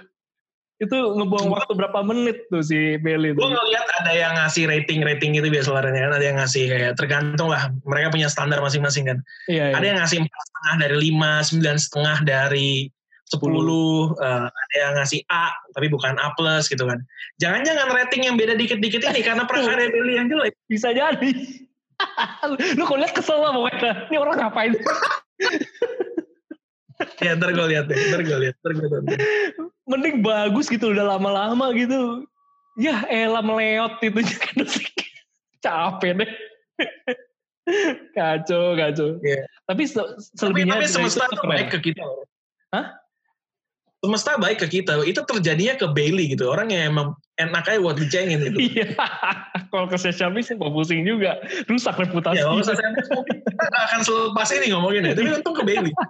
Itu 0.80 0.96
ngebuang 0.96 1.52
waktu 1.52 1.76
berapa 1.76 2.00
menit 2.08 2.48
tuh 2.48 2.64
si 2.64 2.96
Bailey 3.04 3.36
gue 3.36 3.50
ngeliat 3.52 3.88
ada 4.00 4.16
yang 4.16 4.32
ngasih 4.40 4.64
rating-rating 4.64 5.36
gitu 5.36 5.52
biasa 5.52 5.76
laranya 5.76 6.08
kan 6.08 6.14
ada 6.16 6.26
yang 6.32 6.40
ngasih 6.40 6.72
kayak 6.72 6.96
tergantung 6.96 7.52
lah 7.52 7.68
mereka 7.84 8.16
punya 8.16 8.32
standar 8.32 8.64
masing-masing 8.64 9.12
kan. 9.12 9.20
Iya, 9.52 9.70
iya. 9.70 9.76
ada 9.76 9.86
yang 9.86 9.98
ngasih 10.00 10.24
empat 10.24 10.40
setengah 10.48 10.76
dari 10.80 10.96
lima 11.04 11.32
sembilan 11.44 11.78
setengah 11.84 12.18
dari 12.24 12.88
10, 13.30 13.46
uh, 13.46 14.50
ada 14.50 14.74
yang 14.74 14.98
ngasih 14.98 15.22
A 15.30 15.54
tapi 15.78 15.88
bukan 15.88 16.18
A 16.18 16.34
plus 16.34 16.66
gitu 16.66 16.90
kan. 16.90 16.98
Jangan-jangan 17.38 17.94
rating 17.94 18.26
yang 18.26 18.36
beda 18.36 18.58
dikit-dikit 18.58 19.06
ini 19.06 19.22
karena 19.22 19.46
prakarya 19.46 19.94
Billy 19.94 20.18
yang 20.18 20.34
jelek. 20.34 20.58
Bisa 20.66 20.90
jadi. 20.90 21.32
Lu 22.78 22.84
kok 22.90 22.98
lihat 22.98 23.14
kesel 23.14 23.38
lah 23.38 23.54
pokoknya. 23.54 24.10
Ini 24.10 24.18
orang 24.18 24.36
ngapain? 24.42 24.74
ya 27.24 27.32
ntar 27.38 27.56
gue 27.56 27.66
lihat 27.70 27.86
deh, 27.88 27.96
ntar 28.12 28.22
gue 28.26 28.38
lihat, 28.50 28.56
ntar 28.60 28.72
gue 28.76 28.88
lihat. 28.90 29.04
Mending 29.88 30.26
bagus 30.26 30.68
gitu 30.68 30.92
udah 30.92 31.16
lama-lama 31.16 31.72
gitu. 31.78 32.26
Ya 32.80 33.04
elah 33.12 33.44
meleot 33.44 34.00
itu 34.02 34.24
kan 34.24 34.58
capek 35.66 36.12
deh. 36.24 36.32
kacau, 38.18 38.74
kacau. 38.74 39.22
Yeah. 39.22 39.46
Tapi 39.70 39.86
se 39.86 40.02
selebihnya 40.34 40.82
tapi, 40.82 40.90
tapi 40.90 41.12
semesta 41.12 41.46
baik 41.46 41.70
ke 41.78 41.80
kita. 41.92 42.02
Hah? 42.74 42.98
Semesta 44.00 44.40
baik 44.40 44.64
ke 44.64 44.68
kita. 44.80 45.04
Itu 45.04 45.24
terjadinya 45.28 45.76
ke 45.76 45.88
Bailey 45.92 46.32
gitu. 46.32 46.48
Orang 46.48 46.72
yang 46.72 46.96
emang 46.96 47.08
enak 47.36 47.68
aja 47.68 47.80
buat 47.84 48.00
dicengin 48.00 48.40
gitu. 48.48 48.60
Iya. 48.60 48.96
Kalau 49.72 49.86
ke 49.92 49.98
Sesame 50.00 50.40
sih 50.42 50.56
mau 50.56 50.72
pusing 50.72 51.04
juga. 51.04 51.40
Rusak 51.68 52.00
reputasi. 52.00 52.42
Ya 52.42 52.48
kalau 52.48 52.64
Sesame 52.64 52.98
kita 53.06 53.64
gak 53.70 53.84
akan 53.92 54.02
selepas 54.02 54.48
ini 54.56 54.66
ngomongin 54.74 55.08
ya. 55.12 55.14
Tapi 55.14 55.30
untung 55.36 55.56
ke 55.56 55.64
Bailey. 55.68 55.94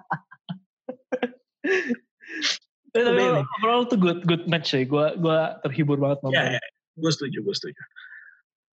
Tapi 2.90 3.22
overall 3.22 3.86
tuh 3.86 4.02
good 4.02 4.26
good 4.26 4.50
match 4.50 4.74
ya 4.74 4.82
gue 4.82 5.06
gue 5.22 5.40
terhibur 5.62 6.02
banget 6.02 6.26
nonton 6.26 6.42
ya, 6.42 6.58
ya. 6.58 6.64
gue 6.98 7.12
setuju 7.14 7.46
gue 7.46 7.54
setuju. 7.54 7.78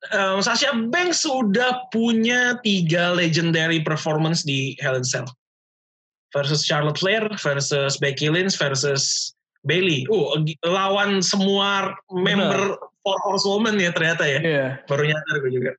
Um, 0.09 0.41
Sasha 0.41 0.73
Banks 0.73 1.21
sudah 1.21 1.85
punya 1.93 2.57
tiga 2.65 3.13
legendary 3.13 3.85
performance 3.85 4.41
di 4.41 4.73
Hell 4.81 4.97
in 4.97 5.05
Cell 5.05 5.29
versus 6.37 6.69
Charlotte 6.69 7.01
Flair 7.01 7.25
versus 7.41 7.97
Becky 7.97 8.29
Lynch 8.29 8.61
versus 8.61 9.33
Bailey. 9.65 10.05
Uh, 10.13 10.45
lawan 10.69 11.25
semua 11.25 11.97
member 12.13 12.77
Benar. 12.77 12.93
Four 13.01 13.19
Horsewoman 13.25 13.81
ya 13.81 13.95
ternyata 13.97 14.29
ya. 14.29 14.41
Yeah. 14.45 14.71
Baru 14.85 15.09
nyadar 15.09 15.37
gue 15.41 15.53
juga. 15.57 15.73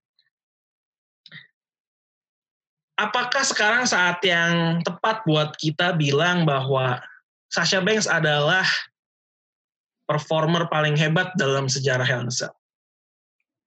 Apakah 2.97 3.45
sekarang 3.45 3.85
saat 3.85 4.17
yang 4.25 4.81
tepat 4.81 5.21
buat 5.29 5.53
kita 5.61 5.93
bilang 5.93 6.49
bahwa 6.49 6.97
Sasha 7.53 7.77
Banks 7.77 8.09
adalah 8.09 8.65
performer 10.09 10.65
paling 10.71 10.97
hebat 10.97 11.29
dalam 11.37 11.69
sejarah 11.69 12.07
Hell 12.07 12.25
in 12.25 12.31
a 12.31 12.33
Cell? 12.33 12.55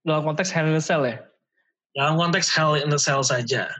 Dalam 0.02 0.26
konteks 0.26 0.50
Hell 0.50 0.66
in 0.66 0.74
a 0.74 0.82
Cell 0.82 1.06
ya? 1.06 1.20
Dalam 1.94 2.18
konteks 2.18 2.50
Hell 2.50 2.80
in 2.80 2.90
a 2.90 2.98
Cell 2.98 3.22
saja 3.22 3.70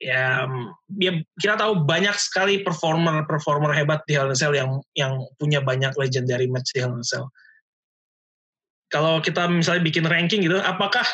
ya, 0.00 0.48
ya 0.96 1.12
kita 1.38 1.54
tahu 1.60 1.84
banyak 1.84 2.16
sekali 2.16 2.64
performer 2.64 3.28
performer 3.28 3.70
hebat 3.76 4.02
di 4.08 4.16
Hell 4.16 4.32
in 4.32 4.38
Cell 4.38 4.56
yang 4.56 4.80
yang 4.96 5.20
punya 5.36 5.60
banyak 5.60 5.92
legendary 6.00 6.48
match 6.48 6.72
di 6.72 6.80
Hell 6.80 6.96
in 6.96 7.04
Cell. 7.04 7.28
Kalau 8.90 9.22
kita 9.22 9.46
misalnya 9.46 9.86
bikin 9.86 10.02
ranking 10.08 10.42
gitu, 10.42 10.58
apakah 10.58 11.06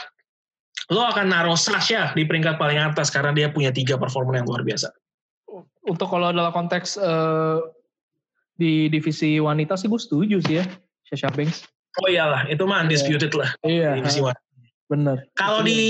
lo 0.89 1.03
akan 1.13 1.29
naruh 1.29 1.59
Sasha 1.59 2.15
di 2.17 2.25
peringkat 2.25 2.57
paling 2.57 2.81
atas 2.81 3.13
karena 3.13 3.37
dia 3.37 3.53
punya 3.53 3.69
tiga 3.69 4.01
performer 4.01 4.41
yang 4.41 4.49
luar 4.49 4.65
biasa? 4.65 4.89
untuk 5.87 6.11
kalau 6.11 6.35
dalam 6.35 6.51
konteks 6.51 6.99
uh, 6.99 7.63
di 8.59 8.91
divisi 8.91 9.39
wanita 9.39 9.79
sih 9.79 9.87
gue 9.87 10.01
setuju 10.01 10.37
sih 10.43 10.61
ya 10.61 10.65
Sasha 11.07 11.31
Banks. 11.31 11.65
Oh 11.97 12.11
iyalah, 12.13 12.45
itu 12.53 12.61
mah 12.69 12.85
undisputed 12.85 13.33
yeah. 13.33 13.41
lah. 13.41 13.51
Iya. 13.65 13.91
Divisi 14.03 14.21
wanita. 14.21 14.43
Bener. 14.93 15.17
Kalau 15.39 15.65
di 15.65 15.81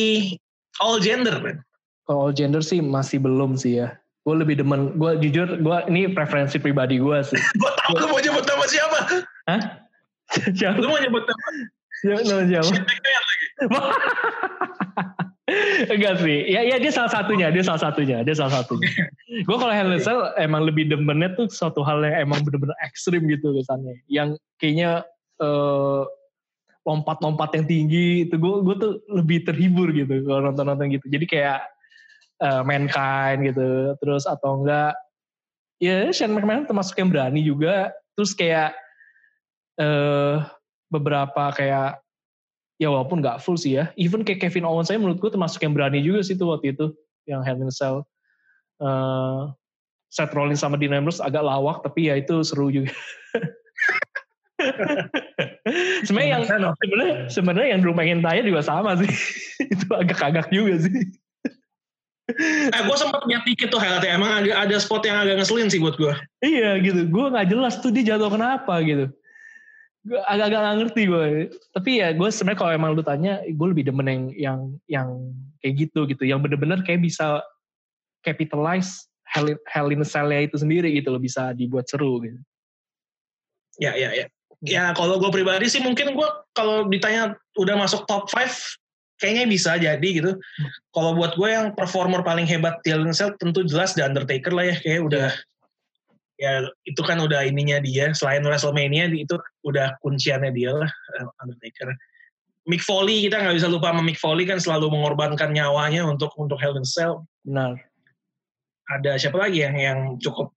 all 0.78 1.03
gender, 1.03 1.34
kan? 1.42 1.57
Kalau 2.07 2.30
all 2.30 2.34
gender 2.34 2.62
sih 2.62 2.78
masih 2.78 3.18
belum 3.18 3.59
sih 3.59 3.82
ya. 3.82 3.98
Gue 4.22 4.38
lebih 4.38 4.59
demen, 4.59 4.94
gue 4.98 5.11
jujur, 5.22 5.59
gue 5.59 5.76
ini 5.90 6.11
preferensi 6.11 6.59
pribadi 6.59 6.98
gue 7.02 7.18
sih. 7.26 7.38
gue 7.61 7.70
tau 7.82 7.94
lu 7.98 8.07
mau 8.11 8.20
nyebut 8.22 8.44
nama 8.46 8.64
siapa. 8.66 8.98
Hah? 9.50 9.61
siapa? 10.59 10.78
Lu 10.78 10.88
mau 10.90 10.98
nyebut 10.98 11.22
nama? 11.26 11.46
Siapa 12.02 12.22
nama 12.26 12.42
siapa? 12.46 12.72
Enggak 15.94 16.18
sih. 16.22 16.38
Ya, 16.50 16.66
ya 16.66 16.82
dia 16.82 16.90
salah 16.90 17.11
satunya, 17.11 17.54
dia 17.54 17.62
salah 17.62 17.78
satunya, 17.78 18.26
dia 18.26 18.34
salah 18.34 18.62
satunya. 18.62 18.90
gue 19.46 19.57
kalau 19.59 19.70
Hell 19.70 19.94
in 19.94 20.02
Cell 20.02 20.34
emang 20.42 20.66
lebih 20.66 20.90
demennya 20.90 21.38
tuh 21.38 21.46
suatu 21.46 21.86
hal 21.86 22.02
yang 22.02 22.26
emang 22.30 22.42
bener-bener 22.42 22.74
ekstrim 22.82 23.30
gitu 23.30 23.54
kesannya. 23.54 23.94
Yang 24.11 24.42
kayaknya 24.59 25.07
uh, 25.38 26.02
lompat-lompat 26.86 27.50
yang 27.59 27.66
tinggi 27.66 28.07
itu 28.26 28.38
gue 28.38 28.54
gue 28.62 28.76
tuh 28.78 28.92
lebih 29.11 29.42
terhibur 29.46 29.90
gitu 29.94 30.22
kalau 30.26 30.50
nonton-nonton 30.50 30.98
gitu. 30.98 31.07
Jadi 31.11 31.26
kayak 31.30 31.62
uh, 32.43 32.62
mankind 32.64 33.47
gitu. 33.47 33.95
Terus 34.01 34.24
atau 34.28 34.62
enggak 34.62 34.95
ya 35.76 36.09
Shane 36.12 36.32
McMahon 36.32 36.68
termasuk 36.68 36.97
yang 36.97 37.12
berani 37.12 37.41
juga. 37.45 37.93
Terus 38.16 38.32
kayak 38.32 38.72
uh, 39.80 40.45
beberapa 40.89 41.53
kayak 41.53 42.01
ya 42.76 42.89
walaupun 42.93 43.20
nggak 43.24 43.41
full 43.41 43.57
sih 43.57 43.80
ya. 43.80 43.93
Even 43.97 44.24
kayak 44.24 44.41
Kevin 44.45 44.68
Owens 44.68 44.89
saya 44.89 45.01
menurut 45.01 45.20
gue 45.20 45.30
termasuk 45.32 45.61
yang 45.64 45.72
berani 45.76 46.01
juga 46.05 46.24
sih 46.24 46.37
tuh 46.37 46.53
waktu 46.53 46.76
itu 46.76 46.93
yang 47.28 47.45
Hell 47.45 47.61
in 47.61 47.72
Cell. 47.72 48.05
Uh, 48.76 49.53
Seth 50.12 50.32
Rollins 50.37 50.62
sama 50.62 50.78
Dean 50.78 50.95
Ambrose 50.95 51.20
agak 51.20 51.43
lawak 51.43 51.82
tapi 51.82 52.09
ya 52.12 52.20
itu 52.20 52.41
seru 52.45 52.70
juga. 52.70 52.93
sebenarnya 56.07 56.41
yang 56.41 56.45
sebenarnya 56.49 57.14
sebenarnya 57.28 57.68
yang 57.76 57.80
Drew 57.84 57.97
McIntyre 57.97 58.47
juga 58.47 58.62
sama 58.62 58.97
sih. 58.97 59.11
itu 59.74 59.87
agak 59.93 60.16
kagak 60.16 60.49
juga 60.49 60.80
sih. 60.87 61.20
Eh 62.27 62.83
gue 62.83 62.97
sempat 62.99 63.22
lihat 63.31 63.47
dikit 63.47 63.70
tuh 63.70 63.79
highlightnya. 63.79 64.18
Emang 64.18 64.43
ada 64.43 64.66
ada 64.66 64.77
spot 64.83 65.07
yang 65.07 65.22
agak 65.22 65.39
ngeselin 65.39 65.70
sih 65.70 65.79
buat 65.79 65.95
gue 65.95 66.14
iya 66.43 66.79
gitu. 66.83 67.07
Gue 67.07 67.31
nggak 67.31 67.47
jelas 67.55 67.79
tuh 67.79 67.95
dia 67.95 68.14
jatuh 68.14 68.31
kenapa 68.35 68.83
gitu. 68.83 69.07
Gue 70.07 70.20
agak-agak 70.22 70.61
gak 70.62 70.77
ngerti 70.83 71.03
gue 71.11 71.27
tapi 71.74 71.91
ya 72.03 72.11
gue 72.14 72.29
sebenarnya 72.31 72.59
kalau 72.59 72.72
emang 72.74 72.91
lu 72.95 73.03
tanya 73.03 73.43
gue 73.47 73.66
lebih 73.70 73.87
demen 73.87 74.07
yang 74.07 74.22
yang 74.35 74.61
yang 74.91 75.09
kayak 75.62 75.74
gitu 75.87 76.07
gitu. 76.11 76.27
Yang 76.27 76.51
bener-bener 76.51 76.83
kayak 76.83 77.07
bisa 77.07 77.43
capitalize 78.27 79.07
Hell, 79.27 79.59
Hell 79.66 79.91
in 79.91 80.07
Cell-nya 80.07 80.47
itu 80.47 80.59
sendiri 80.59 80.91
gitu 80.99 81.14
loh. 81.14 81.22
Bisa 81.22 81.55
dibuat 81.55 81.87
seru 81.87 82.22
gitu. 82.27 82.39
Ya 83.79 83.95
ya 83.95 84.11
ya. 84.14 84.27
Ya 84.64 84.91
kalau 84.97 85.22
gue 85.22 85.31
pribadi 85.31 85.70
sih 85.70 85.79
mungkin 85.85 86.16
gue 86.16 86.29
kalau 86.57 86.89
ditanya 86.91 87.39
udah 87.55 87.77
masuk 87.77 88.09
top 88.09 88.27
5 88.33 88.86
kayaknya 89.17 89.45
bisa 89.49 89.81
jadi 89.81 90.09
gitu 90.09 90.37
kalau 90.93 91.17
buat 91.17 91.37
gue 91.37 91.49
yang 91.49 91.73
performer 91.73 92.21
paling 92.21 92.45
hebat 92.45 92.81
di 92.85 92.93
Hell 92.93 93.05
Cell 93.17 93.33
tentu 93.41 93.64
jelas 93.64 93.97
The 93.97 94.05
Undertaker 94.05 94.53
lah 94.53 94.73
ya 94.73 94.77
kayak 94.81 95.01
udah 95.09 95.29
ya 96.37 96.69
itu 96.85 97.01
kan 97.01 97.17
udah 97.17 97.49
ininya 97.49 97.81
dia 97.81 98.12
selain 98.12 98.45
WrestleMania 98.45 99.09
itu 99.09 99.41
udah 99.64 99.97
kunciannya 100.05 100.53
dia 100.53 100.77
lah 100.77 100.91
Undertaker. 101.41 101.97
Mick 102.67 102.83
Foley 102.83 103.31
kita 103.31 103.41
nggak 103.41 103.57
bisa 103.57 103.71
lupa 103.71 103.95
sama 103.95 104.03
Mick 104.03 104.19
Foley 104.19 104.45
kan 104.45 104.59
selalu 104.59 104.91
mengorbankan 104.91 105.55
nyawanya 105.55 106.03
untuk 106.03 106.35
untuk 106.35 106.59
Hell 106.59 106.77
in 106.77 106.85
Cell. 106.85 107.23
Benar. 107.47 107.79
Ada 108.91 109.19
siapa 109.23 109.39
lagi 109.39 109.62
yang 109.62 109.79
yang 109.79 109.99
cukup 110.19 110.51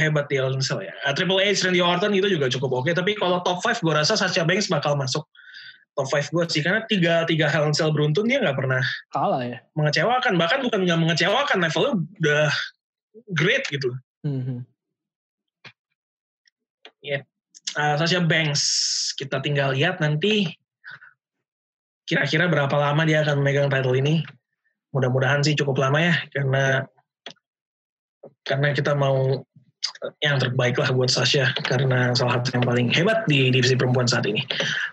hebat 0.00 0.26
di 0.32 0.40
Hell 0.40 0.56
in 0.56 0.64
Cell 0.64 0.80
ya? 0.80 0.96
Uh, 1.04 1.12
Triple 1.12 1.36
H, 1.36 1.60
Randy 1.68 1.84
Orton 1.84 2.16
itu 2.16 2.32
juga 2.32 2.48
cukup 2.48 2.80
oke. 2.80 2.90
Tapi 2.96 3.12
kalau 3.12 3.44
top 3.44 3.60
5 3.60 3.84
gue 3.84 3.92
rasa 3.92 4.16
Sasha 4.16 4.42
Banks 4.42 4.72
bakal 4.72 4.96
masuk 4.96 5.28
top 6.00 6.08
5 6.08 6.32
gue 6.32 6.44
sih 6.48 6.64
karena 6.64 6.80
tiga 6.88 7.28
tiga 7.28 7.52
Cell 7.76 7.92
beruntun 7.92 8.24
dia 8.24 8.40
nggak 8.40 8.56
pernah 8.56 8.80
kalah 9.12 9.44
ya. 9.44 9.58
Mengecewakan 9.76 10.40
bahkan 10.40 10.64
bukan 10.64 10.88
nggak 10.88 11.00
mengecewakan 11.04 11.58
levelnya 11.60 11.92
udah 12.24 12.48
great 13.36 13.68
gitu. 13.68 13.92
Mm 14.24 14.40
-hmm. 14.40 14.58
Ya, 17.00 17.20
yeah. 17.20 17.22
uh, 17.76 17.94
Sasha 18.00 18.20
Banks 18.24 18.62
kita 19.16 19.40
tinggal 19.44 19.76
lihat 19.76 20.00
nanti 20.00 20.48
kira-kira 22.04 22.48
berapa 22.48 22.72
lama 22.76 23.04
dia 23.04 23.20
akan 23.24 23.44
memegang 23.44 23.68
title 23.68 23.96
ini. 23.96 24.24
Mudah-mudahan 24.90 25.44
sih 25.44 25.54
cukup 25.54 25.78
lama 25.78 26.00
ya 26.00 26.14
karena 26.32 26.84
karena 28.44 28.74
kita 28.74 28.96
mau 28.96 29.44
yang 30.24 30.40
terbaik 30.40 30.80
lah 30.80 30.88
buat 30.96 31.12
Sasha 31.12 31.52
karena 31.68 32.16
salah 32.16 32.40
satu 32.40 32.56
yang 32.56 32.64
paling 32.64 32.88
hebat 32.88 33.20
di 33.28 33.52
divisi 33.52 33.76
perempuan 33.76 34.08
saat 34.08 34.24
ini. 34.24 34.40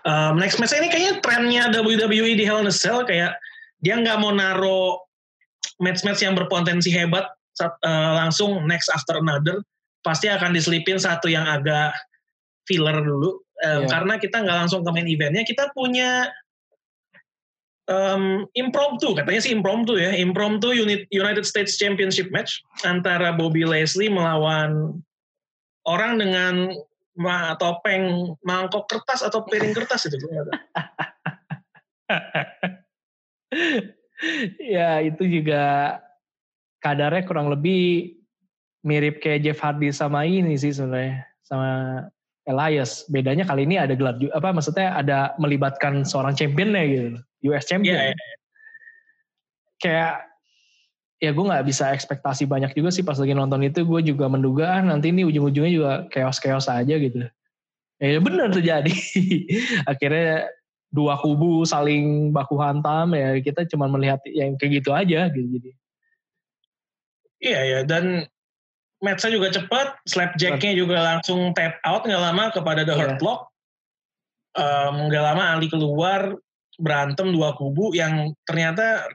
Um, 0.04 0.36
next 0.36 0.60
match 0.60 0.76
ini 0.76 0.92
kayaknya 0.92 1.14
trennya 1.24 1.62
WWE 1.72 2.36
di 2.36 2.44
Hell 2.44 2.60
in 2.60 2.68
a 2.68 2.74
Cell 2.74 3.08
kayak 3.08 3.36
dia 3.80 3.94
nggak 3.96 4.20
mau 4.20 4.34
naro 4.34 5.08
match-match 5.80 6.26
yang 6.26 6.34
berpotensi 6.34 6.90
hebat 6.92 7.24
saat, 7.56 7.72
uh, 7.86 8.20
langsung 8.20 8.66
next 8.68 8.92
after 8.92 9.18
another 9.18 9.64
pasti 10.04 10.30
akan 10.30 10.54
diselipin 10.54 11.00
satu 11.00 11.26
yang 11.30 11.46
agak 11.46 11.94
filler 12.68 13.00
dulu 13.00 13.40
um, 13.64 13.84
yeah. 13.84 13.88
karena 13.88 14.14
kita 14.20 14.44
nggak 14.44 14.58
langsung 14.66 14.84
ke 14.84 14.90
main 14.92 15.08
eventnya 15.08 15.42
kita 15.42 15.70
punya 15.72 16.28
um, 17.88 18.44
impromptu 18.54 19.16
katanya 19.16 19.40
sih 19.42 19.52
impromptu 19.52 19.98
ya. 19.98 20.12
Impromptu 20.14 20.70
United 21.10 21.44
States 21.48 21.74
Championship 21.80 22.30
match 22.30 22.62
antara 22.84 23.34
Bobby 23.34 23.64
Leslie 23.64 24.12
melawan 24.12 25.02
orang 25.88 26.20
dengan 26.20 26.54
ma 27.18 27.58
topeng 27.58 28.36
mangkok 28.46 28.86
kertas 28.86 29.26
atau 29.26 29.42
piring 29.42 29.74
kertas 29.74 30.06
itu 30.06 30.14
ya 34.78 35.02
itu 35.02 35.26
juga 35.26 35.98
kadarnya 36.78 37.26
kurang 37.26 37.50
lebih 37.50 38.14
mirip 38.86 39.18
kayak 39.18 39.42
Jeff 39.42 39.58
Hardy 39.58 39.90
sama 39.90 40.22
ini 40.22 40.54
sih 40.54 40.70
sebenarnya 40.70 41.26
sama 41.42 41.70
Elias. 42.46 43.04
Bedanya 43.10 43.42
kali 43.44 43.66
ini 43.66 43.76
ada 43.76 43.98
gelar 43.98 44.14
apa 44.32 44.54
maksudnya 44.54 44.94
ada 44.94 45.34
melibatkan 45.42 46.06
seorang 46.06 46.38
championnya 46.38 46.86
gitu, 46.86 47.18
US 47.46 47.64
champion. 47.68 47.94
Yeah, 47.94 48.06
yeah. 48.14 48.36
Kayak 49.78 50.14
ya 51.18 51.30
gue 51.34 51.44
nggak 51.44 51.66
bisa 51.66 51.90
ekspektasi 51.90 52.46
banyak 52.46 52.78
juga 52.78 52.94
sih 52.94 53.02
pas 53.02 53.18
lagi 53.18 53.34
nonton 53.34 53.66
itu 53.66 53.82
gue 53.82 54.00
juga 54.06 54.30
menduga 54.30 54.78
ah, 54.78 54.82
nanti 54.82 55.10
ini 55.10 55.26
ujung-ujungnya 55.26 55.72
juga 55.74 55.92
chaos-chaos 56.14 56.70
aja 56.70 56.94
gitu. 56.94 57.26
Ya 57.98 58.18
benar 58.22 58.54
terjadi. 58.54 58.94
Akhirnya 59.90 60.46
dua 60.88 61.18
kubu 61.20 61.66
saling 61.68 62.32
baku 62.32 62.56
hantam 62.56 63.12
ya 63.12 63.36
kita 63.44 63.68
cuma 63.68 63.90
melihat 63.90 64.22
yang 64.30 64.54
kayak 64.56 64.82
gitu 64.82 64.90
aja 64.94 65.26
gitu 65.34 65.58
jadi. 65.58 65.70
Iya 67.38 67.60
ya 67.62 67.78
dan 67.86 68.26
matchnya 68.98 69.30
juga 69.38 69.48
cepat, 69.54 69.94
slapjacknya 70.10 70.74
juga 70.74 70.98
langsung 70.98 71.54
tap 71.54 71.78
out 71.86 72.02
nggak 72.02 72.22
lama 72.22 72.44
kepada 72.50 72.82
The 72.82 72.94
Hurt 72.94 73.18
yeah. 73.18 73.24
Lock. 73.26 73.40
Nggak 75.06 75.22
um, 75.22 75.28
lama 75.34 75.44
Ali 75.54 75.70
keluar 75.70 76.34
berantem 76.78 77.34
dua 77.34 77.52
kubu 77.58 77.92
yang 77.92 78.32
ternyata 78.46 79.10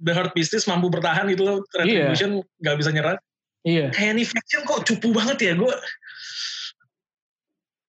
The 0.00 0.12
Hurt 0.14 0.32
Business 0.32 0.64
mampu 0.64 0.88
bertahan 0.88 1.28
gitu 1.30 1.42
loh. 1.44 1.58
Retribution 1.76 2.42
yeah. 2.62 2.74
bisa 2.78 2.90
nyerah. 2.90 3.18
Iya. 3.66 3.88
Yeah. 3.88 3.88
Kayak 3.92 4.26
Faction 4.32 4.62
kok 4.64 4.82
cupu 4.88 5.08
banget 5.12 5.38
ya 5.44 5.52
gue. 5.58 5.74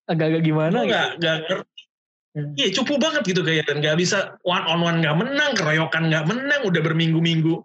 Agak-agak 0.09 0.41
gimana? 0.43 0.77
Gue 0.83 0.89
nggak 0.89 1.09
nggak 1.21 1.37
ngerti. 1.47 1.81
Hmm. 2.29 2.53
Iya 2.53 2.67
cupu 2.77 3.01
banget 3.01 3.25
gitu 3.25 3.41
kayak 3.41 3.65
dan 3.65 3.81
nggak 3.81 3.97
bisa 3.97 4.37
one 4.45 4.61
on 4.69 4.85
one 4.85 5.01
nggak 5.01 5.17
menang, 5.17 5.51
keroyokan 5.57 6.13
nggak 6.13 6.29
menang, 6.29 6.61
udah 6.61 6.81
berminggu-minggu 6.85 7.57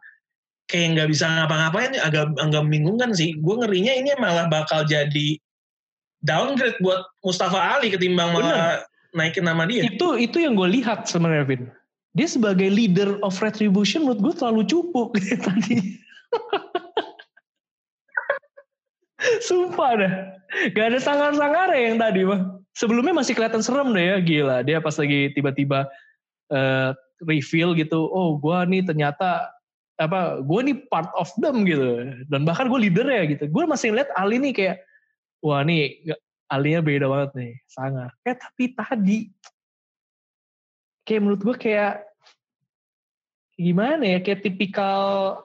kayak 0.69 0.97
nggak 0.97 1.09
bisa 1.13 1.29
ngapa-ngapain 1.29 1.93
agak 2.01 2.33
agak 2.41 2.63
membingungkan 2.65 3.13
sih. 3.13 3.37
Gue 3.41 3.61
ngerinya 3.61 3.93
ini 3.93 4.17
malah 4.17 4.49
bakal 4.49 4.89
jadi 4.89 5.37
downgrade 6.25 6.81
buat 6.81 7.05
Mustafa 7.21 7.77
Ali 7.77 7.93
ketimbang 7.93 8.33
malah 8.33 8.81
Bener. 8.81 8.94
Naikin 9.15 9.47
nama 9.47 9.65
dia. 9.65 9.87
Itu 9.87 10.19
itu 10.19 10.43
yang 10.43 10.59
gue 10.59 10.69
lihat 10.83 11.07
sebenarnya 11.07 11.47
Vin. 11.47 11.63
Dia 12.15 12.29
sebagai 12.31 12.67
leader 12.71 13.19
of 13.23 13.35
retribution 13.43 14.07
menurut 14.07 14.21
gue 14.21 14.35
terlalu 14.39 14.63
cupu 14.67 15.11
tadi. 15.47 15.99
Sumpah 19.41 19.91
dah. 19.97 20.15
Gak 20.77 20.87
ada 20.95 20.99
sangar-sangar 21.01 21.73
yang 21.75 21.97
tadi 21.99 22.27
mah. 22.27 22.61
Sebelumnya 22.75 23.15
masih 23.15 23.39
kelihatan 23.39 23.63
serem 23.63 23.95
deh 23.95 24.05
ya. 24.05 24.17
Gila. 24.21 24.57
Dia 24.67 24.79
pas 24.83 24.95
lagi 24.99 25.31
tiba-tiba 25.33 25.87
uh, 26.51 26.91
reveal 27.23 27.75
gitu. 27.79 28.11
Oh 28.11 28.37
gue 28.39 28.59
nih 28.69 28.83
ternyata 28.87 29.55
apa 29.95 30.43
gue 30.43 30.61
nih 30.71 30.77
part 30.91 31.07
of 31.15 31.31
them 31.39 31.63
gitu 31.63 32.03
dan 32.27 32.43
bahkan 32.43 32.67
gue 32.67 32.81
leader 32.83 33.07
ya 33.07 33.31
gitu 33.31 33.47
gue 33.47 33.63
masih 33.63 33.95
ngeliat 33.95 34.11
Ali 34.19 34.43
nih 34.43 34.51
kayak 34.51 34.77
wah 35.39 35.63
nih 35.63 36.03
Alinya 36.51 36.81
beda 36.85 37.07
banget 37.09 37.31
nih 37.37 37.53
sangat 37.67 38.11
eh 38.25 38.37
tapi 38.37 38.65
tadi 38.77 39.19
kayak 41.05 41.21
menurut 41.21 41.41
gue 41.41 41.57
kayak 41.57 42.05
gimana 43.55 44.03
ya 44.03 44.19
kayak 44.21 44.43
tipikal 44.43 45.39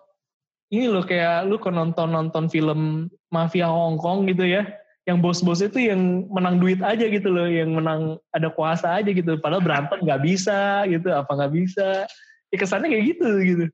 ini 0.69 0.85
loh 0.89 1.05
kayak 1.05 1.49
lu 1.49 1.57
kalau 1.57 1.85
nonton 1.85 2.09
nonton 2.09 2.45
film 2.49 3.09
mafia 3.29 3.69
Hong 3.69 3.97
Kong 3.97 4.25
gitu 4.29 4.45
ya 4.45 4.65
yang 5.09 5.25
bos-bos 5.25 5.65
itu 5.65 5.89
yang 5.89 6.29
menang 6.29 6.61
duit 6.61 6.77
aja 6.85 7.01
gitu 7.09 7.33
loh 7.33 7.49
yang 7.49 7.73
menang 7.73 8.21
ada 8.29 8.53
kuasa 8.53 9.01
aja 9.01 9.09
gitu 9.09 9.41
padahal 9.41 9.65
berantem 9.65 10.05
nggak 10.05 10.21
bisa 10.21 10.85
gitu 10.85 11.09
apa 11.09 11.31
nggak 11.33 11.53
bisa. 11.57 12.05
Ya 12.49 12.57
kesannya 12.57 12.89
kayak 12.89 13.05
gitu 13.13 13.29
gitu. 13.45 13.65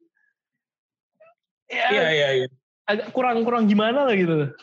Ya, 1.71 1.87
iya 1.91 2.07
iya 2.11 2.29
iya. 2.43 2.47
agak 2.85 3.09
kurang 3.09 3.41
kurang 3.41 3.65
gimana 3.65 4.05
lah 4.05 4.13
gitu 4.13 4.53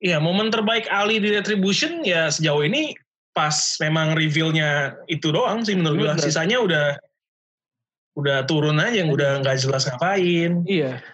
Iya, 0.00 0.16
momen 0.16 0.48
terbaik 0.48 0.88
Ali 0.88 1.20
di 1.20 1.28
Retribution 1.28 2.00
ya 2.08 2.32
sejauh 2.32 2.64
ini 2.64 2.96
pas 3.36 3.52
memang 3.84 4.16
reveal-nya 4.16 4.96
itu 5.12 5.28
doang 5.28 5.60
sih 5.60 5.76
menurut 5.76 6.00
gue. 6.00 6.12
Sisanya 6.24 6.56
udah 6.56 6.96
udah 8.16 8.42
turun 8.48 8.80
aja 8.80 9.04
yang 9.04 9.12
udah 9.12 9.44
nggak 9.44 9.60
jelas 9.60 9.84
ngapain. 9.86 10.64
Iya. 10.64 11.04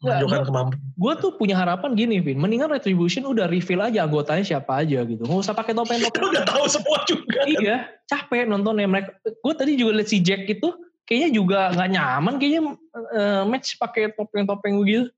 Menunjukkan 0.00 0.42
kemampuan. 0.48 0.80
Gue 0.96 1.12
tuh 1.20 1.30
punya 1.36 1.54
harapan 1.60 1.92
gini, 1.92 2.18
Vin. 2.24 2.40
Mendingan 2.40 2.72
Retribution 2.72 3.28
udah 3.28 3.46
reveal 3.46 3.84
aja 3.84 4.08
anggotanya 4.08 4.42
siapa 4.42 4.80
aja 4.80 5.04
gitu. 5.04 5.22
Nggak 5.22 5.40
usah 5.46 5.54
pakai 5.54 5.76
topeng-topeng. 5.76 6.28
Udah 6.34 6.44
tahu 6.48 6.64
semua 6.66 7.04
juga. 7.04 7.40
Iya, 7.44 7.76
capek 8.08 8.48
nontonnya 8.48 8.88
mereka. 8.88 9.12
Gue 9.22 9.54
tadi 9.54 9.76
juga 9.76 10.00
liat 10.00 10.08
si 10.08 10.24
Jack 10.24 10.48
itu 10.48 10.72
kayaknya 11.04 11.30
juga 11.36 11.58
nggak 11.74 11.90
nyaman 11.90 12.34
kayaknya 12.40 12.62
uh, 12.96 13.42
match 13.44 13.76
pakai 13.76 14.14
topeng-topeng 14.14 14.78
begitu 14.80 15.10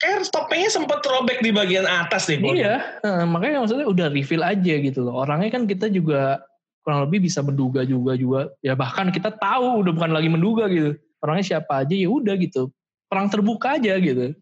kayak 0.00 0.32
topengnya 0.32 0.70
sempat 0.72 1.04
robek 1.04 1.44
di 1.44 1.52
bagian 1.52 1.84
atas 1.84 2.26
deh. 2.26 2.40
Iya, 2.40 3.00
nah, 3.04 3.28
makanya 3.28 3.62
maksudnya 3.62 3.86
udah 3.86 4.06
reveal 4.08 4.42
aja 4.42 4.74
gitu 4.80 5.04
loh. 5.04 5.20
Orangnya 5.20 5.52
kan 5.52 5.68
kita 5.68 5.92
juga 5.92 6.40
kurang 6.80 7.04
lebih 7.04 7.28
bisa 7.28 7.44
menduga 7.44 7.84
juga 7.84 8.16
juga. 8.16 8.40
Ya 8.64 8.72
bahkan 8.72 9.12
kita 9.12 9.36
tahu 9.36 9.84
udah 9.84 9.92
bukan 9.92 10.10
lagi 10.16 10.28
menduga 10.32 10.64
gitu. 10.72 10.96
Orangnya 11.20 11.44
siapa 11.56 11.84
aja 11.84 11.92
ya 11.92 12.08
udah 12.08 12.34
gitu. 12.40 12.72
Perang 13.12 13.28
terbuka 13.28 13.76
aja 13.76 14.00
gitu. 14.00 14.32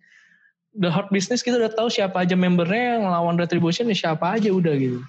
The 0.79 0.91
hot 0.95 1.11
business 1.11 1.43
kita 1.43 1.59
udah 1.59 1.75
tahu 1.75 1.91
siapa 1.91 2.23
aja 2.23 2.39
membernya 2.39 3.03
yang 3.03 3.11
lawan 3.11 3.35
retribution 3.35 3.91
ya 3.91 3.99
siapa 3.99 4.39
aja 4.39 4.55
udah 4.55 4.79
gitu. 4.79 5.03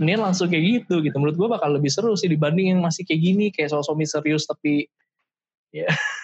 Ini 0.00 0.16
langsung 0.16 0.48
kayak 0.48 0.64
gitu 0.88 1.04
gitu. 1.04 1.16
Menurut 1.20 1.36
gue 1.36 1.48
bakal 1.60 1.76
lebih 1.76 1.92
seru 1.92 2.16
sih 2.16 2.32
dibanding 2.32 2.72
yang 2.72 2.80
masih 2.80 3.04
kayak 3.04 3.20
gini 3.20 3.46
kayak 3.52 3.68
sosok 3.68 4.00
misterius 4.00 4.48
tapi 4.48 4.88
ya 5.76 5.92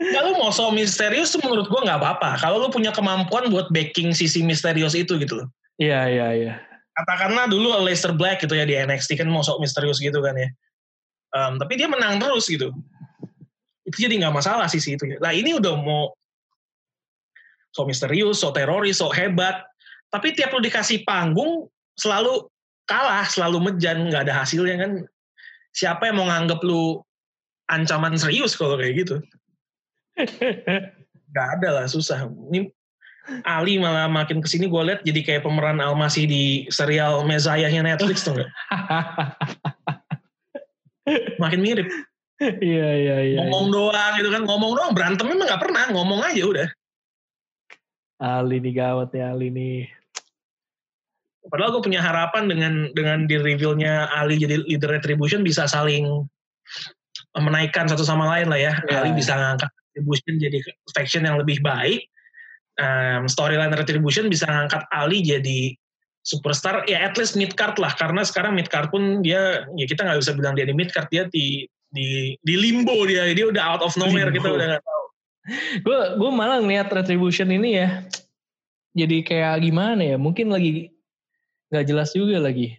Kalau 0.00 0.32
mau 0.40 0.48
so 0.48 0.72
misterius 0.72 1.36
tuh 1.36 1.44
menurut 1.44 1.68
gue 1.68 1.80
nggak 1.84 2.00
apa-apa. 2.00 2.40
Kalau 2.40 2.56
lu 2.56 2.72
punya 2.72 2.88
kemampuan 2.88 3.52
buat 3.52 3.68
backing 3.68 4.16
sisi 4.16 4.40
misterius 4.40 4.96
itu 4.96 5.20
gitu 5.20 5.44
loh. 5.44 5.48
Iya, 5.76 6.08
iya, 6.08 6.28
iya. 6.32 6.54
Katakanlah 6.96 7.52
dulu 7.52 7.76
Leicester 7.84 8.16
Black 8.16 8.40
gitu 8.40 8.56
ya 8.56 8.64
di 8.64 8.80
NXT 8.80 9.20
kan 9.20 9.28
mau 9.28 9.44
sok 9.44 9.60
misterius 9.60 10.00
gitu 10.00 10.24
kan 10.24 10.32
ya. 10.40 10.48
Um, 11.36 11.60
tapi 11.60 11.76
dia 11.76 11.84
menang 11.84 12.16
terus 12.16 12.48
gitu. 12.48 12.72
Itu 13.84 13.96
jadi 14.00 14.24
nggak 14.24 14.40
masalah 14.40 14.72
sisi 14.72 14.96
itu. 14.96 15.04
Nah 15.20 15.36
ini 15.36 15.60
udah 15.60 15.76
mau 15.76 16.16
so 17.76 17.84
misterius, 17.84 18.40
so 18.40 18.56
teroris, 18.56 19.04
so 19.04 19.12
hebat. 19.12 19.68
Tapi 20.08 20.32
tiap 20.32 20.56
lu 20.56 20.64
dikasih 20.64 21.04
panggung 21.04 21.68
selalu 22.00 22.48
kalah, 22.88 23.28
selalu 23.28 23.68
mejan, 23.68 24.08
nggak 24.08 24.26
ada 24.26 24.42
hasilnya 24.42 24.80
kan. 24.80 24.92
Siapa 25.76 26.08
yang 26.08 26.24
mau 26.24 26.26
nganggep 26.26 26.60
lu 26.64 27.04
ancaman 27.70 28.16
serius 28.16 28.56
kalau 28.58 28.80
kayak 28.80 29.06
gitu? 29.06 29.22
Gak 31.34 31.48
ada 31.58 31.68
lah, 31.82 31.86
susah. 31.86 32.26
Ini 32.50 32.70
Ali 33.46 33.78
malah 33.78 34.10
makin 34.10 34.42
ke 34.42 34.48
sini 34.50 34.66
gue 34.66 34.82
liat 34.82 35.06
jadi 35.06 35.20
kayak 35.22 35.46
pemeran 35.46 35.78
Almasi 35.78 36.26
di 36.26 36.44
serial 36.72 37.22
Mezayahnya 37.22 37.84
Netflix 37.84 38.26
tuh 38.26 38.34
gak? 38.42 38.50
makin 41.42 41.60
mirip. 41.62 41.86
Iya, 42.40 42.88
iya, 42.96 43.16
iya. 43.20 43.38
Ngomong 43.44 43.68
iya. 43.68 43.74
doang 43.76 44.12
gitu 44.16 44.30
kan, 44.32 44.42
ngomong 44.48 44.72
doang. 44.72 44.92
Berantem 44.96 45.28
emang 45.28 45.46
gak 45.46 45.62
pernah, 45.62 45.84
ngomong 45.92 46.20
aja 46.24 46.42
udah. 46.42 46.68
Ali 48.20 48.60
nih 48.60 48.72
gawat 48.76 49.12
ya 49.16 49.32
Ali 49.32 49.48
nih. 49.52 49.88
Padahal 51.48 51.72
gue 51.76 51.82
punya 51.84 52.04
harapan 52.04 52.48
dengan 52.52 52.72
dengan 52.92 53.24
di 53.24 53.40
reveal-nya 53.40 54.12
Ali 54.12 54.36
jadi 54.36 54.60
leader 54.60 54.92
Retribution 54.92 55.40
bisa 55.40 55.64
saling 55.64 56.04
menaikkan 57.32 57.88
satu 57.88 58.04
sama 58.04 58.28
lain 58.36 58.52
lah 58.52 58.60
ya. 58.60 58.72
Yeah. 58.88 59.00
Ali 59.00 59.16
bisa 59.16 59.32
ngangkat 59.36 59.72
Retribution 59.90 60.38
jadi 60.38 60.58
faction 60.94 61.26
yang 61.26 61.36
lebih 61.42 61.58
baik. 61.60 62.06
Um, 62.80 63.28
storyline 63.28 63.74
Retribution 63.74 64.32
bisa 64.32 64.48
ngangkat 64.48 64.88
Ali 64.94 65.20
jadi 65.20 65.74
superstar 66.20 66.84
ya 66.84 67.00
at 67.00 67.16
least 67.16 67.36
mid 67.36 67.56
card 67.56 67.80
lah 67.80 67.92
karena 67.96 68.20
sekarang 68.20 68.52
mid 68.52 68.68
card 68.68 68.92
pun 68.92 69.24
dia 69.24 69.64
ya 69.76 69.84
kita 69.88 70.04
nggak 70.04 70.20
bisa 70.20 70.32
bilang 70.36 70.52
dia 70.52 70.68
di 70.68 70.76
mid 70.76 70.92
card 70.92 71.08
dia 71.08 71.24
di 71.32 71.64
di 71.90 72.36
di 72.44 72.54
limbo 72.60 73.08
dia 73.08 73.32
dia 73.32 73.48
udah 73.48 73.64
out 73.76 73.82
of 73.82 73.96
nowhere 73.96 74.28
limbo. 74.28 74.36
kita 74.36 74.48
udah 74.52 74.66
nggak 74.76 74.84
tahu 74.84 75.04
gue 75.80 76.00
gue 76.20 76.30
malah 76.30 76.60
ngeliat 76.60 76.92
retribution 76.92 77.48
ini 77.48 77.80
ya 77.80 77.88
jadi 78.92 79.16
kayak 79.24 79.64
gimana 79.64 80.02
ya 80.04 80.16
mungkin 80.20 80.52
lagi 80.52 80.92
nggak 81.72 81.84
jelas 81.88 82.12
juga 82.12 82.36
lagi 82.36 82.76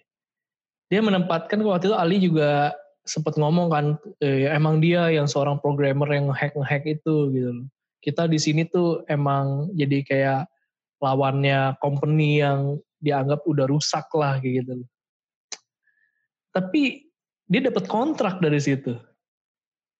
dia 0.91 1.01
menempatkan 1.01 1.57
waktu 1.65 1.89
itu 1.89 1.97
Ali 1.97 2.17
juga 2.21 2.75
sempat 3.05 3.35
ngomong 3.37 3.67
kan 3.71 3.85
eh, 4.21 4.49
emang 4.51 4.77
dia 4.77 5.09
yang 5.09 5.25
seorang 5.25 5.57
programmer 5.57 6.07
yang 6.11 6.29
hack 6.29 6.53
ngehack 6.53 6.85
itu 6.85 7.15
gitu 7.33 7.51
kita 8.01 8.25
di 8.29 8.37
sini 8.37 8.65
tuh 8.65 9.05
emang 9.09 9.69
jadi 9.73 10.05
kayak 10.05 10.41
lawannya 11.01 11.77
company 11.81 12.41
yang 12.41 12.77
dianggap 13.01 13.41
udah 13.49 13.65
rusak 13.65 14.05
lah 14.13 14.37
kayak 14.37 14.61
gitu 14.65 14.85
tapi 16.51 17.11
dia 17.51 17.67
dapat 17.67 17.87
kontrak 17.87 18.39
dari 18.39 18.59
situ. 18.63 18.95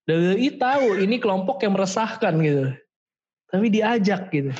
WWE 0.08 0.56
tahu 0.56 1.04
ini 1.04 1.20
kelompok 1.20 1.64
yang 1.64 1.76
meresahkan 1.76 2.36
gitu. 2.39 2.72
Tapi 3.52 3.68
diajak 3.68 4.32
gitu. 4.32 4.52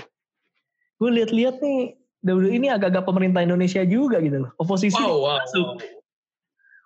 Gue 1.00 1.10
lihat-lihat 1.16 1.64
nih 1.64 1.96
WWE 2.24 2.52
ini 2.52 2.68
agak-agak 2.68 3.08
pemerintah 3.08 3.44
Indonesia 3.44 3.84
juga 3.88 4.20
gitu 4.20 4.48
loh. 4.48 4.52
Oposisi 4.60 5.00
wow, 5.00 5.16
wow, 5.20 5.40
masuk. 5.40 5.68
wow 5.80 6.00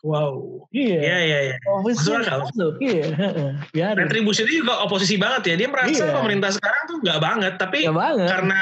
Wow. 0.05 0.69
Iya. 0.69 1.01
Iya, 1.01 1.17
iya, 1.25 1.39
iya. 1.49 1.57
Masuk 1.81 2.21
akal. 2.21 2.45
Masuk, 2.45 2.77
iya. 2.77 3.09
Ya, 3.79 3.97
Retribusi 3.97 4.45
itu 4.45 4.61
juga 4.61 4.85
oposisi 4.85 5.17
banget 5.17 5.49
ya. 5.49 5.65
Dia 5.65 5.69
merasa 5.73 6.05
iya. 6.05 6.13
pemerintah 6.13 6.53
sekarang 6.53 6.85
tuh 6.85 7.01
nggak 7.01 7.17
banget. 7.17 7.57
Tapi 7.57 7.89
gak 7.89 7.97
banget. 7.97 8.29
karena 8.29 8.61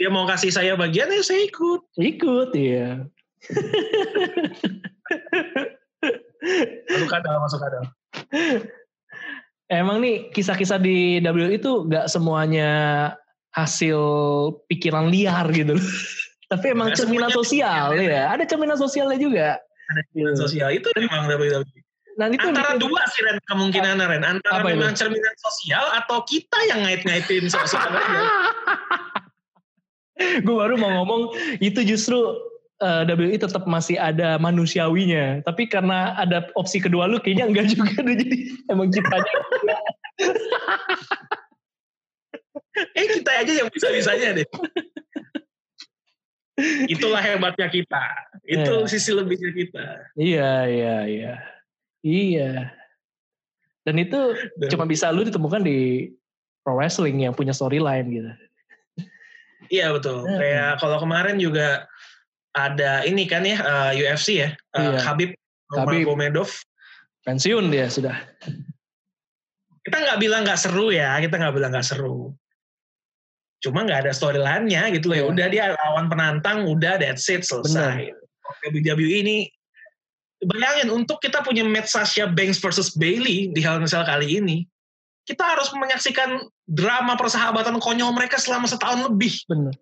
dia 0.00 0.08
mau 0.08 0.24
kasih 0.24 0.48
saya 0.48 0.72
bagian, 0.80 1.12
ya 1.12 1.20
saya 1.20 1.44
ikut. 1.44 1.92
Ikut, 2.00 2.56
iya. 2.56 3.04
masuk 6.88 7.08
kadal, 7.12 7.36
masuk 7.44 7.60
kadal. 7.60 7.84
Emang 9.68 10.00
nih 10.00 10.32
kisah-kisah 10.32 10.80
di 10.80 11.20
W 11.20 11.52
itu 11.52 11.84
nggak 11.84 12.08
semuanya 12.08 12.72
hasil 13.52 14.00
pikiran 14.72 15.12
liar 15.12 15.44
gitu. 15.52 15.76
Tapi 16.48 16.72
emang 16.72 16.96
cerminan 16.96 17.28
sosial 17.28 17.92
ya. 18.00 18.32
Ada 18.32 18.48
cerminan 18.48 18.80
sosialnya 18.80 19.20
juga 19.20 19.60
ada 19.88 20.02
sosial 20.36 20.68
itu 20.76 20.88
memang 20.96 21.28
WWE. 21.28 21.64
Nah, 22.18 22.26
itu 22.34 22.50
antara 22.50 22.74
itu, 22.74 22.82
dua 22.82 23.02
sih 23.14 23.22
Ren 23.22 23.38
kemungkinan 23.46 24.02
Ren 24.02 24.26
antara 24.26 24.58
apa 24.58 24.74
memang 24.74 24.90
itu? 24.90 25.06
cerminan 25.06 25.34
sosial 25.38 25.86
atau 25.94 26.26
kita 26.26 26.58
yang 26.66 26.82
ngait-ngaitin 26.82 27.46
sosial 27.46 27.86
aja. 27.94 28.20
Gue 30.42 30.54
baru 30.58 30.74
mau 30.74 30.90
ngomong 30.98 31.30
itu 31.62 31.78
justru 31.86 32.18
uh, 32.82 33.06
eh, 33.06 33.14
WWE 33.14 33.38
tetap 33.38 33.62
masih 33.70 33.94
ada 34.02 34.34
manusiawinya. 34.42 35.46
Tapi 35.46 35.70
karena 35.70 36.18
ada 36.18 36.50
opsi 36.58 36.82
kedua 36.82 37.06
lu 37.06 37.22
kayaknya 37.22 37.54
enggak 37.54 37.70
juga 37.70 38.02
deh. 38.02 38.18
Jadi 38.18 38.36
emang 38.66 38.90
ciptanya. 38.90 39.34
eh 42.98 43.06
kita 43.14 43.30
aja 43.30 43.52
yang 43.62 43.70
bisa-bisanya 43.70 44.42
deh. 44.42 44.48
Itulah 46.92 47.22
hebatnya 47.22 47.68
kita. 47.70 48.04
Itu 48.44 48.84
yeah. 48.84 48.90
sisi 48.90 49.10
lebihnya 49.14 49.50
kita. 49.54 49.86
Iya, 50.18 50.52
iya, 50.66 50.96
iya. 51.06 51.34
Iya. 52.02 52.52
Dan 53.86 53.96
itu 54.02 54.20
Dan, 54.58 54.68
cuma 54.74 54.84
bisa 54.84 55.08
lu 55.14 55.24
ditemukan 55.24 55.62
di 55.64 56.10
pro 56.60 56.76
wrestling 56.76 57.24
yang 57.24 57.32
punya 57.32 57.54
storyline 57.54 58.08
gitu. 58.10 58.32
Iya 59.68 59.94
betul. 59.94 60.26
Yeah. 60.26 60.38
Kayak 60.38 60.70
kalau 60.82 60.98
kemarin 61.02 61.36
juga 61.40 61.88
ada 62.56 63.06
ini 63.06 63.28
kan 63.28 63.46
ya 63.46 63.58
uh, 63.60 63.90
eh, 63.94 64.02
UFC 64.02 64.42
ya, 64.42 64.50
uh, 64.74 64.80
iya. 64.80 64.98
Habib 65.04 65.30
Nurmagomedov 65.70 66.50
pensiun 67.22 67.68
dia 67.68 67.86
sudah. 67.92 68.16
Kita 69.84 69.96
nggak 70.00 70.18
bilang 70.20 70.42
nggak 70.44 70.60
seru 70.60 70.88
ya, 70.92 71.16
kita 71.20 71.36
nggak 71.36 71.54
bilang 71.54 71.70
nggak 71.72 71.86
seru 71.86 72.32
cuma 73.58 73.82
nggak 73.82 74.06
ada 74.06 74.12
storyline-nya 74.14 74.94
gitu 74.94 75.10
loh 75.10 75.16
ya 75.16 75.24
iya. 75.24 75.30
udah 75.30 75.46
dia 75.50 75.64
lawan 75.74 76.06
penantang 76.06 76.66
udah 76.66 76.98
that's 76.98 77.26
it 77.26 77.42
selesai. 77.42 78.14
WWE 78.64 79.16
ini 79.22 79.36
bayangin 80.46 80.94
untuk 80.94 81.18
kita 81.18 81.42
punya 81.42 81.66
match 81.66 81.90
Sasha 81.90 82.30
Banks 82.30 82.62
versus 82.62 82.94
Bailey 82.94 83.50
di 83.50 83.60
Hell 83.60 83.82
in 83.82 83.90
Cell 83.90 84.06
kali 84.06 84.38
ini 84.38 84.62
kita 85.26 85.44
harus 85.44 85.68
menyaksikan 85.76 86.48
drama 86.64 87.18
persahabatan 87.18 87.76
konyol 87.82 88.16
mereka 88.16 88.40
selama 88.40 88.64
setahun 88.64 89.12
lebih. 89.12 89.34
Bener 89.50 89.76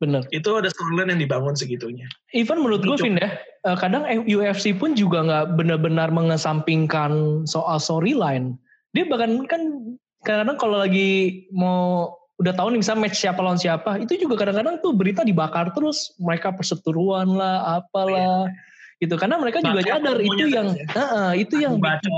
bener 0.00 0.24
itu 0.32 0.48
ada 0.56 0.72
storyline 0.72 1.12
yang 1.12 1.20
dibangun 1.20 1.52
segitunya. 1.52 2.08
Even 2.32 2.64
menurut 2.64 2.80
gue 2.80 2.96
Vin 3.04 3.20
ya 3.20 3.36
eh, 3.36 3.76
kadang 3.76 4.08
UFC 4.24 4.72
pun 4.72 4.96
juga 4.96 5.20
nggak 5.20 5.60
benar-benar 5.60 6.08
mengesampingkan 6.08 7.44
soal 7.44 7.76
storyline. 7.76 8.56
Dia 8.96 9.04
bahkan 9.06 9.44
kan 9.44 9.92
kadang-kadang 10.24 10.56
kalau 10.56 10.76
lagi 10.80 11.44
mau 11.52 12.16
udah 12.40 12.56
tahu 12.56 12.72
nih 12.72 12.80
misalnya 12.80 13.00
match 13.04 13.20
siapa 13.20 13.40
lawan 13.44 13.60
siapa 13.60 14.00
itu 14.00 14.16
juga 14.16 14.40
kadang-kadang 14.40 14.80
tuh 14.80 14.96
berita 14.96 15.20
dibakar 15.20 15.76
terus. 15.76 16.16
Mereka 16.16 16.56
perseteruan 16.56 17.36
lah 17.36 17.84
apalah 17.84 18.48
iya. 18.48 19.04
gitu. 19.04 19.14
Karena 19.20 19.36
mereka 19.36 19.60
juga 19.60 19.84
nyadar 19.84 20.18
itu 20.24 20.44
yang 20.48 20.72
ya. 20.72 20.88
uh, 20.96 21.32
itu 21.36 21.60
yang 21.60 21.76
bikin, 21.76 22.12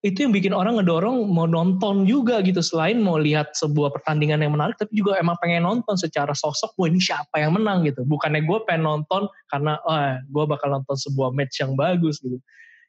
itu 0.00 0.18
yang 0.24 0.32
bikin 0.32 0.52
orang 0.56 0.80
ngedorong 0.80 1.28
mau 1.28 1.44
nonton 1.44 2.08
juga 2.08 2.40
gitu. 2.40 2.64
Selain 2.64 2.96
mau 2.96 3.20
lihat 3.20 3.52
sebuah 3.52 3.92
pertandingan 3.92 4.40
yang 4.40 4.56
menarik 4.56 4.80
tapi 4.80 4.96
juga 4.96 5.20
emang 5.20 5.36
pengen 5.44 5.68
nonton 5.68 6.00
secara 6.00 6.32
sosok 6.32 6.72
wah 6.80 6.88
ini 6.88 6.98
siapa 6.98 7.36
yang 7.36 7.52
menang? 7.52 7.84
gitu. 7.84 8.08
Bukannya 8.08 8.40
gue 8.40 8.58
pengen 8.64 8.88
nonton 8.88 9.28
karena 9.52 9.76
oh, 9.84 10.16
gue 10.24 10.44
bakal 10.48 10.80
nonton 10.80 10.96
sebuah 10.96 11.36
match 11.36 11.60
yang 11.60 11.76
bagus 11.76 12.24
gitu. 12.24 12.40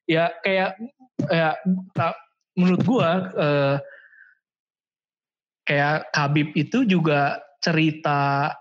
Ya 0.07 0.31
kayak 0.47 0.79
ya 1.27 1.59
menurut 2.55 2.81
gue 2.87 3.09
uh, 3.35 3.75
kayak 5.67 6.07
Habib 6.15 6.55
itu 6.55 6.87
juga 6.87 7.43
cerita 7.59 8.55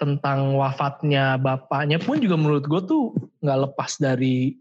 tentang 0.00 0.56
wafatnya 0.56 1.36
bapaknya 1.36 2.00
pun 2.00 2.18
juga 2.18 2.34
menurut 2.40 2.64
gue 2.64 2.80
tuh 2.88 3.12
nggak 3.44 3.58
lepas 3.68 4.00
dari 4.00 4.56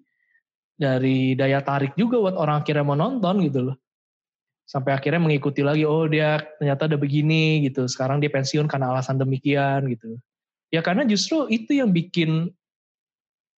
dari 0.76 1.34
daya 1.34 1.64
tarik 1.64 1.96
juga 1.96 2.20
buat 2.20 2.36
orang 2.36 2.62
akhirnya 2.62 2.84
mau 2.84 3.00
nonton 3.00 3.42
gitu 3.48 3.72
loh. 3.72 3.78
Sampai 4.68 4.94
akhirnya 4.94 5.24
mengikuti 5.24 5.64
lagi 5.64 5.88
oh 5.88 6.06
dia 6.06 6.44
ternyata 6.60 6.92
udah 6.92 7.00
begini 7.00 7.66
gitu 7.66 7.88
sekarang 7.88 8.20
dia 8.20 8.30
pensiun 8.30 8.68
karena 8.68 8.92
alasan 8.92 9.18
demikian 9.18 9.88
gitu. 9.90 10.20
Ya 10.70 10.84
karena 10.84 11.08
justru 11.08 11.48
itu 11.50 11.80
yang 11.80 11.90
bikin 11.90 12.52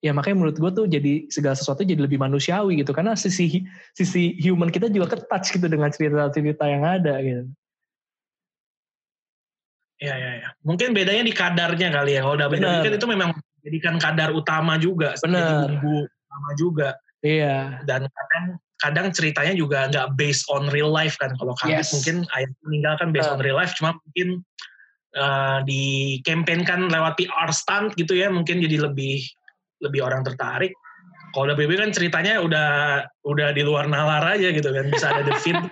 ya 0.03 0.11
makanya 0.11 0.43
menurut 0.43 0.57
gue 0.59 0.71
tuh 0.71 0.85
jadi 0.87 1.31
segala 1.31 1.55
sesuatu 1.55 1.87
jadi 1.87 2.03
lebih 2.03 2.19
manusiawi 2.19 2.83
gitu 2.83 2.91
karena 2.91 3.15
sisi 3.15 3.63
sisi 3.95 4.35
human 4.43 4.67
kita 4.67 4.91
juga 4.91 5.15
ketouch 5.15 5.55
gitu 5.55 5.67
dengan 5.71 5.87
cerita-cerita 5.95 6.67
yang 6.67 6.83
ada 6.83 7.23
gitu 7.23 7.47
Ya, 10.01 10.15
ya, 10.17 10.31
ya. 10.41 10.49
Mungkin 10.65 10.91
bedanya 10.91 11.23
di 11.23 11.33
kadarnya 11.33 11.89
kali 11.93 12.17
ya. 12.17 12.21
Kalau 12.25 12.35
WWE 12.35 12.81
kan 12.81 12.93
itu 12.97 13.07
memang 13.07 13.29
jadikan 13.63 13.95
kadar 14.01 14.33
utama 14.33 14.75
juga. 14.81 15.13
Benar. 15.21 15.69
Bumbu 15.69 16.07
utama 16.07 16.49
juga. 16.57 16.89
Iya. 17.23 17.79
Dan 17.87 18.09
kadang 18.09 18.45
kadang 18.83 19.07
ceritanya 19.15 19.55
juga 19.55 19.87
nggak 19.87 20.19
based 20.19 20.43
on 20.51 20.67
real 20.73 20.91
life 20.91 21.15
kan. 21.21 21.31
Kalau 21.39 21.55
kami 21.61 21.79
yes. 21.79 21.95
mungkin 21.95 22.27
ayah 22.35 22.49
meninggal 22.67 22.93
kan 22.99 23.15
based 23.15 23.31
uh. 23.31 23.35
on 23.37 23.39
real 23.39 23.55
life. 23.55 23.71
Cuma 23.79 23.95
mungkin 23.95 24.43
uh, 25.15 25.63
di 25.63 26.19
campaign 26.27 26.67
kan 26.67 26.91
lewat 26.91 27.15
PR 27.15 27.49
stunt 27.55 27.95
gitu 27.95 28.17
ya. 28.17 28.27
Mungkin 28.27 28.59
jadi 28.59 28.83
lebih 28.83 29.23
lebih 29.79 30.03
orang 30.03 30.27
tertarik. 30.27 30.75
Kalau 31.33 31.55
WWE 31.55 31.79
kan 31.79 31.95
ceritanya 31.95 32.43
udah 32.43 32.69
udah 33.25 33.55
di 33.55 33.65
luar 33.65 33.89
nalar 33.89 34.37
aja 34.37 34.51
gitu 34.51 34.69
kan. 34.69 34.85
Bisa 34.91 35.09
ada 35.09 35.25
The 35.25 35.33
Finn. 35.39 35.63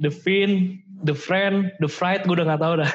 The 0.00 0.10
Fin, 0.10 0.82
The 1.04 1.14
Friend, 1.14 1.70
The 1.78 1.88
Fright, 1.90 2.26
gue 2.26 2.34
udah 2.34 2.46
gak 2.48 2.62
tau 2.62 2.74
dah. 2.80 2.90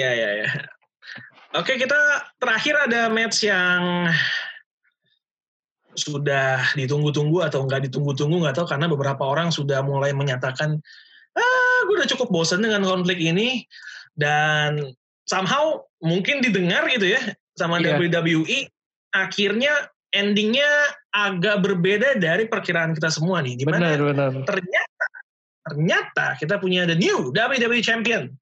ya, 0.00 0.10
ya, 0.14 0.30
ya. 0.44 0.48
Oke, 1.52 1.76
kita 1.76 1.96
terakhir 2.40 2.88
ada 2.88 3.12
match 3.12 3.44
yang 3.44 4.08
sudah 5.92 6.64
ditunggu-tunggu 6.72 7.44
atau 7.44 7.68
nggak 7.68 7.92
ditunggu-tunggu 7.92 8.40
nggak 8.40 8.56
tahu 8.56 8.64
karena 8.64 8.88
beberapa 8.88 9.28
orang 9.28 9.52
sudah 9.52 9.84
mulai 9.84 10.16
menyatakan 10.16 10.80
ah 11.36 11.78
gue 11.84 12.00
udah 12.00 12.08
cukup 12.16 12.32
bosan 12.32 12.64
dengan 12.64 12.80
konflik 12.80 13.20
ini 13.20 13.68
dan 14.16 14.96
somehow 15.28 15.84
mungkin 16.00 16.40
didengar 16.40 16.88
gitu 16.88 17.12
ya 17.12 17.20
sama 17.56 17.80
yeah. 17.80 18.00
WWE 18.00 18.72
akhirnya 19.12 19.92
endingnya 20.16 20.68
agak 21.12 21.60
berbeda 21.60 22.16
dari 22.16 22.48
perkiraan 22.48 22.96
kita 22.96 23.12
semua 23.12 23.44
nih. 23.44 23.60
Di 23.60 23.64
mana 23.68 23.96
benar, 23.96 24.00
benar. 24.00 24.30
ternyata 24.48 25.06
ternyata 25.62 26.26
kita 26.40 26.58
punya 26.58 26.88
the 26.88 26.96
new 26.96 27.30
WWE 27.36 27.84
Champion, 27.84 28.32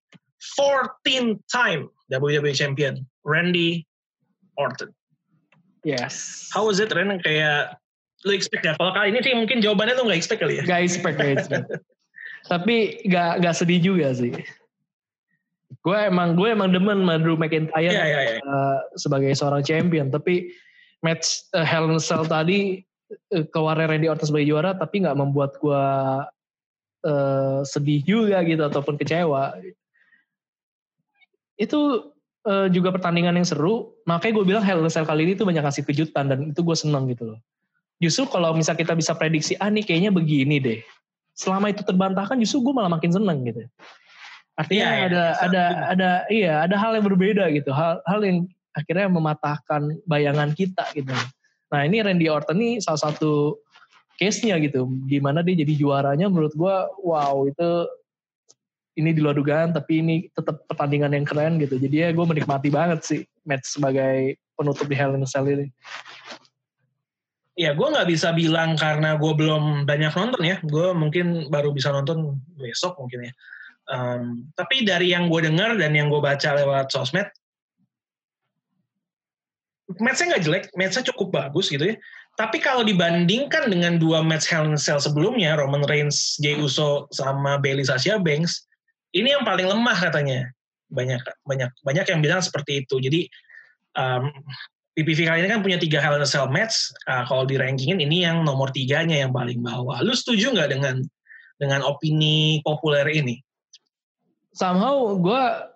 14 0.56 1.36
time 1.50 1.90
WWE 2.08 2.54
Champion, 2.54 3.04
Randy 3.26 3.84
Orton. 4.56 4.90
Yes. 5.84 6.48
How 6.52 6.68
was 6.68 6.80
it, 6.80 6.92
Ren? 6.92 7.20
Kayak 7.20 7.80
lu 8.24 8.36
expect 8.36 8.64
ya? 8.64 8.76
Kalau 8.76 8.92
kali 8.92 9.16
ini 9.16 9.20
sih 9.24 9.32
mungkin 9.32 9.64
jawabannya 9.64 9.96
tuh 9.96 10.04
nggak 10.08 10.18
expect 10.20 10.40
kali 10.44 10.60
ya? 10.60 10.64
Gak 10.68 10.80
expect, 10.84 11.16
gak 11.16 11.32
expect. 11.40 11.66
Tapi 12.52 13.04
gak, 13.08 13.40
gak 13.44 13.54
sedih 13.56 13.80
juga 13.80 14.12
sih. 14.12 14.32
Gue 15.80 15.96
emang 15.96 16.36
gue 16.36 16.48
emang 16.52 16.68
demen 16.68 17.04
sama 17.04 17.16
Drew 17.16 17.40
McIntyre 17.40 17.80
yeah, 17.80 18.04
yeah, 18.04 18.22
yeah. 18.36 18.44
Uh, 18.44 18.78
sebagai 19.00 19.32
seorang 19.32 19.64
champion. 19.64 20.12
Tapi 20.12 20.52
match 21.00 21.48
uh, 21.56 21.64
Hell 21.64 21.88
in 21.88 21.96
a 21.96 22.02
Cell 22.02 22.24
tadi 22.28 22.84
uh, 23.34 23.44
keluarnya 23.50 23.90
Randy 23.90 24.08
Orton 24.08 24.28
sebagai 24.28 24.48
juara 24.48 24.76
tapi 24.76 25.04
nggak 25.04 25.16
membuat 25.18 25.56
gue 25.60 25.84
uh, 27.06 27.60
sedih 27.64 28.00
juga 28.04 28.44
gitu 28.44 28.62
ataupun 28.64 29.00
kecewa. 29.00 29.56
Itu 31.60 32.12
uh, 32.48 32.68
juga 32.72 32.92
pertandingan 32.92 33.36
yang 33.36 33.48
seru. 33.48 33.92
Makanya 34.08 34.32
gue 34.40 34.44
bilang 34.44 34.64
Hell 34.64 34.80
in 34.80 34.88
a 34.88 34.92
Cell 34.92 35.08
kali 35.08 35.28
ini 35.28 35.36
tuh 35.36 35.48
banyak 35.48 35.64
kasih 35.64 35.84
kejutan 35.84 36.28
dan 36.28 36.38
itu 36.52 36.60
gue 36.60 36.76
seneng 36.76 37.08
gitu 37.08 37.36
loh. 37.36 37.40
Justru 38.00 38.24
kalau 38.32 38.56
misal 38.56 38.80
kita 38.80 38.96
bisa 38.96 39.12
prediksi 39.12 39.60
ah 39.60 39.68
nih 39.68 39.84
kayaknya 39.84 40.08
begini 40.08 40.56
deh. 40.56 40.80
Selama 41.36 41.68
itu 41.72 41.84
terbantahkan 41.84 42.40
justru 42.40 42.64
gue 42.64 42.72
malah 42.72 42.92
makin 42.92 43.12
seneng 43.12 43.44
gitu. 43.44 43.64
Artinya 44.56 44.88
ya, 44.92 45.04
ada 45.08 45.24
ya, 45.24 45.24
ada 45.40 45.64
ada 45.88 46.10
iya 46.28 46.54
ada 46.64 46.76
hal 46.76 46.96
yang 46.96 47.04
berbeda 47.08 47.48
gitu. 47.52 47.72
Hal 47.72 48.00
hal 48.04 48.20
yang 48.24 48.48
akhirnya 48.80 49.12
mematahkan 49.12 50.00
bayangan 50.08 50.56
kita 50.56 50.88
gitu. 50.96 51.12
Nah 51.70 51.80
ini 51.84 52.00
Randy 52.00 52.26
Orton 52.32 52.56
ini 52.58 52.80
salah 52.80 53.12
satu 53.12 53.60
case-nya 54.16 54.60
gitu, 54.60 54.84
gimana 55.08 55.40
dia 55.40 55.56
jadi 55.56 55.72
juaranya 55.80 56.28
menurut 56.28 56.52
gue, 56.52 56.76
wow 57.04 57.48
itu 57.48 57.88
ini 59.00 59.16
di 59.16 59.20
luar 59.24 59.32
dugaan 59.32 59.72
tapi 59.72 60.04
ini 60.04 60.28
tetap 60.28 60.66
pertandingan 60.68 61.16
yang 61.16 61.24
keren 61.24 61.56
gitu. 61.56 61.80
Jadi 61.80 61.96
ya 62.04 62.08
gue 62.12 62.26
menikmati 62.26 62.68
banget 62.68 63.00
sih 63.00 63.20
match 63.48 63.80
sebagai 63.80 64.36
penutup 64.58 64.84
di 64.84 64.96
Hell 64.98 65.16
in 65.16 65.24
a 65.24 65.28
Cell 65.30 65.48
ini. 65.48 65.72
Ya 67.56 67.72
gue 67.72 67.86
nggak 67.88 68.08
bisa 68.08 68.32
bilang 68.36 68.76
karena 68.76 69.16
gue 69.16 69.32
belum 69.32 69.88
banyak 69.88 70.12
nonton 70.12 70.42
ya, 70.44 70.56
gue 70.64 70.92
mungkin 70.92 71.48
baru 71.48 71.72
bisa 71.72 71.88
nonton 71.88 72.40
besok 72.60 73.00
mungkin 73.00 73.30
ya. 73.30 73.32
Um, 73.90 74.52
tapi 74.54 74.84
dari 74.84 75.16
yang 75.16 75.32
gue 75.32 75.48
dengar 75.48 75.74
dan 75.80 75.96
yang 75.96 76.12
gue 76.12 76.20
baca 76.22 76.56
lewat 76.60 76.92
sosmed, 76.94 77.26
matchnya 79.98 80.36
nggak 80.36 80.44
jelek, 80.46 80.64
matchnya 80.78 81.02
cukup 81.10 81.34
bagus 81.34 81.72
gitu 81.72 81.94
ya. 81.94 81.96
Tapi 82.38 82.62
kalau 82.62 82.86
dibandingkan 82.86 83.68
dengan 83.68 83.98
dua 83.98 84.22
match 84.22 84.46
Hell 84.46 84.70
in 84.70 84.78
Cell 84.78 85.02
sebelumnya, 85.02 85.58
Roman 85.58 85.82
Reigns, 85.90 86.38
Jey 86.38 86.56
Uso 86.56 87.10
sama 87.10 87.58
Bayley 87.58 87.82
Sasha 87.82 88.16
Banks, 88.22 88.70
ini 89.12 89.34
yang 89.34 89.42
paling 89.42 89.66
lemah 89.66 89.98
katanya. 89.98 90.46
Banyak 90.90 91.22
banyak 91.46 91.70
banyak 91.82 92.06
yang 92.06 92.20
bilang 92.22 92.42
seperti 92.42 92.86
itu. 92.86 93.02
Jadi 93.02 93.26
um, 93.98 94.30
PPV 94.94 95.26
kali 95.26 95.38
ini 95.42 95.50
kan 95.50 95.62
punya 95.62 95.78
tiga 95.78 95.98
Hell 95.98 96.18
in 96.18 96.26
Cell 96.26 96.50
match. 96.50 96.94
Uh, 97.10 97.26
kalau 97.26 97.44
di 97.44 97.58
rankingin 97.58 97.98
ini 97.98 98.22
yang 98.22 98.46
nomor 98.46 98.70
tiganya 98.70 99.18
yang 99.26 99.34
paling 99.34 99.58
bawah. 99.62 99.98
Lu 100.02 100.14
setuju 100.14 100.54
nggak 100.54 100.70
dengan 100.70 101.02
dengan 101.60 101.84
opini 101.84 102.62
populer 102.64 103.04
ini? 103.10 103.38
Somehow 104.50 105.14
gue 105.14 105.69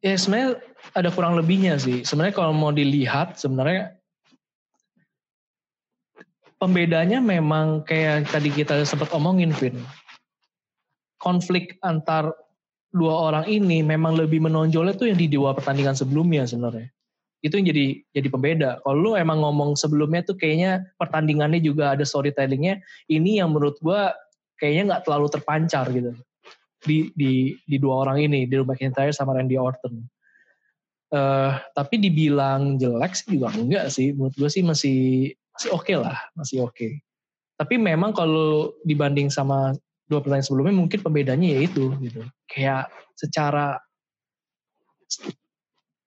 ya 0.00 0.16
sebenarnya 0.16 0.60
ada 0.96 1.08
kurang 1.12 1.36
lebihnya 1.36 1.76
sih. 1.76 2.02
Sebenarnya 2.02 2.34
kalau 2.36 2.52
mau 2.56 2.72
dilihat 2.72 3.36
sebenarnya 3.36 3.96
pembedanya 6.60 7.20
memang 7.20 7.84
kayak 7.84 8.28
tadi 8.28 8.52
kita 8.52 8.84
sempat 8.84 9.12
omongin 9.12 9.52
Vin. 9.56 9.76
Konflik 11.20 11.76
antar 11.84 12.32
dua 12.90 13.30
orang 13.30 13.44
ini 13.46 13.84
memang 13.84 14.16
lebih 14.16 14.40
menonjolnya 14.40 14.96
tuh 14.96 15.12
yang 15.12 15.20
di 15.20 15.28
dua 15.28 15.52
pertandingan 15.52 15.94
sebelumnya 15.94 16.48
sebenarnya. 16.48 16.88
Itu 17.40 17.60
yang 17.60 17.72
jadi 17.72 17.86
jadi 18.16 18.28
pembeda. 18.28 18.70
Kalau 18.84 18.96
lu 18.96 19.10
emang 19.16 19.40
ngomong 19.44 19.76
sebelumnya 19.76 20.24
tuh 20.24 20.36
kayaknya 20.36 20.84
pertandingannya 20.96 21.60
juga 21.60 21.92
ada 21.92 22.04
storytellingnya. 22.04 22.80
Ini 23.08 23.44
yang 23.44 23.52
menurut 23.52 23.76
gua 23.84 24.16
kayaknya 24.56 24.96
nggak 24.96 25.02
terlalu 25.08 25.28
terpancar 25.32 25.88
gitu 25.92 26.12
di 26.84 27.12
di 27.12 27.54
di 27.64 27.76
dua 27.76 28.06
orang 28.06 28.20
ini, 28.24 28.48
di 28.48 28.56
McIntyre 28.60 29.12
sama 29.12 29.36
Randy 29.36 29.56
Orton. 29.60 30.00
Uh, 31.10 31.58
tapi 31.74 31.98
dibilang 31.98 32.78
jelek 32.78 33.18
sih 33.18 33.34
juga 33.34 33.50
enggak 33.54 33.90
sih. 33.90 34.14
Menurut 34.14 34.34
gue 34.38 34.50
sih 34.50 34.62
masih 34.62 34.98
masih 35.54 35.70
oke 35.74 35.84
okay 35.84 35.96
lah, 35.98 36.18
masih 36.38 36.62
oke. 36.62 36.72
Okay. 36.74 37.02
Tapi 37.58 37.76
memang 37.76 38.14
kalau 38.14 38.72
dibanding 38.86 39.28
sama 39.28 39.74
dua 40.06 40.22
pertandingan 40.22 40.46
sebelumnya 40.46 40.74
mungkin 40.74 41.00
pembedanya 41.02 41.48
ya 41.54 41.60
itu 41.66 41.92
gitu. 41.98 42.22
Kayak 42.46 42.88
secara 43.18 43.78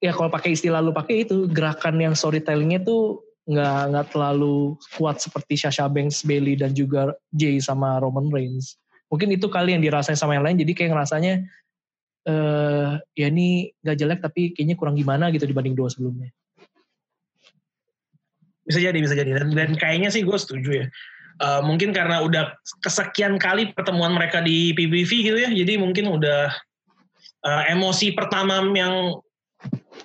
ya 0.04 0.12
kalau 0.12 0.32
pakai 0.32 0.56
istilah 0.56 0.84
lu 0.84 0.92
pakai 0.92 1.24
itu 1.28 1.48
gerakan 1.52 2.00
yang 2.00 2.16
storytellingnya 2.16 2.84
tuh 2.84 3.24
nggak 3.44 3.80
nggak 3.92 4.08
terlalu 4.16 4.80
kuat 4.96 5.20
seperti 5.20 5.60
Sasha 5.60 5.88
Banks, 5.92 6.24
Bailey 6.24 6.56
dan 6.56 6.72
juga 6.72 7.12
Jay 7.36 7.60
sama 7.60 8.00
Roman 8.00 8.32
Reigns. 8.32 8.80
Mungkin 9.14 9.30
itu 9.30 9.46
kali 9.46 9.78
yang 9.78 9.86
dirasain 9.86 10.18
sama 10.18 10.34
yang 10.34 10.42
lain 10.42 10.58
jadi 10.58 10.74
kayak 10.74 10.92
ngerasanya 10.98 11.46
uh, 12.26 12.98
ya 13.14 13.30
ini 13.30 13.70
gak 13.86 14.02
jelek 14.02 14.20
tapi 14.26 14.58
kayaknya 14.58 14.74
kurang 14.74 14.98
gimana 14.98 15.30
gitu 15.30 15.46
dibanding 15.46 15.78
dua 15.78 15.94
sebelumnya. 15.94 16.34
Bisa 18.66 18.80
jadi, 18.82 18.98
bisa 18.98 19.14
jadi. 19.14 19.38
Dan, 19.38 19.54
dan 19.54 19.78
kayaknya 19.78 20.10
sih 20.10 20.26
gue 20.26 20.38
setuju 20.40 20.72
ya. 20.82 20.88
Uh, 21.42 21.62
mungkin 21.66 21.94
karena 21.94 22.26
udah 22.26 22.58
kesekian 22.82 23.38
kali 23.38 23.70
pertemuan 23.74 24.14
mereka 24.14 24.42
di 24.42 24.74
PBV 24.74 25.12
gitu 25.12 25.38
ya, 25.42 25.50
jadi 25.50 25.82
mungkin 25.82 26.06
udah 26.14 26.54
uh, 27.44 27.64
emosi 27.74 28.14
pertama 28.14 28.62
yang 28.78 29.18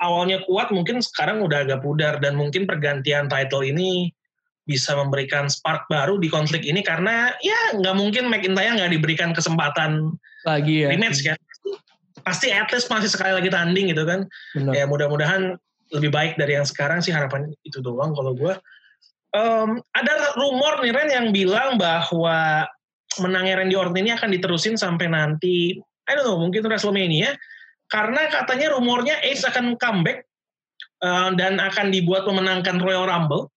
awalnya 0.00 0.40
kuat 0.46 0.70
mungkin 0.72 1.04
sekarang 1.04 1.44
udah 1.44 1.68
agak 1.68 1.84
pudar 1.84 2.16
dan 2.22 2.32
mungkin 2.38 2.64
pergantian 2.64 3.26
title 3.28 3.60
ini 3.60 4.12
bisa 4.68 4.92
memberikan 4.92 5.48
spark 5.48 5.88
baru 5.88 6.20
di 6.20 6.28
konflik 6.28 6.68
ini 6.68 6.84
karena 6.84 7.32
ya 7.40 7.80
nggak 7.80 7.96
mungkin 7.96 8.28
McIntyre 8.28 8.76
nggak 8.76 8.92
diberikan 8.92 9.32
kesempatan 9.32 10.12
lagi 10.44 10.84
ya. 10.84 10.92
rematch 10.92 11.24
kan. 11.24 11.40
Pasti 12.20 12.52
at 12.52 12.68
least 12.68 12.92
masih 12.92 13.08
sekali 13.08 13.32
lagi 13.32 13.48
tanding 13.48 13.88
gitu 13.88 14.04
kan. 14.04 14.28
Benar. 14.52 14.72
ya 14.76 14.84
mudah-mudahan 14.84 15.56
lebih 15.96 16.12
baik 16.12 16.36
dari 16.36 16.60
yang 16.60 16.68
sekarang 16.68 17.00
sih 17.00 17.16
harapan 17.16 17.48
itu 17.64 17.80
doang 17.80 18.12
kalau 18.12 18.36
gue 18.36 18.52
um, 19.32 19.80
ada 19.96 20.36
rumor 20.36 20.84
nih 20.84 20.92
Ren 20.92 21.10
yang 21.10 21.26
bilang 21.32 21.80
bahwa 21.80 22.68
menangnya 23.18 23.64
Randy 23.64 23.76
Orton 23.76 23.98
ini 24.04 24.12
akan 24.12 24.30
diterusin 24.36 24.76
sampai 24.76 25.08
nanti 25.08 25.80
I 26.08 26.12
don't 26.12 26.28
know 26.28 26.36
mungkin 26.40 26.64
WrestleMania 26.64 27.32
karena 27.88 28.28
katanya 28.28 28.76
rumornya 28.76 29.16
Ace 29.24 29.48
akan 29.48 29.80
comeback 29.80 30.28
uh, 31.00 31.32
dan 31.36 31.56
akan 31.56 31.88
dibuat 31.88 32.28
memenangkan 32.28 32.76
Royal 32.80 33.08
Rumble 33.08 33.48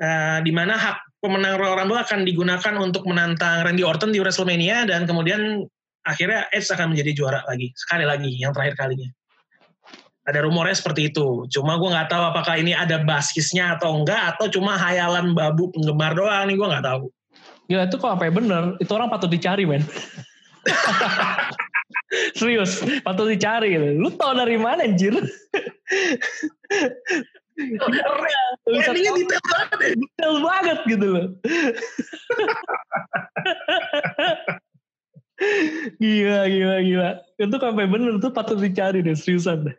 uh, 0.00 0.38
di 0.42 0.52
mana 0.52 0.74
hak 0.74 1.20
pemenang 1.20 1.60
Royal 1.60 1.84
Rumble 1.84 2.00
akan 2.00 2.24
digunakan 2.24 2.74
untuk 2.80 3.04
menantang 3.04 3.62
Randy 3.62 3.84
Orton 3.84 4.10
di 4.10 4.18
WrestleMania 4.18 4.88
dan 4.88 5.04
kemudian 5.04 5.64
akhirnya 6.08 6.48
Edge 6.50 6.72
akan 6.72 6.96
menjadi 6.96 7.12
juara 7.12 7.40
lagi 7.44 7.70
sekali 7.76 8.08
lagi 8.08 8.32
yang 8.40 8.56
terakhir 8.56 8.74
kalinya 8.80 9.08
ada 10.30 10.46
rumornya 10.46 10.76
seperti 10.78 11.10
itu. 11.10 11.48
Cuma 11.50 11.74
gue 11.80 11.90
nggak 11.90 12.06
tahu 12.06 12.22
apakah 12.30 12.54
ini 12.60 12.70
ada 12.70 13.02
basisnya 13.02 13.74
atau 13.74 13.98
enggak 13.98 14.36
atau 14.36 14.46
cuma 14.46 14.78
hayalan 14.78 15.34
babu 15.34 15.74
penggemar 15.74 16.14
doang 16.14 16.46
nih 16.46 16.54
gue 16.54 16.68
nggak 16.70 16.86
tahu. 16.86 17.10
Ya 17.66 17.86
itu 17.86 17.96
kok 17.98 18.10
apa 18.18 18.30
bener, 18.30 18.74
itu 18.82 18.90
orang 18.94 19.10
patut 19.10 19.30
dicari 19.30 19.66
men. 19.66 19.82
Serius, 22.38 22.82
patut 23.06 23.30
dicari. 23.30 23.78
Lu 23.94 24.10
tau 24.14 24.34
dari 24.34 24.58
mana 24.58 24.82
anjir? 24.86 25.14
Planningnya 28.64 29.12
detail 29.16 29.40
banget 29.44 29.78
ya. 29.80 29.88
Detail 29.96 30.34
banget 30.40 30.78
gitu 30.88 31.06
loh. 31.06 31.26
gila, 36.00 36.48
gila, 36.48 36.76
gila. 36.84 37.10
Itu 37.40 37.56
sampai 37.56 37.86
bener 37.88 38.20
tuh 38.20 38.32
patut 38.32 38.58
dicari 38.60 39.02
deh, 39.04 39.14
seriusan 39.16 39.64
deh. 39.68 39.76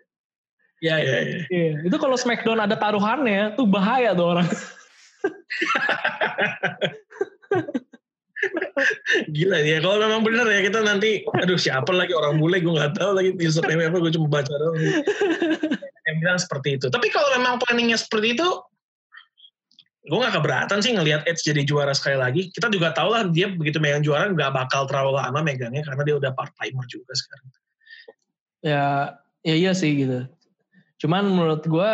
Iya, 0.81 0.97
iya, 0.97 1.17
iya. 1.21 1.45
iya. 1.53 1.77
Itu 1.85 2.01
kalau 2.01 2.17
Smackdown 2.17 2.65
ada 2.65 2.73
taruhannya, 2.73 3.53
tuh 3.53 3.69
bahaya 3.69 4.17
tuh 4.17 4.33
orang. 4.33 4.49
Gila 9.29 9.57
ya, 9.61 9.77
kalau 9.81 10.01
memang 10.01 10.21
bener 10.25 10.45
ya 10.49 10.61
kita 10.65 10.81
nanti, 10.81 11.21
aduh 11.37 11.59
siapa 11.59 11.89
lagi 11.93 12.13
orang 12.17 12.41
bule, 12.41 12.57
gue 12.57 12.73
nggak 12.73 12.97
tahu 12.97 13.13
lagi 13.13 13.29
username 13.37 13.89
apa, 13.89 13.97
gue 14.01 14.11
cuma 14.17 14.27
baca 14.29 14.49
doang. 14.49 14.77
Yang 16.09 16.15
bilang 16.17 16.39
seperti 16.41 16.69
itu. 16.81 16.87
Tapi 16.89 17.07
kalau 17.13 17.29
memang 17.37 17.61
planningnya 17.61 17.97
seperti 18.01 18.33
itu, 18.33 18.47
gue 20.01 20.17
gak 20.17 20.33
keberatan 20.33 20.81
sih 20.81 20.97
ngelihat 20.97 21.21
Edge 21.29 21.45
jadi 21.45 21.61
juara 21.61 21.93
sekali 21.93 22.17
lagi. 22.17 22.49
Kita 22.49 22.73
juga 22.73 22.89
tahu 22.91 23.13
lah 23.13 23.29
dia 23.29 23.53
begitu 23.53 23.77
megang 23.77 24.01
juara 24.01 24.33
nggak 24.33 24.49
bakal 24.49 24.89
terlalu 24.89 25.21
lama 25.21 25.39
megangnya 25.45 25.85
karena 25.85 26.01
dia 26.01 26.15
udah 26.17 26.31
part 26.33 26.49
timer 26.57 26.85
juga 26.89 27.13
sekarang. 27.13 27.47
Ya, 28.65 28.85
ya 29.45 29.55
iya 29.57 29.71
sih 29.77 29.93
gitu. 29.93 30.25
Cuman 31.05 31.29
menurut 31.29 31.61
gue 31.65 31.91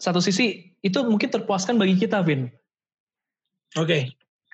satu 0.00 0.20
sisi 0.24 0.72
itu 0.80 0.98
mungkin 1.04 1.28
terpuaskan 1.28 1.76
bagi 1.76 2.00
kita, 2.00 2.24
Vin. 2.24 2.48
Oke. 3.76 3.84
Okay. 3.84 4.02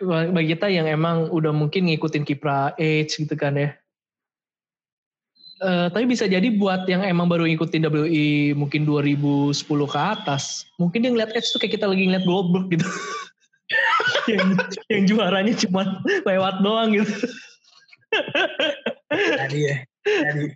Bagi 0.03 0.59
kita 0.59 0.67
yang 0.67 0.91
emang 0.91 1.31
udah 1.31 1.55
mungkin 1.55 1.87
ngikutin 1.87 2.27
kiprah 2.27 2.75
Edge 2.75 3.23
gitu 3.23 3.39
kan 3.39 3.55
ya. 3.55 3.71
Uh, 5.63 5.87
tapi 5.95 6.11
bisa 6.11 6.27
jadi 6.27 6.51
buat 6.59 6.91
yang 6.91 7.07
emang 7.07 7.31
baru 7.31 7.47
ngikutin 7.47 7.87
WI 7.87 8.51
mungkin 8.59 8.83
2010 8.83 9.55
ke 9.63 9.99
atas, 9.99 10.67
mungkin 10.75 11.07
dia 11.07 11.15
ngeliat 11.15 11.31
Edge 11.39 11.55
tuh 11.55 11.63
kayak 11.63 11.79
kita 11.79 11.87
lagi 11.87 12.03
ngeliat 12.11 12.27
Goldberg 12.27 12.67
gitu. 12.75 12.83
yang, 14.35 14.59
yang 14.91 15.03
juaranya 15.07 15.55
cuma 15.55 16.03
lewat 16.27 16.67
doang 16.67 16.99
gitu. 16.99 17.15
Jadi 19.15 19.59
ya. 19.71 19.77
Jadi. 20.03 20.47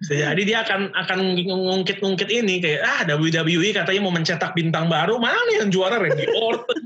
Bisa 0.00 0.14
jadi 0.16 0.42
dia 0.42 0.58
akan 0.64 0.96
akan 0.96 1.18
ngungkit-ngungkit 1.44 2.32
ini 2.32 2.64
kayak 2.64 2.80
ah 2.80 3.00
WWE 3.04 3.76
katanya 3.76 4.00
mau 4.00 4.14
mencetak 4.14 4.56
bintang 4.56 4.88
baru 4.88 5.20
mana 5.20 5.60
yang 5.60 5.68
juara 5.68 6.00
Randy 6.00 6.24
Orton. 6.32 6.80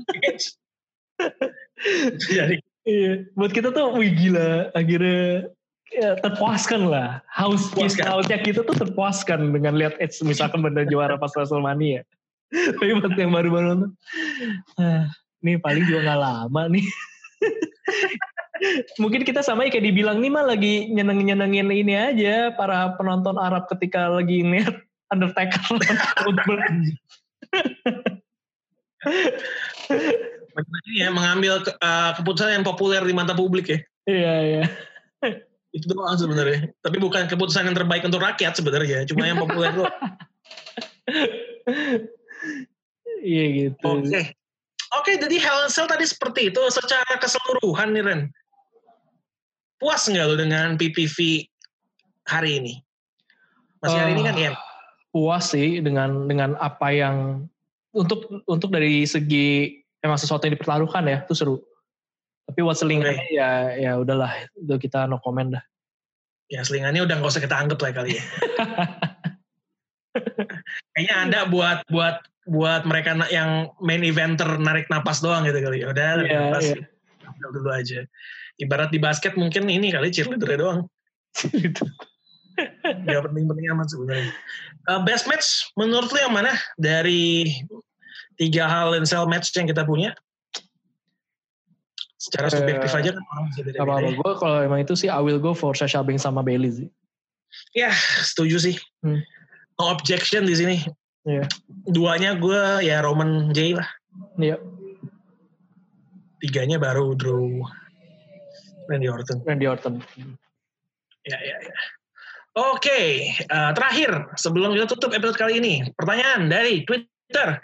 jadi 2.27 2.59
iya. 2.83 3.23
buat 3.39 3.55
kita 3.55 3.71
tuh 3.71 3.95
wih 3.95 4.11
gila 4.11 4.75
akhirnya 4.75 5.47
ya, 5.95 6.19
terpuaskan 6.19 6.91
lah 6.91 7.23
haus 7.31 7.71
hausnya 7.71 8.39
kita 8.43 8.67
tuh 8.67 8.75
terpuaskan 8.75 9.55
dengan 9.55 9.79
lihat 9.79 9.95
Edge 10.03 10.19
misalkan 10.27 10.59
benar 10.59 10.83
juara 10.91 11.15
pas 11.15 11.31
WrestleMania. 11.31 12.03
Tapi 12.75 12.91
buat 12.99 13.15
yang 13.17 13.33
baru-baru 13.33 13.65
nonton, 13.73 13.91
ah, 14.77 15.09
ini 15.41 15.57
paling 15.57 15.83
juga 15.87 16.11
nggak 16.11 16.19
lama 16.19 16.63
nih. 16.69 16.85
Mungkin 19.01 19.25
kita 19.27 19.43
sama 19.43 19.67
kayak 19.67 19.85
dibilang 19.85 20.21
nih 20.21 20.31
mah 20.31 20.45
lagi 20.47 20.87
nyeneng-nyenengin 20.89 21.71
ini 21.71 21.93
aja 21.93 22.51
para 22.55 22.95
penonton 22.97 23.37
Arab 23.37 23.67
ketika 23.69 24.09
lagi 24.09 24.41
ngeliat 24.41 24.73
Undertaker 25.13 25.61
ya 30.97 31.13
mengambil 31.13 31.61
uh, 31.61 32.11
keputusan 32.17 32.57
yang 32.57 32.65
populer 32.65 33.05
di 33.05 33.13
mata 33.13 33.37
publik 33.37 33.69
ya. 33.69 33.77
Iya 34.09 34.33
iya. 34.41 34.65
Itu 35.75 35.91
doang 35.93 36.17
sebenarnya. 36.17 36.73
Tapi 36.81 36.97
bukan 36.97 37.29
keputusan 37.29 37.69
yang 37.69 37.77
terbaik 37.77 38.01
untuk 38.07 38.23
rakyat 38.23 38.57
sebenarnya, 38.57 39.05
cuma 39.05 39.29
yang 39.29 39.37
populer 39.37 39.69
doang. 39.75 39.93
Iya 43.25 43.45
gitu. 43.51 43.85
Oke. 43.85 44.09
Okay. 44.09 44.25
Oke, 44.95 45.11
okay, 45.11 45.15
jadi 45.19 45.35
Hell 45.43 45.67
Cell 45.67 45.91
tadi 45.91 46.07
seperti 46.07 46.53
itu 46.53 46.61
secara 46.71 47.19
keseluruhan 47.19 47.91
nih 47.91 48.03
Ren 48.05 48.21
puas 49.85 50.01
nggak 50.09 50.25
lo 50.25 50.33
dengan 50.33 50.73
PPV 50.81 51.45
hari 52.25 52.57
ini? 52.57 52.73
Masih 53.85 54.01
hari 54.01 54.09
uh, 54.09 54.15
ini 54.17 54.23
kan 54.25 54.33
ya? 54.33 54.51
Puas 55.13 55.53
sih 55.53 55.77
dengan 55.77 56.25
dengan 56.25 56.57
apa 56.57 56.89
yang 56.89 57.45
untuk 57.93 58.41
untuk 58.49 58.73
dari 58.73 59.05
segi 59.05 59.77
emang 60.01 60.17
sesuatu 60.17 60.49
yang 60.49 60.57
dipertaruhkan 60.57 61.05
ya 61.05 61.21
itu 61.21 61.37
seru. 61.37 61.61
Tapi 62.49 62.65
buat 62.65 62.81
selingannya 62.81 63.29
okay. 63.29 63.37
ya 63.37 63.77
ya 63.77 63.91
udahlah 64.01 64.33
itu 64.57 64.73
kita 64.81 65.05
no 65.05 65.21
comment 65.21 65.53
dah. 65.53 65.63
Ya 66.49 66.65
selingannya 66.65 67.05
udah 67.05 67.21
nggak 67.21 67.29
usah 67.29 67.45
kita 67.45 67.53
anggap 67.53 67.77
lah 67.85 67.93
kali 67.93 68.17
ya. 68.17 68.25
Kayaknya 70.97 71.15
anda 71.21 71.39
buat 71.45 71.85
buat 71.93 72.25
buat 72.49 72.89
mereka 72.89 73.13
yang 73.29 73.69
main 73.85 74.01
eventer 74.01 74.49
narik 74.57 74.89
napas 74.89 75.21
doang 75.21 75.45
gitu 75.45 75.61
kali. 75.61 75.85
Ya 75.85 75.93
udah, 75.93 76.25
yeah, 76.25 76.41
napas. 76.49 76.73
Yeah. 76.73 76.89
Dulu 77.53 77.69
aja 77.69 78.01
ibarat 78.59 78.89
di 78.91 78.99
basket 78.99 79.35
mungkin 79.35 79.67
ini 79.67 79.91
kali 79.91 80.11
cheerleader 80.11 80.55
doang. 80.59 80.79
Gak 82.85 83.21
penting-penting 83.27 83.65
amat 83.75 83.87
sebenarnya. 83.91 84.31
Uh, 84.87 85.01
best 85.03 85.27
match 85.27 85.67
menurut 85.75 86.07
lu 86.07 86.19
yang 86.23 86.31
mana 86.31 86.55
dari 86.79 87.51
tiga 88.39 88.69
hal 88.69 88.95
cell 89.03 89.27
match 89.27 89.51
yang 89.55 89.67
kita 89.67 89.83
punya? 89.83 90.15
Secara 92.15 92.47
subjektif 92.47 92.89
uh, 92.95 92.99
aja 93.03 93.09
kan 93.11 93.23
orang 93.35 93.45
bisa 93.51 93.59
beda-beda. 93.61 93.83
Apa-apa. 93.83 94.07
Ya. 94.07 94.15
Gue 94.17 94.33
kalau 94.39 94.57
emang 94.63 94.79
itu 94.81 94.93
sih 94.95 95.09
I 95.11 95.19
will 95.19 95.41
go 95.41 95.51
for 95.51 95.75
Sasha 95.75 95.99
Banks 95.99 96.23
sama 96.23 96.41
Bailey 96.41 96.71
sih. 96.71 96.87
Ya, 97.75 97.91
setuju 98.23 98.57
sih. 98.71 98.75
Hmm. 99.03 99.19
No 99.75 99.91
objection 99.91 100.47
di 100.47 100.55
sini. 100.55 100.77
Yeah. 101.27 101.45
Duanya 101.91 102.39
gue 102.39 102.87
ya 102.87 103.03
Roman 103.03 103.51
J 103.51 103.75
lah. 103.75 103.89
Iya. 104.39 104.55
Yeah. 104.55 104.59
Tiganya 106.39 106.77
baru 106.79 107.17
Drew 107.17 107.65
Randy 108.89 109.07
Orton. 109.09 109.37
Randy 109.45 109.65
Orton. 109.67 109.93
Ya, 111.25 111.37
ya, 111.41 111.57
ya. 111.57 111.75
Oke, 112.55 112.87
okay. 112.87 113.05
uh, 113.51 113.69
eh, 113.69 113.71
terakhir 113.75 114.11
sebelum 114.39 114.71
kita 114.71 114.87
tutup 114.87 115.11
episode 115.11 115.35
kali 115.35 115.59
ini, 115.59 115.83
pertanyaan 115.91 116.47
dari 116.47 116.87
Twitter. 116.87 117.59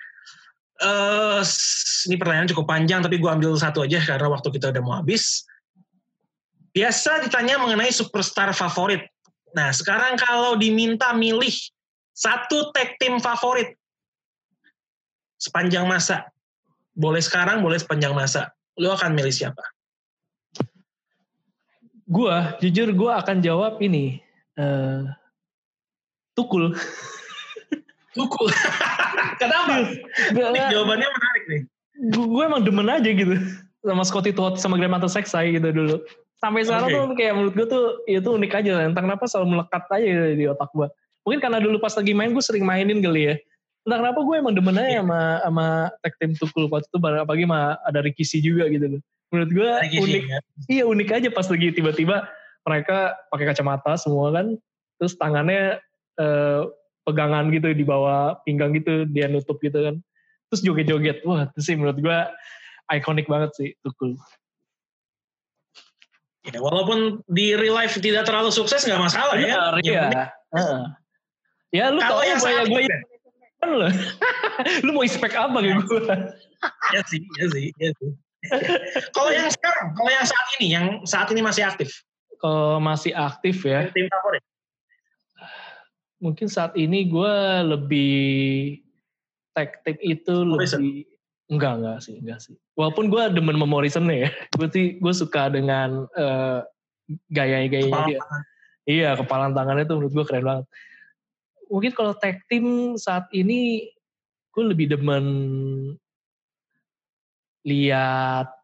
Uh, 0.81 1.39
ini 2.09 2.19
pertanyaan 2.19 2.51
cukup 2.51 2.67
panjang, 2.67 2.99
tapi 2.99 3.15
gue 3.21 3.29
ambil 3.29 3.55
satu 3.55 3.87
aja 3.87 4.03
karena 4.03 4.27
waktu 4.27 4.51
kita 4.51 4.73
udah 4.75 4.81
mau 4.83 4.99
habis. 4.99 5.47
Biasa 6.75 7.23
ditanya 7.23 7.55
mengenai 7.61 7.93
superstar 7.93 8.51
favorit. 8.51 9.07
Nah, 9.55 9.71
sekarang 9.71 10.19
kalau 10.19 10.59
diminta 10.59 11.15
milih 11.15 11.55
satu 12.11 12.75
tag 12.75 12.99
team 12.99 13.19
favorit 13.23 13.79
sepanjang 15.39 15.87
masa, 15.87 16.27
boleh 16.91 17.23
sekarang, 17.23 17.63
boleh 17.63 17.79
sepanjang 17.79 18.11
masa, 18.11 18.51
lo 18.75 18.91
akan 18.91 19.15
milih 19.15 19.31
siapa? 19.31 19.63
Gua, 22.11 22.59
jujur 22.59 22.91
gue 22.91 23.11
akan 23.11 23.39
jawab 23.39 23.79
ini. 23.79 24.19
Uh, 24.59 25.07
tukul. 26.35 26.75
tukul. 28.11 28.51
Kenapa? 29.41 29.95
Ini 30.35 30.59
jawabannya 30.75 31.07
menarik 31.07 31.43
nih. 31.47 31.61
Gue 32.11 32.43
emang 32.43 32.67
demen 32.67 32.91
aja 32.91 33.07
gitu 33.07 33.39
sama 33.81 34.03
Scotty 34.03 34.35
Todd 34.35 34.59
sama 34.59 34.75
Grandmaster 34.75 35.07
Sexay 35.07 35.55
gitu 35.55 35.71
dulu. 35.71 35.95
Sampai 36.41 36.65
sekarang 36.65 36.89
okay. 36.89 36.97
tuh 36.97 37.15
kayak 37.17 37.33
menurut 37.37 37.53
gue 37.53 37.67
tuh 37.69 37.85
itu 38.09 38.29
unik 38.29 38.51
aja. 38.59 38.71
Entah 38.85 39.03
kenapa 39.05 39.23
selalu 39.29 39.57
melekat 39.57 39.83
aja 39.93 40.35
di 40.35 40.45
otak 40.51 40.69
gue. 40.73 40.87
Mungkin 41.23 41.39
karena 41.39 41.59
dulu 41.61 41.77
pas 41.77 41.93
lagi 41.93 42.11
main 42.17 42.33
gue 42.33 42.43
sering 42.43 42.65
mainin 42.65 42.99
kali 42.99 43.31
ya. 43.31 43.35
Entah 43.85 43.97
kenapa 44.03 44.19
gue 44.19 44.35
emang 44.35 44.53
demen 44.53 44.77
aja 44.77 44.99
sama, 45.01 45.21
sama 45.41 45.65
tag 46.03 46.13
team 46.19 46.31
Tukul 46.35 46.67
waktu 46.67 46.85
itu 46.91 46.97
apalagi 46.99 47.45
sama 47.47 47.61
ada 47.85 47.99
Ricky 48.03 48.25
C 48.25 48.41
juga 48.41 48.67
gitu 48.67 48.97
loh. 48.97 49.01
Menurut 49.31 49.49
gue 49.55 49.71
unik. 49.95 50.23
Ya? 50.27 50.39
Iya 50.67 50.83
unik 50.85 51.09
aja 51.09 51.29
pas 51.31 51.47
lagi 51.47 51.71
tiba-tiba 51.71 52.27
mereka 52.67 53.15
pakai 53.31 53.45
kacamata 53.55 53.95
semua 53.95 54.29
kan. 54.35 54.59
Terus 54.99 55.15
tangannya 55.17 55.79
eh, 56.19 56.61
pegangan 57.07 57.49
gitu 57.49 57.71
di 57.73 57.81
bawah 57.87 58.37
pinggang 58.43 58.75
gitu 58.75 59.07
dia 59.07 59.31
nutup 59.31 59.57
gitu 59.63 59.79
kan. 59.79 59.95
Terus 60.51 60.61
joget-joget. 60.67 61.23
Wah 61.23 61.47
itu 61.47 61.59
sih 61.63 61.75
menurut 61.79 61.97
gue 61.97 62.17
ikonik 62.91 63.25
banget 63.31 63.51
sih 63.55 63.69
Tukul. 63.79 64.19
Ya, 66.41 66.57
walaupun 66.57 67.21
di 67.29 67.53
real 67.53 67.77
life 67.77 68.01
tidak 68.01 68.25
terlalu 68.25 68.49
sukses 68.49 68.83
nggak 68.83 68.99
masalah 68.99 69.37
ya. 69.37 69.77
Iya. 69.85 70.03
Uh. 70.51 70.89
Ya 71.71 71.87
lu 71.87 72.03
kalau 72.03 72.25
yang 72.25 72.41
saya 72.41 72.67
gue 72.67 72.81
kan 73.61 73.69
lo. 73.69 73.87
lu 74.85 74.89
mau 74.97 75.05
expect 75.05 75.37
apa 75.37 75.57
gitu 75.61 75.81
gue? 75.85 76.03
ya 76.93 77.01
sih, 77.07 77.21
ya 77.37 77.45
sih, 77.53 77.65
ya 77.77 77.89
sih. 78.01 78.11
kalau 79.15 79.31
yang 79.31 79.49
sekarang, 79.49 79.93
kalau 79.93 80.11
yang 80.11 80.25
saat 80.25 80.47
ini, 80.57 80.67
yang 80.73 80.85
saat 81.05 81.27
ini 81.29 81.41
masih 81.45 81.63
aktif. 81.65 82.01
Kalau 82.41 82.81
masih 82.81 83.13
aktif 83.13 83.61
ya. 83.61 83.89
Tim 83.93 84.09
favorit. 84.09 84.43
Mungkin 86.21 86.47
saat 86.49 86.73
ini 86.77 87.09
gue 87.09 87.33
lebih 87.65 88.21
tag 89.51 89.83
team 89.83 89.97
itu 90.01 90.35
Morrison. 90.47 90.79
lebih 90.79 91.11
enggak 91.51 91.73
enggak 91.83 91.97
sih 91.99 92.15
enggak 92.23 92.39
sih 92.39 92.55
walaupun 92.79 93.11
gue 93.11 93.23
demen 93.35 93.59
sama 93.59 93.67
Morrison 93.67 94.07
ya 94.07 94.31
gue 94.57 94.67
sih 94.71 94.85
gue 94.97 95.13
suka 95.13 95.51
dengan 95.51 96.07
uh, 96.15 96.63
gaya-gayanya 97.27 98.01
dia 98.07 98.19
iya 98.87 99.09
kepalan 99.19 99.51
tangannya 99.51 99.83
tuh 99.83 99.99
menurut 99.99 100.13
gue 100.15 100.25
keren 100.25 100.47
banget 100.47 100.65
mungkin 101.67 101.91
kalau 101.91 102.15
tag 102.15 102.39
team 102.47 102.95
saat 102.95 103.27
ini 103.35 103.91
gue 104.55 104.63
lebih 104.63 104.95
demen 104.95 105.25
lihat 107.65 108.61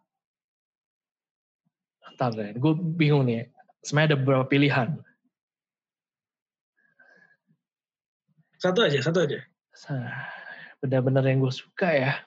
Ntar 2.18 2.34
deh, 2.34 2.58
gue 2.58 2.74
bingung 2.98 3.30
nih. 3.30 3.46
Sebenarnya 3.86 4.10
ada 4.10 4.18
beberapa 4.18 4.46
pilihan. 4.50 4.90
Satu 8.58 8.82
aja, 8.82 8.98
satu 9.06 9.22
aja. 9.22 9.38
Benar-benar 10.82 11.22
yang 11.30 11.46
gue 11.46 11.54
suka 11.54 11.94
ya. 11.94 12.18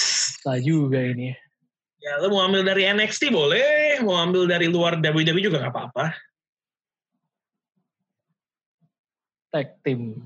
Susah 0.00 0.56
juga 0.64 0.96
ini. 1.04 1.36
Ya, 2.00 2.16
lo 2.24 2.32
mau 2.32 2.40
ambil 2.48 2.64
dari 2.64 2.88
NXT 2.88 3.28
boleh, 3.28 4.00
mau 4.00 4.16
ambil 4.16 4.48
dari 4.48 4.64
luar 4.64 4.96
WWE 4.96 5.44
juga 5.44 5.60
nggak 5.60 5.74
apa-apa. 5.76 6.16
Tag 9.52 9.76
team. 9.84 10.16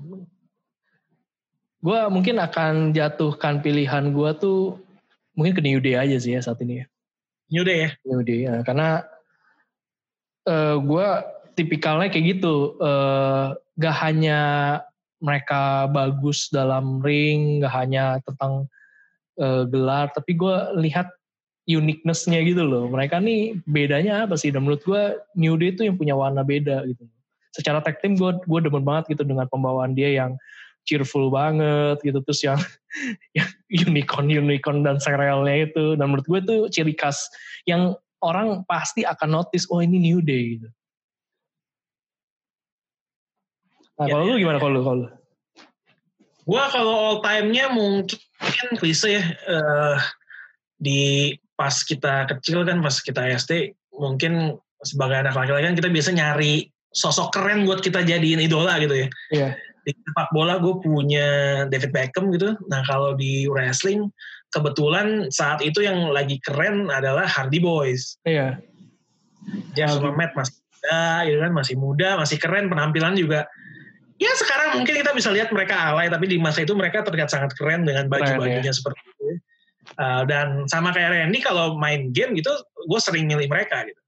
Gue 1.83 1.99
mungkin 2.07 2.39
akan 2.39 2.95
jatuhkan 2.95 3.59
pilihan 3.59 4.15
gue 4.15 4.31
tuh 4.39 4.84
mungkin 5.35 5.53
ke 5.53 5.61
New 5.61 5.79
Day 5.83 5.95
aja 5.99 6.17
sih 6.17 6.33
ya 6.35 6.41
saat 6.41 6.59
ini. 6.63 6.83
New 7.51 7.61
Day 7.61 7.87
ya? 7.87 7.89
New 8.07 8.21
Day 8.25 8.49
ya, 8.49 8.65
karena 8.65 9.05
uh, 10.49 10.51
eh, 10.51 10.75
gue 10.81 11.07
tipikalnya 11.55 12.09
kayak 12.09 12.39
gitu. 12.39 12.75
Uh, 12.81 13.53
gak 13.75 13.95
hanya 14.07 14.39
mereka 15.19 15.91
bagus 15.91 16.47
dalam 16.47 17.03
ring, 17.03 17.59
gak 17.59 17.75
hanya 17.75 18.23
tentang 18.23 18.71
uh, 19.39 19.63
gelar 19.67 20.11
tapi 20.15 20.35
gue 20.35 20.55
lihat 20.79 21.11
uniquenessnya 21.65 22.45
gitu 22.45 22.61
loh 22.61 22.85
mereka 22.87 23.17
nih 23.17 23.57
bedanya 23.65 24.29
apa 24.29 24.37
sih 24.37 24.53
dan 24.53 24.63
menurut 24.63 24.85
gue 24.85 25.01
New 25.33 25.57
Day 25.57 25.73
itu 25.73 25.81
yang 25.89 25.97
punya 25.97 26.13
warna 26.13 26.45
beda 26.45 26.85
gitu 26.85 27.09
secara 27.55 27.81
tag 27.81 27.99
team 28.03 28.19
gue 28.19 28.31
gue 28.37 28.59
demen 28.61 28.85
banget 28.85 29.17
gitu 29.17 29.23
dengan 29.25 29.49
pembawaan 29.49 29.97
dia 29.97 30.13
yang 30.13 30.37
cheerful 30.85 31.33
banget 31.33 31.97
gitu 32.05 32.21
terus 32.23 32.41
yang 32.45 32.59
yang 33.37 33.49
unicorn 33.67 34.29
unicorn 34.31 34.85
dan 34.85 35.01
serialnya 35.01 35.67
itu 35.67 35.99
dan 35.99 36.13
menurut 36.13 36.25
gue 36.29 36.39
itu 36.39 36.55
ciri 36.71 36.93
khas 36.95 37.27
yang 37.65 37.97
orang 38.21 38.63
pasti 38.69 39.03
akan 39.03 39.41
notice 39.41 39.67
oh 39.73 39.81
ini 39.81 39.99
New 39.99 40.21
Day 40.21 40.57
gitu 40.61 40.69
nah 43.99 44.05
ya, 44.07 44.13
kalau 44.15 44.23
ya, 44.23 44.31
lu 44.31 44.39
gimana 44.39 44.57
ya. 44.57 44.61
kalau 44.63 44.73
lu 44.73 44.83
kalau 44.85 45.07
Gue 46.45 46.61
kalau 46.69 46.93
all 46.93 47.17
time-nya 47.25 47.73
mungkin 47.73 48.67
klise 48.77 49.17
ya. 49.17 49.23
Uh, 49.49 49.97
di 50.77 51.33
pas 51.57 51.73
kita 51.73 52.29
kecil 52.29 52.61
kan, 52.61 52.85
pas 52.85 52.93
kita 53.01 53.25
SD, 53.33 53.73
mungkin 53.97 54.53
sebagai 54.85 55.25
anak 55.25 55.33
laki-laki 55.33 55.65
kan 55.65 55.75
kita 55.81 55.89
biasa 55.89 56.09
nyari 56.13 56.69
sosok 56.93 57.33
keren 57.33 57.65
buat 57.65 57.81
kita 57.81 58.05
jadiin 58.05 58.45
idola 58.45 58.77
gitu 58.77 58.93
ya. 58.93 59.07
Iya. 59.33 59.49
Di 59.85 59.93
sepak 59.93 60.33
bola 60.33 60.57
gue 60.57 60.75
punya 60.81 61.27
David 61.69 61.93
Beckham 61.93 62.33
gitu. 62.33 62.57
Nah 62.67 62.81
kalau 62.89 63.13
di 63.13 63.45
wrestling, 63.45 64.09
kebetulan 64.49 65.29
saat 65.29 65.61
itu 65.61 65.85
yang 65.85 66.09
lagi 66.09 66.41
keren 66.41 66.89
adalah 66.89 67.29
Hardy 67.29 67.61
Boys. 67.61 68.17
Iya. 68.25 68.57
Yeah. 69.77 69.93
Jeff 69.93 70.01
Matt 70.01 70.33
masih 70.33 70.57
muda, 70.57 70.99
gitu 71.29 71.37
kan, 71.37 71.53
masih 71.53 71.75
muda, 71.77 72.09
masih 72.17 72.37
keren, 72.41 72.65
penampilan 72.65 73.13
juga 73.13 73.45
ya 74.15 74.31
sekarang 74.39 74.79
mungkin 74.79 74.95
kita 75.03 75.11
bisa 75.11 75.29
lihat 75.31 75.51
mereka 75.51 75.75
alay 75.91 76.07
tapi 76.07 76.25
di 76.31 76.37
masa 76.39 76.63
itu 76.63 76.71
mereka 76.71 77.03
terlihat 77.03 77.27
sangat 77.27 77.51
keren 77.59 77.83
dengan 77.83 78.07
baju-bajunya 78.07 78.71
ya. 78.71 78.75
seperti 78.75 78.99
itu 79.03 79.25
uh, 79.99 80.23
dan 80.23 80.63
sama 80.71 80.95
kayak 80.95 81.11
Randy 81.11 81.39
kalau 81.43 81.75
main 81.75 82.15
game 82.15 82.31
gitu 82.39 82.51
gue 82.87 82.99
sering 83.03 83.27
milih 83.27 83.51
mereka 83.51 83.83
gitu 83.83 84.01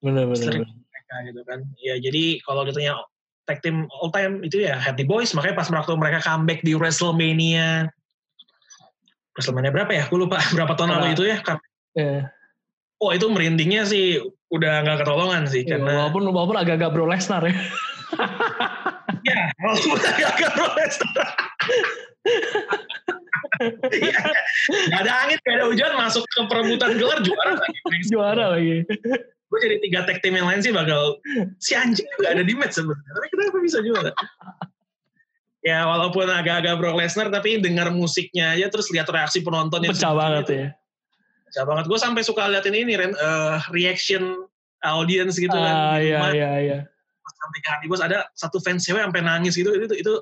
benar-benar 0.00 0.40
sering 0.40 0.64
mereka 0.64 1.14
gitu 1.28 1.40
kan 1.44 1.60
ya 1.76 1.94
jadi 2.00 2.40
kalau 2.40 2.64
ditanya 2.64 3.04
tag 3.48 3.58
team 3.64 3.88
all 3.88 4.12
time 4.12 4.44
itu 4.44 4.64
ya 4.64 4.76
Happy 4.76 5.04
Boys 5.06 5.32
makanya 5.32 5.56
pas 5.60 5.68
waktu 5.70 5.92
mereka 5.96 6.18
comeback 6.24 6.60
di 6.64 6.76
WrestleMania 6.76 7.88
WrestleMania 9.36 9.72
berapa 9.72 9.92
ya? 9.94 10.04
Gue 10.10 10.26
lupa 10.26 10.42
berapa 10.56 10.72
tahun 10.74 10.90
lalu 10.90 11.08
itu 11.16 11.24
ya. 11.28 11.38
Yeah. 11.96 12.30
Oh 13.00 13.10
itu 13.16 13.24
merindingnya 13.32 13.88
sih 13.88 14.20
udah 14.52 14.84
nggak 14.84 15.06
ketolongan 15.06 15.48
sih 15.48 15.62
yeah, 15.64 15.78
karena 15.78 15.90
walaupun 16.04 16.22
walaupun 16.28 16.58
agak-agak 16.58 16.90
bro 16.92 17.06
Lesnar 17.06 17.42
ya 17.46 17.54
ya, 19.24 19.40
walaupun 19.60 19.98
agak 20.32 20.50
Bro 20.54 20.68
Lesnar. 20.76 21.28
ya, 24.10 24.20
gak 24.92 25.00
ada 25.04 25.12
angin, 25.24 25.38
gak 25.44 25.54
ada 25.60 25.64
hujan, 25.68 25.92
masuk 25.96 26.24
ke 26.28 26.40
perebutan 26.48 26.96
gelar 26.96 27.20
juara 27.24 27.52
lagi. 27.56 27.80
Juara 28.08 28.44
lagi. 28.56 28.76
Gue 29.50 29.58
jadi 29.58 29.76
tiga 29.82 30.06
tag 30.06 30.22
team 30.22 30.38
yang 30.38 30.46
lain 30.46 30.62
sih 30.62 30.70
bakal 30.70 31.18
si 31.58 31.74
anjing 31.74 32.06
juga 32.16 32.38
ada 32.38 32.42
di 32.46 32.54
match 32.54 32.78
sebenarnya. 32.78 33.10
Tapi 33.10 33.26
kenapa 33.34 33.56
bisa 33.58 33.78
juara? 33.82 34.12
ya 35.60 35.84
walaupun 35.84 36.24
agak-agak 36.24 36.80
Brock 36.80 36.96
Lesnar 36.96 37.28
tapi 37.28 37.60
dengar 37.60 37.92
musiknya 37.92 38.56
aja 38.56 38.72
terus 38.72 38.88
lihat 38.88 39.10
reaksi 39.12 39.44
penonton 39.44 39.84
yang 39.84 39.92
pecah 39.92 40.14
banget 40.14 40.46
ya. 40.48 40.66
Pecah 41.50 41.64
banget. 41.66 41.84
Gue 41.90 41.98
sampai 41.98 42.22
suka 42.22 42.46
liatin 42.46 42.78
ini 42.78 42.94
uh, 42.96 43.58
reaction 43.74 44.46
audience 44.80 45.36
gitu 45.36 45.52
kan 45.52 45.74
ah, 45.76 45.98
iya, 46.00 46.18
iya, 46.32 46.50
iya. 46.62 46.78
Sampai 47.26 47.58
ke 47.60 47.68
hati 47.68 47.86
bos 47.90 48.00
ada 48.00 48.30
satu 48.32 48.62
fans 48.62 48.86
cewek 48.86 49.02
sampai 49.02 49.20
nangis 49.20 49.58
gitu. 49.58 49.74
Itu 49.74 49.98
itu 49.98 50.14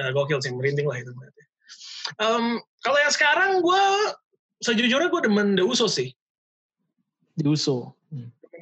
uh, 0.00 0.10
gokil 0.16 0.40
sih 0.40 0.50
merinding 0.50 0.88
lah 0.88 0.98
itu 0.98 1.12
um, 2.18 2.58
kalau 2.82 2.98
yang 2.98 3.12
sekarang 3.14 3.62
gue 3.62 3.82
sejujurnya 4.64 5.08
gue 5.12 5.22
demen 5.22 5.54
The 5.54 5.64
Usos 5.64 5.94
sih. 5.94 6.10
The 7.38 7.46
Uso 7.46 7.94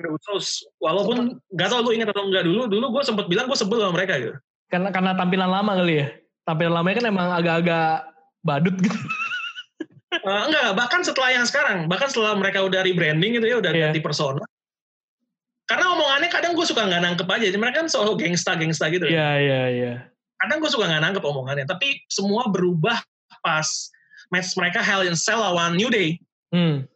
Usos 0.09 0.65
walaupun 0.81 1.37
nggak 1.53 1.69
tau 1.69 1.85
lu 1.85 1.93
ingat 1.93 2.09
atau 2.15 2.25
enggak 2.25 2.49
dulu 2.49 2.71
dulu 2.71 2.87
gue 2.97 3.03
sempat 3.05 3.27
bilang 3.29 3.45
gue 3.51 3.59
sebel 3.59 3.85
sama 3.85 3.93
mereka 3.93 4.17
gitu 4.17 4.37
karena 4.73 4.89
karena 4.95 5.13
tampilan 5.19 5.51
lama 5.51 5.73
kali 5.77 5.95
ya 6.01 6.07
tampilan 6.49 6.73
lamanya 6.73 6.97
kan 7.03 7.07
emang 7.11 7.29
agak-agak 7.37 7.93
badut 8.41 8.77
gitu 8.81 8.99
uh, 10.25 10.43
enggak 10.49 10.69
bahkan 10.79 11.01
setelah 11.05 11.31
yang 11.35 11.45
sekarang 11.45 11.85
bahkan 11.91 12.09
setelah 12.09 12.33
mereka 12.39 12.65
udah 12.65 12.81
rebranding 12.81 13.37
gitu 13.37 13.47
ya 13.47 13.57
udah 13.61 13.71
yeah. 13.77 13.93
ganti 13.93 14.01
persona 14.01 14.41
karena 15.71 15.87
omongannya 15.95 16.27
kadang 16.35 16.59
gue 16.59 16.67
suka 16.67 16.83
nggak 16.83 17.03
nangkep 17.07 17.29
aja. 17.31 17.55
Mereka 17.55 17.87
kan 17.87 17.89
soal 17.89 18.19
gangsta-gangsta 18.19 18.91
gitu. 18.91 19.07
Iya, 19.07 19.31
iya, 19.39 19.63
iya. 19.71 19.95
Kadang 20.43 20.59
gue 20.59 20.67
suka 20.67 20.91
nggak 20.91 21.03
nangkep 21.07 21.23
omongannya. 21.23 21.63
Tapi 21.63 22.03
semua 22.11 22.51
berubah 22.51 22.99
pas 23.39 23.71
match 24.35 24.59
mereka 24.59 24.83
Hell 24.83 25.07
in 25.07 25.15
Cell 25.15 25.39
lawan 25.39 25.79
New 25.79 25.87
Day. 25.87 26.19
Hmm. 26.51 26.91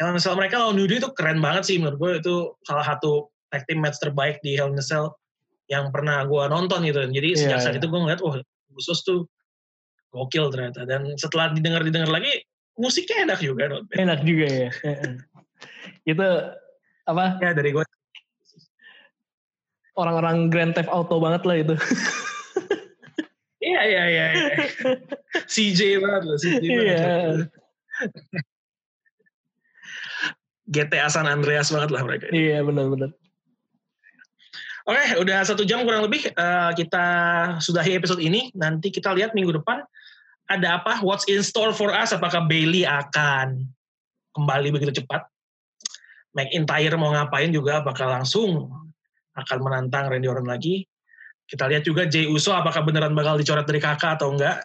Hell 0.00 0.10
in 0.10 0.18
Cell 0.18 0.38
mereka 0.38 0.58
lawan 0.58 0.74
New 0.74 0.90
Day 0.90 0.98
itu 0.98 1.10
keren 1.14 1.38
banget 1.38 1.70
sih 1.70 1.76
menurut 1.78 1.98
gue. 1.98 2.10
Itu 2.22 2.34
salah 2.66 2.82
satu 2.82 3.30
tag 3.54 3.62
team 3.70 3.82
match 3.82 4.02
terbaik 4.02 4.42
di 4.42 4.58
Hell 4.58 4.74
in 4.74 4.80
Cell 4.82 5.14
yang 5.70 5.94
pernah 5.94 6.26
gue 6.26 6.42
nonton 6.50 6.82
gitu. 6.82 7.06
Jadi 7.08 7.28
yeah, 7.34 7.40
sejak 7.40 7.58
saat 7.62 7.74
yeah. 7.78 7.80
itu 7.82 7.86
gue 7.88 8.00
ngeliat, 8.00 8.20
wah 8.20 8.36
khusus 8.74 8.98
tuh 9.06 9.30
gokil 10.10 10.50
ternyata. 10.50 10.82
Dan 10.82 11.14
setelah 11.14 11.54
didengar-didengar 11.54 12.10
lagi, 12.10 12.42
musiknya 12.74 13.30
enak 13.30 13.38
juga. 13.38 13.70
Enak 13.94 14.20
juga 14.26 14.46
ya. 14.50 14.70
itu 16.10 16.28
apa? 17.06 17.24
Ya 17.38 17.54
dari 17.54 17.70
gue 17.70 17.84
orang-orang 19.94 20.50
Grand 20.50 20.74
Theft 20.74 20.90
Auto 20.90 21.22
banget 21.22 21.42
lah 21.46 21.56
itu. 21.58 21.74
Iya 23.64 23.80
iya 23.88 24.04
iya. 24.12 24.26
iya. 24.36 24.54
CJ 25.52 25.80
banget 26.04 26.22
loh, 26.28 26.36
CJ 26.36 26.64
banget. 26.68 26.84
Iya. 26.84 27.08
GTA 30.68 31.12
San 31.12 31.28
Andreas 31.28 31.68
banget 31.68 31.90
lah 31.92 32.02
mereka. 32.04 32.28
Iya 32.32 32.64
benar-benar. 32.64 33.12
Oke, 34.84 35.04
udah 35.16 35.40
satu 35.48 35.64
jam 35.64 35.80
kurang 35.88 36.04
lebih 36.04 36.28
eh, 36.28 36.70
kita 36.76 37.06
sudahi 37.60 37.96
episode 37.96 38.20
ini. 38.20 38.52
Nanti 38.52 38.92
kita 38.92 39.16
lihat 39.16 39.32
minggu 39.32 39.56
depan 39.56 39.80
ada 40.48 40.80
apa, 40.80 41.00
what's 41.00 41.24
in 41.24 41.40
store 41.40 41.72
for 41.72 41.88
us. 41.88 42.12
Apakah 42.12 42.44
Bailey 42.44 42.84
akan 42.84 43.64
kembali 44.36 44.76
begitu 44.76 45.00
cepat? 45.00 45.24
McIntyre 46.34 46.98
mau 46.98 47.14
ngapain 47.14 47.48
juga, 47.54 47.80
apakah 47.80 48.20
langsung 48.20 48.68
akan 49.38 49.58
menantang 49.62 50.10
Randy 50.10 50.28
Orton 50.28 50.50
lagi? 50.50 50.84
Kita 51.44 51.68
lihat 51.68 51.86
juga 51.86 52.08
Jey 52.08 52.26
Uso 52.28 52.52
apakah 52.52 52.82
beneran 52.82 53.14
bakal 53.14 53.38
dicoret 53.38 53.64
dari 53.64 53.80
kakak 53.80 54.20
atau 54.20 54.34
enggak. 54.34 54.64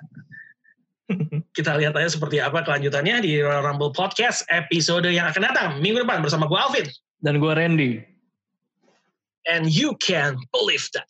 Kita 1.58 1.76
lihat 1.76 1.98
aja 1.98 2.10
seperti 2.10 2.40
apa 2.40 2.62
kelanjutannya 2.62 3.26
di 3.26 3.42
Royal 3.42 3.66
Rumble 3.66 3.94
Podcast 3.94 4.46
episode 4.54 5.10
yang 5.10 5.30
akan 5.30 5.42
datang 5.50 5.70
minggu 5.82 6.06
depan 6.06 6.22
bersama 6.22 6.46
gue 6.46 6.60
Alvin. 6.60 6.88
Dan 7.20 7.42
gue 7.42 7.52
Randy. 7.52 7.92
And 9.50 9.68
you 9.68 9.98
can 9.98 10.38
believe 10.54 10.86
that. 10.94 11.10